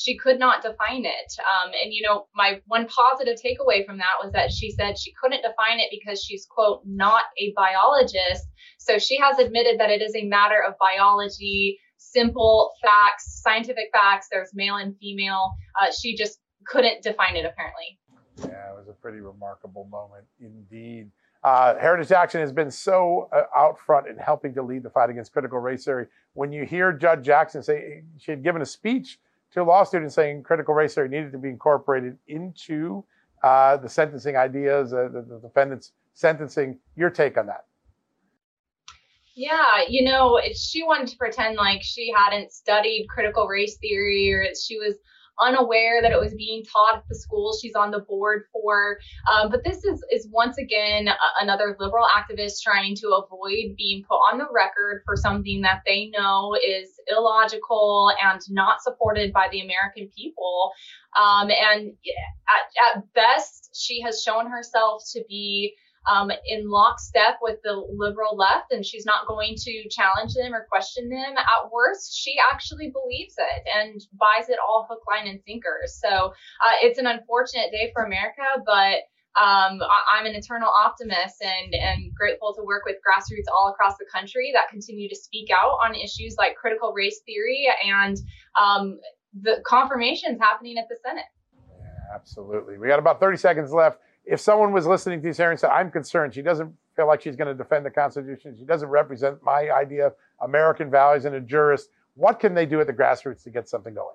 She 0.00 0.16
could 0.16 0.38
not 0.38 0.62
define 0.62 1.04
it. 1.04 1.32
Um, 1.40 1.72
and, 1.82 1.92
you 1.92 2.06
know, 2.06 2.28
my 2.32 2.60
one 2.66 2.86
positive 2.86 3.36
takeaway 3.44 3.84
from 3.84 3.98
that 3.98 4.22
was 4.22 4.32
that 4.32 4.52
she 4.52 4.70
said 4.70 4.96
she 4.96 5.12
couldn't 5.20 5.42
define 5.42 5.80
it 5.80 5.88
because 5.90 6.22
she's, 6.22 6.46
quote, 6.46 6.82
not 6.86 7.24
a 7.36 7.52
biologist. 7.56 8.46
So 8.78 8.98
she 8.98 9.18
has 9.18 9.40
admitted 9.40 9.80
that 9.80 9.90
it 9.90 10.00
is 10.00 10.14
a 10.14 10.24
matter 10.24 10.62
of 10.66 10.74
biology, 10.78 11.80
simple 11.96 12.70
facts, 12.80 13.40
scientific 13.42 13.90
facts. 13.92 14.28
There's 14.30 14.50
male 14.54 14.76
and 14.76 14.96
female. 15.00 15.54
Uh, 15.74 15.90
she 15.90 16.14
just 16.14 16.38
couldn't 16.64 17.02
define 17.02 17.34
it, 17.34 17.44
apparently. 17.44 17.98
Yeah, 18.38 18.70
it 18.70 18.76
was 18.78 18.86
a 18.88 18.92
pretty 18.92 19.18
remarkable 19.18 19.88
moment 19.90 20.26
indeed. 20.38 21.10
Uh, 21.42 21.76
Heritage 21.76 22.12
Action 22.12 22.40
has 22.40 22.52
been 22.52 22.70
so 22.70 23.28
uh, 23.32 23.42
out 23.56 23.80
front 23.80 24.06
in 24.06 24.16
helping 24.16 24.54
to 24.54 24.62
lead 24.62 24.84
the 24.84 24.90
fight 24.90 25.10
against 25.10 25.32
critical 25.32 25.58
race 25.58 25.84
theory. 25.84 26.06
When 26.34 26.52
you 26.52 26.64
hear 26.64 26.92
Judge 26.92 27.24
Jackson 27.24 27.64
say 27.64 28.04
she 28.16 28.30
had 28.30 28.44
given 28.44 28.62
a 28.62 28.66
speech 28.66 29.18
to 29.52 29.64
law 29.64 29.84
students 29.84 30.14
saying 30.14 30.42
critical 30.42 30.74
race 30.74 30.94
theory 30.94 31.08
needed 31.08 31.32
to 31.32 31.38
be 31.38 31.48
incorporated 31.48 32.16
into 32.26 33.04
uh, 33.42 33.76
the 33.76 33.88
sentencing 33.88 34.36
ideas, 34.36 34.92
uh, 34.92 35.08
the, 35.12 35.22
the 35.22 35.40
defendant's 35.40 35.92
sentencing, 36.14 36.78
your 36.96 37.10
take 37.10 37.38
on 37.38 37.46
that? 37.46 37.64
Yeah, 39.34 39.82
you 39.88 40.04
know, 40.04 40.40
she 40.52 40.82
wanted 40.82 41.06
to 41.08 41.16
pretend 41.16 41.56
like 41.56 41.80
she 41.82 42.12
hadn't 42.14 42.52
studied 42.52 43.06
critical 43.08 43.46
race 43.46 43.76
theory 43.76 44.32
or 44.32 44.46
she 44.54 44.78
was 44.78 44.96
unaware 45.40 46.02
that 46.02 46.12
it 46.12 46.20
was 46.20 46.34
being 46.34 46.64
taught 46.64 46.98
at 46.98 47.04
the 47.08 47.14
school 47.14 47.56
she's 47.60 47.74
on 47.74 47.90
the 47.90 48.00
board 48.00 48.44
for. 48.52 48.98
Um, 49.32 49.50
but 49.50 49.64
this 49.64 49.84
is 49.84 50.02
is 50.12 50.28
once 50.30 50.58
again 50.58 51.08
a, 51.08 51.16
another 51.40 51.76
liberal 51.78 52.06
activist 52.06 52.62
trying 52.62 52.94
to 52.96 53.08
avoid 53.08 53.76
being 53.76 54.04
put 54.08 54.16
on 54.32 54.38
the 54.38 54.46
record 54.52 55.02
for 55.04 55.16
something 55.16 55.60
that 55.62 55.82
they 55.86 56.10
know 56.10 56.54
is 56.54 57.00
illogical 57.08 58.10
and 58.22 58.40
not 58.48 58.82
supported 58.82 59.32
by 59.32 59.48
the 59.50 59.60
American 59.60 60.10
people. 60.16 60.72
Um, 61.16 61.50
and 61.50 61.92
at, 62.48 62.96
at 62.96 63.12
best, 63.14 63.70
she 63.74 64.00
has 64.02 64.22
shown 64.22 64.50
herself 64.50 65.02
to 65.12 65.24
be 65.28 65.74
um, 66.10 66.30
in 66.46 66.68
lockstep 66.68 67.38
with 67.42 67.58
the 67.62 67.72
liberal 67.72 68.36
left 68.36 68.72
and 68.72 68.84
she's 68.84 69.04
not 69.04 69.26
going 69.26 69.54
to 69.56 69.88
challenge 69.90 70.34
them 70.34 70.54
or 70.54 70.66
question 70.70 71.08
them. 71.08 71.36
At 71.36 71.70
worst, 71.70 72.16
she 72.16 72.36
actually 72.52 72.90
believes 72.90 73.34
it 73.36 73.66
and 73.74 74.00
buys 74.18 74.48
it 74.48 74.58
all 74.66 74.86
hook, 74.88 75.00
line, 75.08 75.28
and 75.28 75.40
sinker. 75.46 75.80
So 75.86 76.08
uh, 76.08 76.76
it's 76.82 76.98
an 76.98 77.06
unfortunate 77.06 77.70
day 77.70 77.90
for 77.94 78.04
America, 78.04 78.42
but 78.64 79.04
um, 79.38 79.78
I, 79.82 80.18
am 80.18 80.26
an 80.26 80.34
eternal 80.34 80.68
optimist 80.68 81.42
and, 81.42 81.74
grateful 82.16 82.52
to 82.54 82.62
work 82.64 82.82
with 82.84 82.96
grassroots 82.96 83.46
all 83.54 83.70
across 83.70 83.96
the 83.98 84.06
country 84.12 84.50
that 84.52 84.68
continue 84.68 85.08
to 85.08 85.14
speak 85.14 85.50
out 85.52 85.78
on 85.84 85.94
issues 85.94 86.34
like 86.36 86.56
critical 86.56 86.92
race 86.92 87.20
theory 87.24 87.68
and 87.86 88.16
um, 88.60 88.98
the 89.40 89.62
confirmations 89.64 90.38
happening 90.40 90.76
at 90.78 90.86
the 90.88 90.96
Senate. 91.06 91.26
Yeah, 91.78 92.14
absolutely. 92.16 92.78
We 92.78 92.88
got 92.88 92.98
about 92.98 93.20
30 93.20 93.36
seconds 93.36 93.72
left 93.72 94.00
if 94.28 94.40
someone 94.40 94.72
was 94.72 94.86
listening 94.86 95.20
to 95.20 95.26
these 95.26 95.38
hearings 95.38 95.62
and 95.62 95.70
said, 95.70 95.76
I'm 95.76 95.90
concerned, 95.90 96.34
she 96.34 96.42
doesn't 96.42 96.72
feel 96.94 97.06
like 97.06 97.22
she's 97.22 97.36
going 97.36 97.48
to 97.48 97.54
defend 97.54 97.86
the 97.86 97.90
Constitution, 97.90 98.54
she 98.58 98.64
doesn't 98.64 98.88
represent 98.88 99.42
my 99.42 99.70
idea 99.70 100.08
of 100.08 100.12
American 100.42 100.90
values 100.90 101.24
and 101.24 101.34
a 101.34 101.40
jurist, 101.40 101.88
what 102.14 102.38
can 102.38 102.54
they 102.54 102.66
do 102.66 102.80
at 102.80 102.86
the 102.86 102.92
grassroots 102.92 103.42
to 103.44 103.50
get 103.50 103.68
something 103.68 103.94
going? 103.94 104.14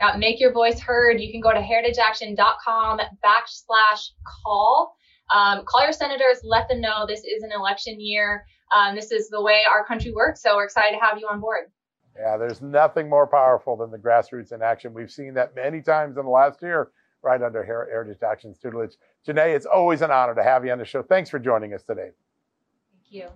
Uh, 0.00 0.16
make 0.16 0.40
your 0.40 0.52
voice 0.52 0.80
heard. 0.80 1.20
You 1.20 1.30
can 1.30 1.40
go 1.40 1.52
to 1.52 1.60
heritageaction.com 1.60 3.00
backslash 3.24 4.10
call. 4.44 4.96
Um, 5.34 5.64
call 5.66 5.82
your 5.82 5.92
senators, 5.92 6.40
let 6.42 6.68
them 6.68 6.80
know 6.80 7.04
this 7.06 7.20
is 7.20 7.42
an 7.42 7.50
election 7.54 8.00
year. 8.00 8.46
Um, 8.74 8.94
this 8.94 9.12
is 9.12 9.28
the 9.28 9.42
way 9.42 9.62
our 9.70 9.84
country 9.84 10.12
works. 10.12 10.42
So 10.42 10.56
we're 10.56 10.64
excited 10.64 10.96
to 10.96 11.04
have 11.04 11.18
you 11.18 11.28
on 11.30 11.40
board. 11.40 11.70
Yeah, 12.18 12.36
there's 12.36 12.62
nothing 12.62 13.08
more 13.08 13.26
powerful 13.26 13.76
than 13.76 13.90
the 13.90 13.98
grassroots 13.98 14.52
in 14.52 14.62
action. 14.62 14.94
We've 14.94 15.10
seen 15.10 15.34
that 15.34 15.54
many 15.54 15.82
times 15.82 16.16
in 16.16 16.24
the 16.24 16.30
last 16.30 16.62
year 16.62 16.90
right 17.22 17.42
under 17.42 17.64
Heritage 17.64 18.22
Action's 18.22 18.58
tutelage. 18.58 18.96
Janae, 19.26 19.54
it's 19.54 19.66
always 19.66 20.02
an 20.02 20.10
honor 20.10 20.34
to 20.34 20.42
have 20.42 20.64
you 20.64 20.72
on 20.72 20.78
the 20.78 20.84
show. 20.84 21.02
Thanks 21.02 21.30
for 21.30 21.38
joining 21.38 21.74
us 21.74 21.82
today. 21.82 22.10
Thank 22.92 23.10
you. 23.10 23.28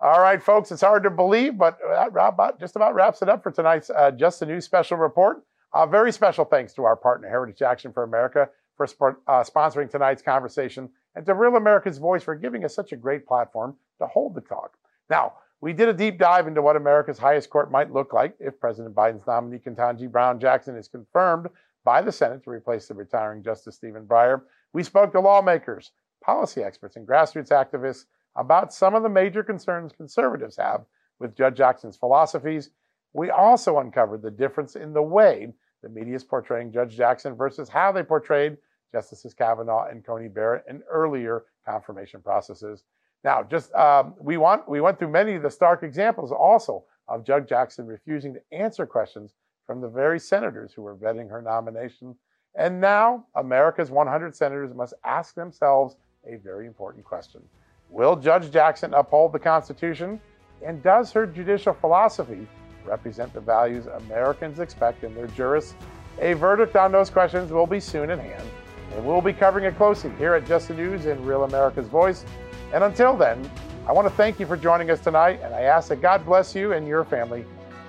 All 0.00 0.20
right, 0.20 0.42
folks, 0.42 0.70
it's 0.72 0.82
hard 0.82 1.02
to 1.04 1.10
believe, 1.10 1.56
but 1.56 1.78
that 1.88 2.58
just 2.60 2.76
about 2.76 2.94
wraps 2.94 3.22
it 3.22 3.28
up 3.28 3.42
for 3.42 3.50
tonight's 3.50 3.90
uh, 3.90 4.10
Just 4.10 4.40
the 4.40 4.46
News 4.46 4.64
special 4.64 4.96
report. 4.96 5.42
A 5.74 5.86
very 5.86 6.12
special 6.12 6.44
thanks 6.44 6.72
to 6.74 6.84
our 6.84 6.96
partner, 6.96 7.28
Heritage 7.28 7.62
Action 7.62 7.92
for 7.92 8.02
America, 8.02 8.48
for 8.76 9.18
uh, 9.26 9.42
sponsoring 9.42 9.90
tonight's 9.90 10.22
conversation, 10.22 10.88
and 11.14 11.24
to 11.26 11.34
Real 11.34 11.56
America's 11.56 11.98
Voice 11.98 12.22
for 12.22 12.34
giving 12.34 12.64
us 12.64 12.74
such 12.74 12.92
a 12.92 12.96
great 12.96 13.26
platform 13.26 13.76
to 13.98 14.06
hold 14.06 14.34
the 14.34 14.40
talk. 14.42 14.76
Now, 15.08 15.34
we 15.60 15.72
did 15.72 15.88
a 15.88 15.92
deep 15.92 16.18
dive 16.18 16.46
into 16.46 16.60
what 16.60 16.76
America's 16.76 17.18
highest 17.18 17.48
court 17.50 17.70
might 17.70 17.92
look 17.92 18.12
like 18.12 18.34
if 18.38 18.60
President 18.60 18.94
Biden's 18.94 19.26
nominee, 19.26 19.58
Ketanji 19.58 20.10
Brown 20.10 20.38
Jackson, 20.38 20.76
is 20.76 20.88
confirmed 20.88 21.48
by 21.86 22.02
the 22.02 22.10
Senate 22.10 22.42
to 22.42 22.50
replace 22.50 22.88
the 22.88 22.94
retiring 22.94 23.44
Justice 23.44 23.76
Stephen 23.76 24.04
Breyer. 24.04 24.42
We 24.72 24.82
spoke 24.82 25.12
to 25.12 25.20
lawmakers, 25.20 25.92
policy 26.22 26.62
experts, 26.62 26.96
and 26.96 27.06
grassroots 27.06 27.50
activists 27.50 28.06
about 28.34 28.74
some 28.74 28.96
of 28.96 29.04
the 29.04 29.08
major 29.08 29.44
concerns 29.44 29.92
conservatives 29.92 30.56
have 30.56 30.84
with 31.20 31.36
Judge 31.36 31.56
Jackson's 31.56 31.96
philosophies. 31.96 32.70
We 33.12 33.30
also 33.30 33.78
uncovered 33.78 34.20
the 34.20 34.32
difference 34.32 34.74
in 34.74 34.92
the 34.92 35.00
way 35.00 35.54
the 35.82 35.88
media 35.88 36.16
is 36.16 36.24
portraying 36.24 36.72
Judge 36.72 36.96
Jackson 36.96 37.36
versus 37.36 37.68
how 37.68 37.92
they 37.92 38.02
portrayed 38.02 38.56
Justices 38.90 39.32
Kavanaugh 39.32 39.86
and 39.88 40.04
Coney 40.04 40.28
Barrett 40.28 40.64
in 40.68 40.82
earlier 40.90 41.44
confirmation 41.64 42.20
processes. 42.20 42.82
Now, 43.22 43.44
just 43.44 43.72
um, 43.74 44.14
we 44.18 44.38
want 44.38 44.68
we 44.68 44.80
went 44.80 44.98
through 44.98 45.12
many 45.12 45.34
of 45.34 45.42
the 45.42 45.50
stark 45.50 45.84
examples 45.84 46.32
also 46.32 46.84
of 47.06 47.24
Judge 47.24 47.48
Jackson 47.48 47.86
refusing 47.86 48.34
to 48.34 48.40
answer 48.52 48.86
questions 48.86 49.34
from 49.66 49.80
the 49.80 49.88
very 49.88 50.18
senators 50.18 50.72
who 50.72 50.82
were 50.82 50.94
vetting 50.94 51.28
her 51.28 51.42
nomination. 51.42 52.14
And 52.54 52.80
now, 52.80 53.26
America's 53.34 53.90
100 53.90 54.34
senators 54.34 54.74
must 54.74 54.94
ask 55.04 55.34
themselves 55.34 55.96
a 56.26 56.36
very 56.36 56.66
important 56.66 57.04
question 57.04 57.42
Will 57.90 58.16
Judge 58.16 58.50
Jackson 58.50 58.94
uphold 58.94 59.32
the 59.32 59.38
Constitution? 59.38 60.20
And 60.64 60.82
does 60.82 61.12
her 61.12 61.26
judicial 61.26 61.74
philosophy 61.74 62.48
represent 62.84 63.32
the 63.34 63.40
values 63.40 63.86
Americans 63.86 64.58
expect 64.58 65.04
in 65.04 65.14
their 65.14 65.26
jurists? 65.28 65.74
A 66.20 66.32
verdict 66.32 66.76
on 66.76 66.92
those 66.92 67.10
questions 67.10 67.52
will 67.52 67.66
be 67.66 67.78
soon 67.78 68.10
in 68.10 68.18
hand, 68.18 68.48
and 68.92 69.04
we'll 69.04 69.20
be 69.20 69.34
covering 69.34 69.66
it 69.66 69.76
closely 69.76 70.10
here 70.16 70.34
at 70.34 70.46
Just 70.46 70.68
the 70.68 70.74
News 70.74 71.04
in 71.04 71.22
Real 71.26 71.44
America's 71.44 71.88
Voice. 71.88 72.24
And 72.72 72.82
until 72.82 73.14
then, 73.16 73.48
I 73.86 73.92
want 73.92 74.08
to 74.08 74.14
thank 74.14 74.40
you 74.40 74.46
for 74.46 74.56
joining 74.56 74.90
us 74.90 75.00
tonight, 75.00 75.40
and 75.42 75.54
I 75.54 75.62
ask 75.62 75.88
that 75.90 76.00
God 76.00 76.24
bless 76.24 76.54
you 76.54 76.72
and 76.72 76.88
your 76.88 77.04
family. 77.04 77.44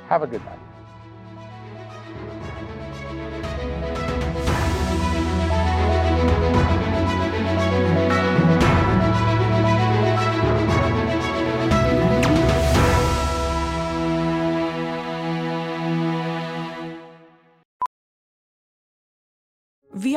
Have 0.09 0.23
a 0.23 0.27
good 0.27 0.43
night. 0.45 0.66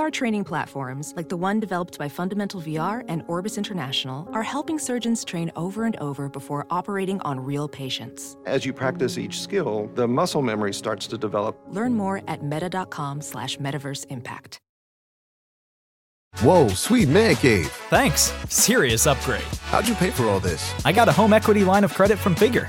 VR 0.01 0.11
training 0.11 0.45
platforms, 0.45 1.13
like 1.15 1.29
the 1.29 1.37
one 1.37 1.61
developed 1.61 1.99
by 1.99 2.09
Fundamental 2.09 2.63
VR 2.63 3.05
and 3.09 3.23
Orbis 3.29 3.59
International, 3.59 4.27
are 4.33 4.43
helping 4.43 4.79
surgeons 4.79 5.27
train 5.27 5.53
over 5.57 5.85
and 5.85 5.95
over 5.97 6.31
before 6.31 6.67
operating 6.71 7.21
on 7.21 7.39
real 7.39 7.69
patients. 7.69 8.39
As 8.47 8.65
you 8.65 8.73
practice 8.73 9.19
each 9.19 9.43
skill, 9.43 9.91
the 9.97 10.09
muscle 10.09 10.41
memory 10.41 10.73
starts 10.73 11.07
to 11.09 11.19
develop. 11.19 11.55
Learn 11.69 11.93
more 11.93 12.23
at 12.29 12.43
meta.com 12.43 13.21
slash 13.21 13.59
metaverse 13.59 14.07
impact. 14.09 14.59
Whoa, 16.39 16.69
sweet 16.69 17.11
man 17.11 17.37
cave. 17.37 17.67
Thanks. 17.91 18.33
Serious 18.49 19.07
upgrade. 19.07 19.43
How'd 19.65 19.87
you 19.87 19.95
pay 19.95 20.09
for 20.09 20.25
all 20.25 20.41
this? 20.41 20.73
I 20.87 20.93
got 20.93 21.09
a 21.09 21.13
home 21.13 21.35
equity 21.35 21.63
line 21.63 21.85
of 21.85 21.93
credit 21.93 22.19
from 22.19 22.35
Figure. 22.35 22.69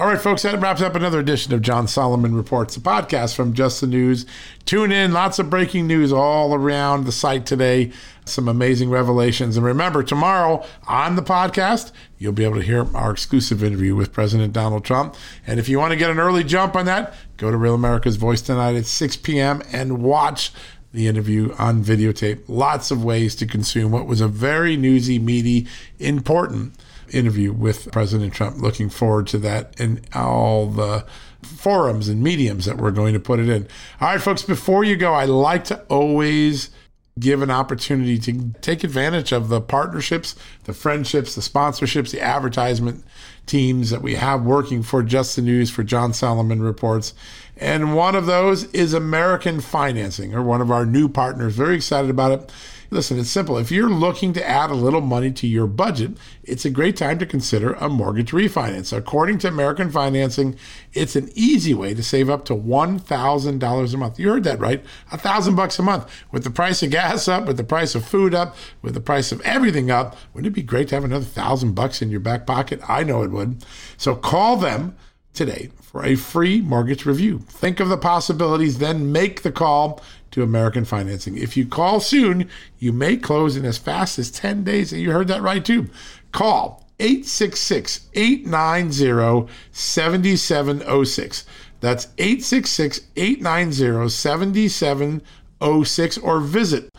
All 0.00 0.06
right, 0.06 0.20
folks, 0.20 0.42
that 0.42 0.60
wraps 0.60 0.80
up 0.80 0.94
another 0.94 1.18
edition 1.18 1.52
of 1.52 1.60
John 1.60 1.88
Solomon 1.88 2.36
Reports, 2.36 2.76
a 2.76 2.80
podcast 2.80 3.34
from 3.34 3.52
Just 3.52 3.80
the 3.80 3.88
News. 3.88 4.26
Tune 4.64 4.92
in, 4.92 5.12
lots 5.12 5.40
of 5.40 5.50
breaking 5.50 5.88
news 5.88 6.12
all 6.12 6.54
around 6.54 7.04
the 7.04 7.10
site 7.10 7.44
today, 7.46 7.90
some 8.24 8.46
amazing 8.46 8.90
revelations. 8.90 9.56
And 9.56 9.66
remember, 9.66 10.04
tomorrow 10.04 10.64
on 10.86 11.16
the 11.16 11.22
podcast, 11.22 11.90
you'll 12.16 12.30
be 12.30 12.44
able 12.44 12.58
to 12.58 12.62
hear 12.62 12.86
our 12.96 13.10
exclusive 13.10 13.64
interview 13.64 13.96
with 13.96 14.12
President 14.12 14.52
Donald 14.52 14.84
Trump. 14.84 15.16
And 15.48 15.58
if 15.58 15.68
you 15.68 15.80
want 15.80 15.90
to 15.90 15.98
get 15.98 16.10
an 16.12 16.20
early 16.20 16.44
jump 16.44 16.76
on 16.76 16.86
that, 16.86 17.12
go 17.36 17.50
to 17.50 17.56
Real 17.56 17.74
America's 17.74 18.14
Voice 18.14 18.40
tonight 18.40 18.76
at 18.76 18.86
6 18.86 19.16
p.m. 19.16 19.62
and 19.72 20.00
watch 20.00 20.52
the 20.92 21.08
interview 21.08 21.52
on 21.58 21.82
videotape. 21.82 22.44
Lots 22.46 22.92
of 22.92 23.02
ways 23.02 23.34
to 23.34 23.46
consume 23.46 23.90
what 23.90 24.06
was 24.06 24.20
a 24.20 24.28
very 24.28 24.76
newsy, 24.76 25.18
meaty, 25.18 25.66
important 25.98 26.74
interview 27.10 27.52
with 27.52 27.90
President 27.92 28.32
Trump. 28.32 28.58
Looking 28.58 28.88
forward 28.88 29.26
to 29.28 29.38
that 29.38 29.78
and 29.80 30.00
all 30.14 30.66
the 30.66 31.04
forums 31.42 32.08
and 32.08 32.22
mediums 32.22 32.64
that 32.64 32.76
we're 32.76 32.90
going 32.90 33.14
to 33.14 33.20
put 33.20 33.38
it 33.38 33.48
in. 33.48 33.66
All 34.00 34.08
right, 34.08 34.20
folks, 34.20 34.42
before 34.42 34.84
you 34.84 34.96
go, 34.96 35.14
I 35.14 35.24
like 35.24 35.64
to 35.64 35.80
always 35.88 36.70
give 37.18 37.42
an 37.42 37.50
opportunity 37.50 38.18
to 38.18 38.52
take 38.60 38.84
advantage 38.84 39.32
of 39.32 39.48
the 39.48 39.60
partnerships, 39.60 40.36
the 40.64 40.72
friendships, 40.72 41.34
the 41.34 41.40
sponsorships, 41.40 42.10
the 42.10 42.20
advertisement 42.20 43.04
teams 43.46 43.90
that 43.90 44.02
we 44.02 44.14
have 44.14 44.44
working 44.44 44.82
for 44.82 45.02
Just 45.02 45.34
the 45.34 45.42
News, 45.42 45.70
for 45.70 45.82
John 45.82 46.12
Solomon 46.12 46.62
Reports. 46.62 47.14
And 47.56 47.96
one 47.96 48.14
of 48.14 48.26
those 48.26 48.64
is 48.72 48.92
American 48.92 49.60
Financing, 49.60 50.34
or 50.34 50.42
one 50.42 50.60
of 50.60 50.70
our 50.70 50.86
new 50.86 51.08
partners. 51.08 51.56
Very 51.56 51.74
excited 51.74 52.10
about 52.10 52.32
it. 52.32 52.52
Listen, 52.90 53.18
it's 53.18 53.28
simple. 53.28 53.58
If 53.58 53.70
you're 53.70 53.90
looking 53.90 54.32
to 54.32 54.48
add 54.48 54.70
a 54.70 54.74
little 54.74 55.02
money 55.02 55.30
to 55.32 55.46
your 55.46 55.66
budget, 55.66 56.16
it's 56.42 56.64
a 56.64 56.70
great 56.70 56.96
time 56.96 57.18
to 57.18 57.26
consider 57.26 57.74
a 57.74 57.86
mortgage 57.86 58.30
refinance. 58.32 58.96
According 58.96 59.38
to 59.38 59.48
American 59.48 59.90
Financing, 59.90 60.56
it's 60.94 61.14
an 61.14 61.28
easy 61.34 61.74
way 61.74 61.92
to 61.92 62.02
save 62.02 62.30
up 62.30 62.46
to 62.46 62.54
$1,000 62.54 63.94
a 63.94 63.96
month. 63.98 64.18
You 64.18 64.30
heard 64.30 64.44
that 64.44 64.58
right. 64.58 64.82
A 65.12 65.18
thousand 65.18 65.54
bucks 65.54 65.78
a 65.78 65.82
month. 65.82 66.10
With 66.32 66.44
the 66.44 66.50
price 66.50 66.82
of 66.82 66.90
gas 66.90 67.28
up, 67.28 67.46
with 67.46 67.58
the 67.58 67.64
price 67.64 67.94
of 67.94 68.06
food 68.06 68.34
up, 68.34 68.56
with 68.80 68.94
the 68.94 69.00
price 69.00 69.32
of 69.32 69.42
everything 69.42 69.90
up, 69.90 70.16
wouldn't 70.32 70.50
it 70.50 70.54
be 70.54 70.62
great 70.62 70.88
to 70.88 70.94
have 70.94 71.04
another 71.04 71.26
thousand 71.26 71.74
bucks 71.74 72.00
in 72.00 72.10
your 72.10 72.20
back 72.20 72.46
pocket? 72.46 72.80
I 72.88 73.04
know 73.04 73.22
it 73.22 73.30
would. 73.30 73.66
So 73.98 74.16
call 74.16 74.56
them 74.56 74.96
today 75.32 75.70
for 75.80 76.04
a 76.04 76.14
free 76.14 76.60
mortgage 76.60 77.06
review. 77.06 77.38
Think 77.48 77.80
of 77.80 77.88
the 77.88 77.96
possibilities, 77.96 78.78
then 78.78 79.12
make 79.12 79.42
the 79.42 79.52
call 79.52 80.02
to 80.32 80.42
American 80.42 80.84
Financing. 80.84 81.38
If 81.38 81.56
you 81.56 81.66
call 81.66 82.00
soon, 82.00 82.50
you 82.78 82.92
may 82.92 83.16
close 83.16 83.56
in 83.56 83.64
as 83.64 83.78
fast 83.78 84.18
as 84.18 84.30
10 84.30 84.64
days. 84.64 84.92
And 84.92 85.00
You 85.00 85.12
heard 85.12 85.28
that 85.28 85.40
right, 85.42 85.64
too. 85.64 85.88
Call 86.32 86.84
866 87.00 88.08
890 88.14 89.50
7706. 89.72 91.46
That's 91.80 92.08
866 92.18 93.00
890 93.16 94.08
7706 94.08 96.18
or 96.18 96.40
visit 96.40 96.90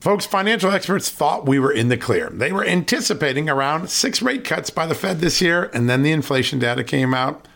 Folks, 0.00 0.26
financial 0.26 0.72
experts 0.72 1.08
thought 1.08 1.46
we 1.46 1.60
were 1.60 1.70
in 1.70 1.86
the 1.86 1.96
clear. 1.96 2.30
They 2.30 2.50
were 2.50 2.64
anticipating 2.64 3.48
around 3.48 3.90
six 3.90 4.20
rate 4.20 4.42
cuts 4.42 4.70
by 4.70 4.86
the 4.86 4.96
Fed 4.96 5.20
this 5.20 5.40
year, 5.40 5.70
and 5.72 5.88
then 5.88 6.02
the 6.02 6.10
inflation 6.10 6.58
data 6.58 6.82
came 6.82 7.14
out 7.14 7.46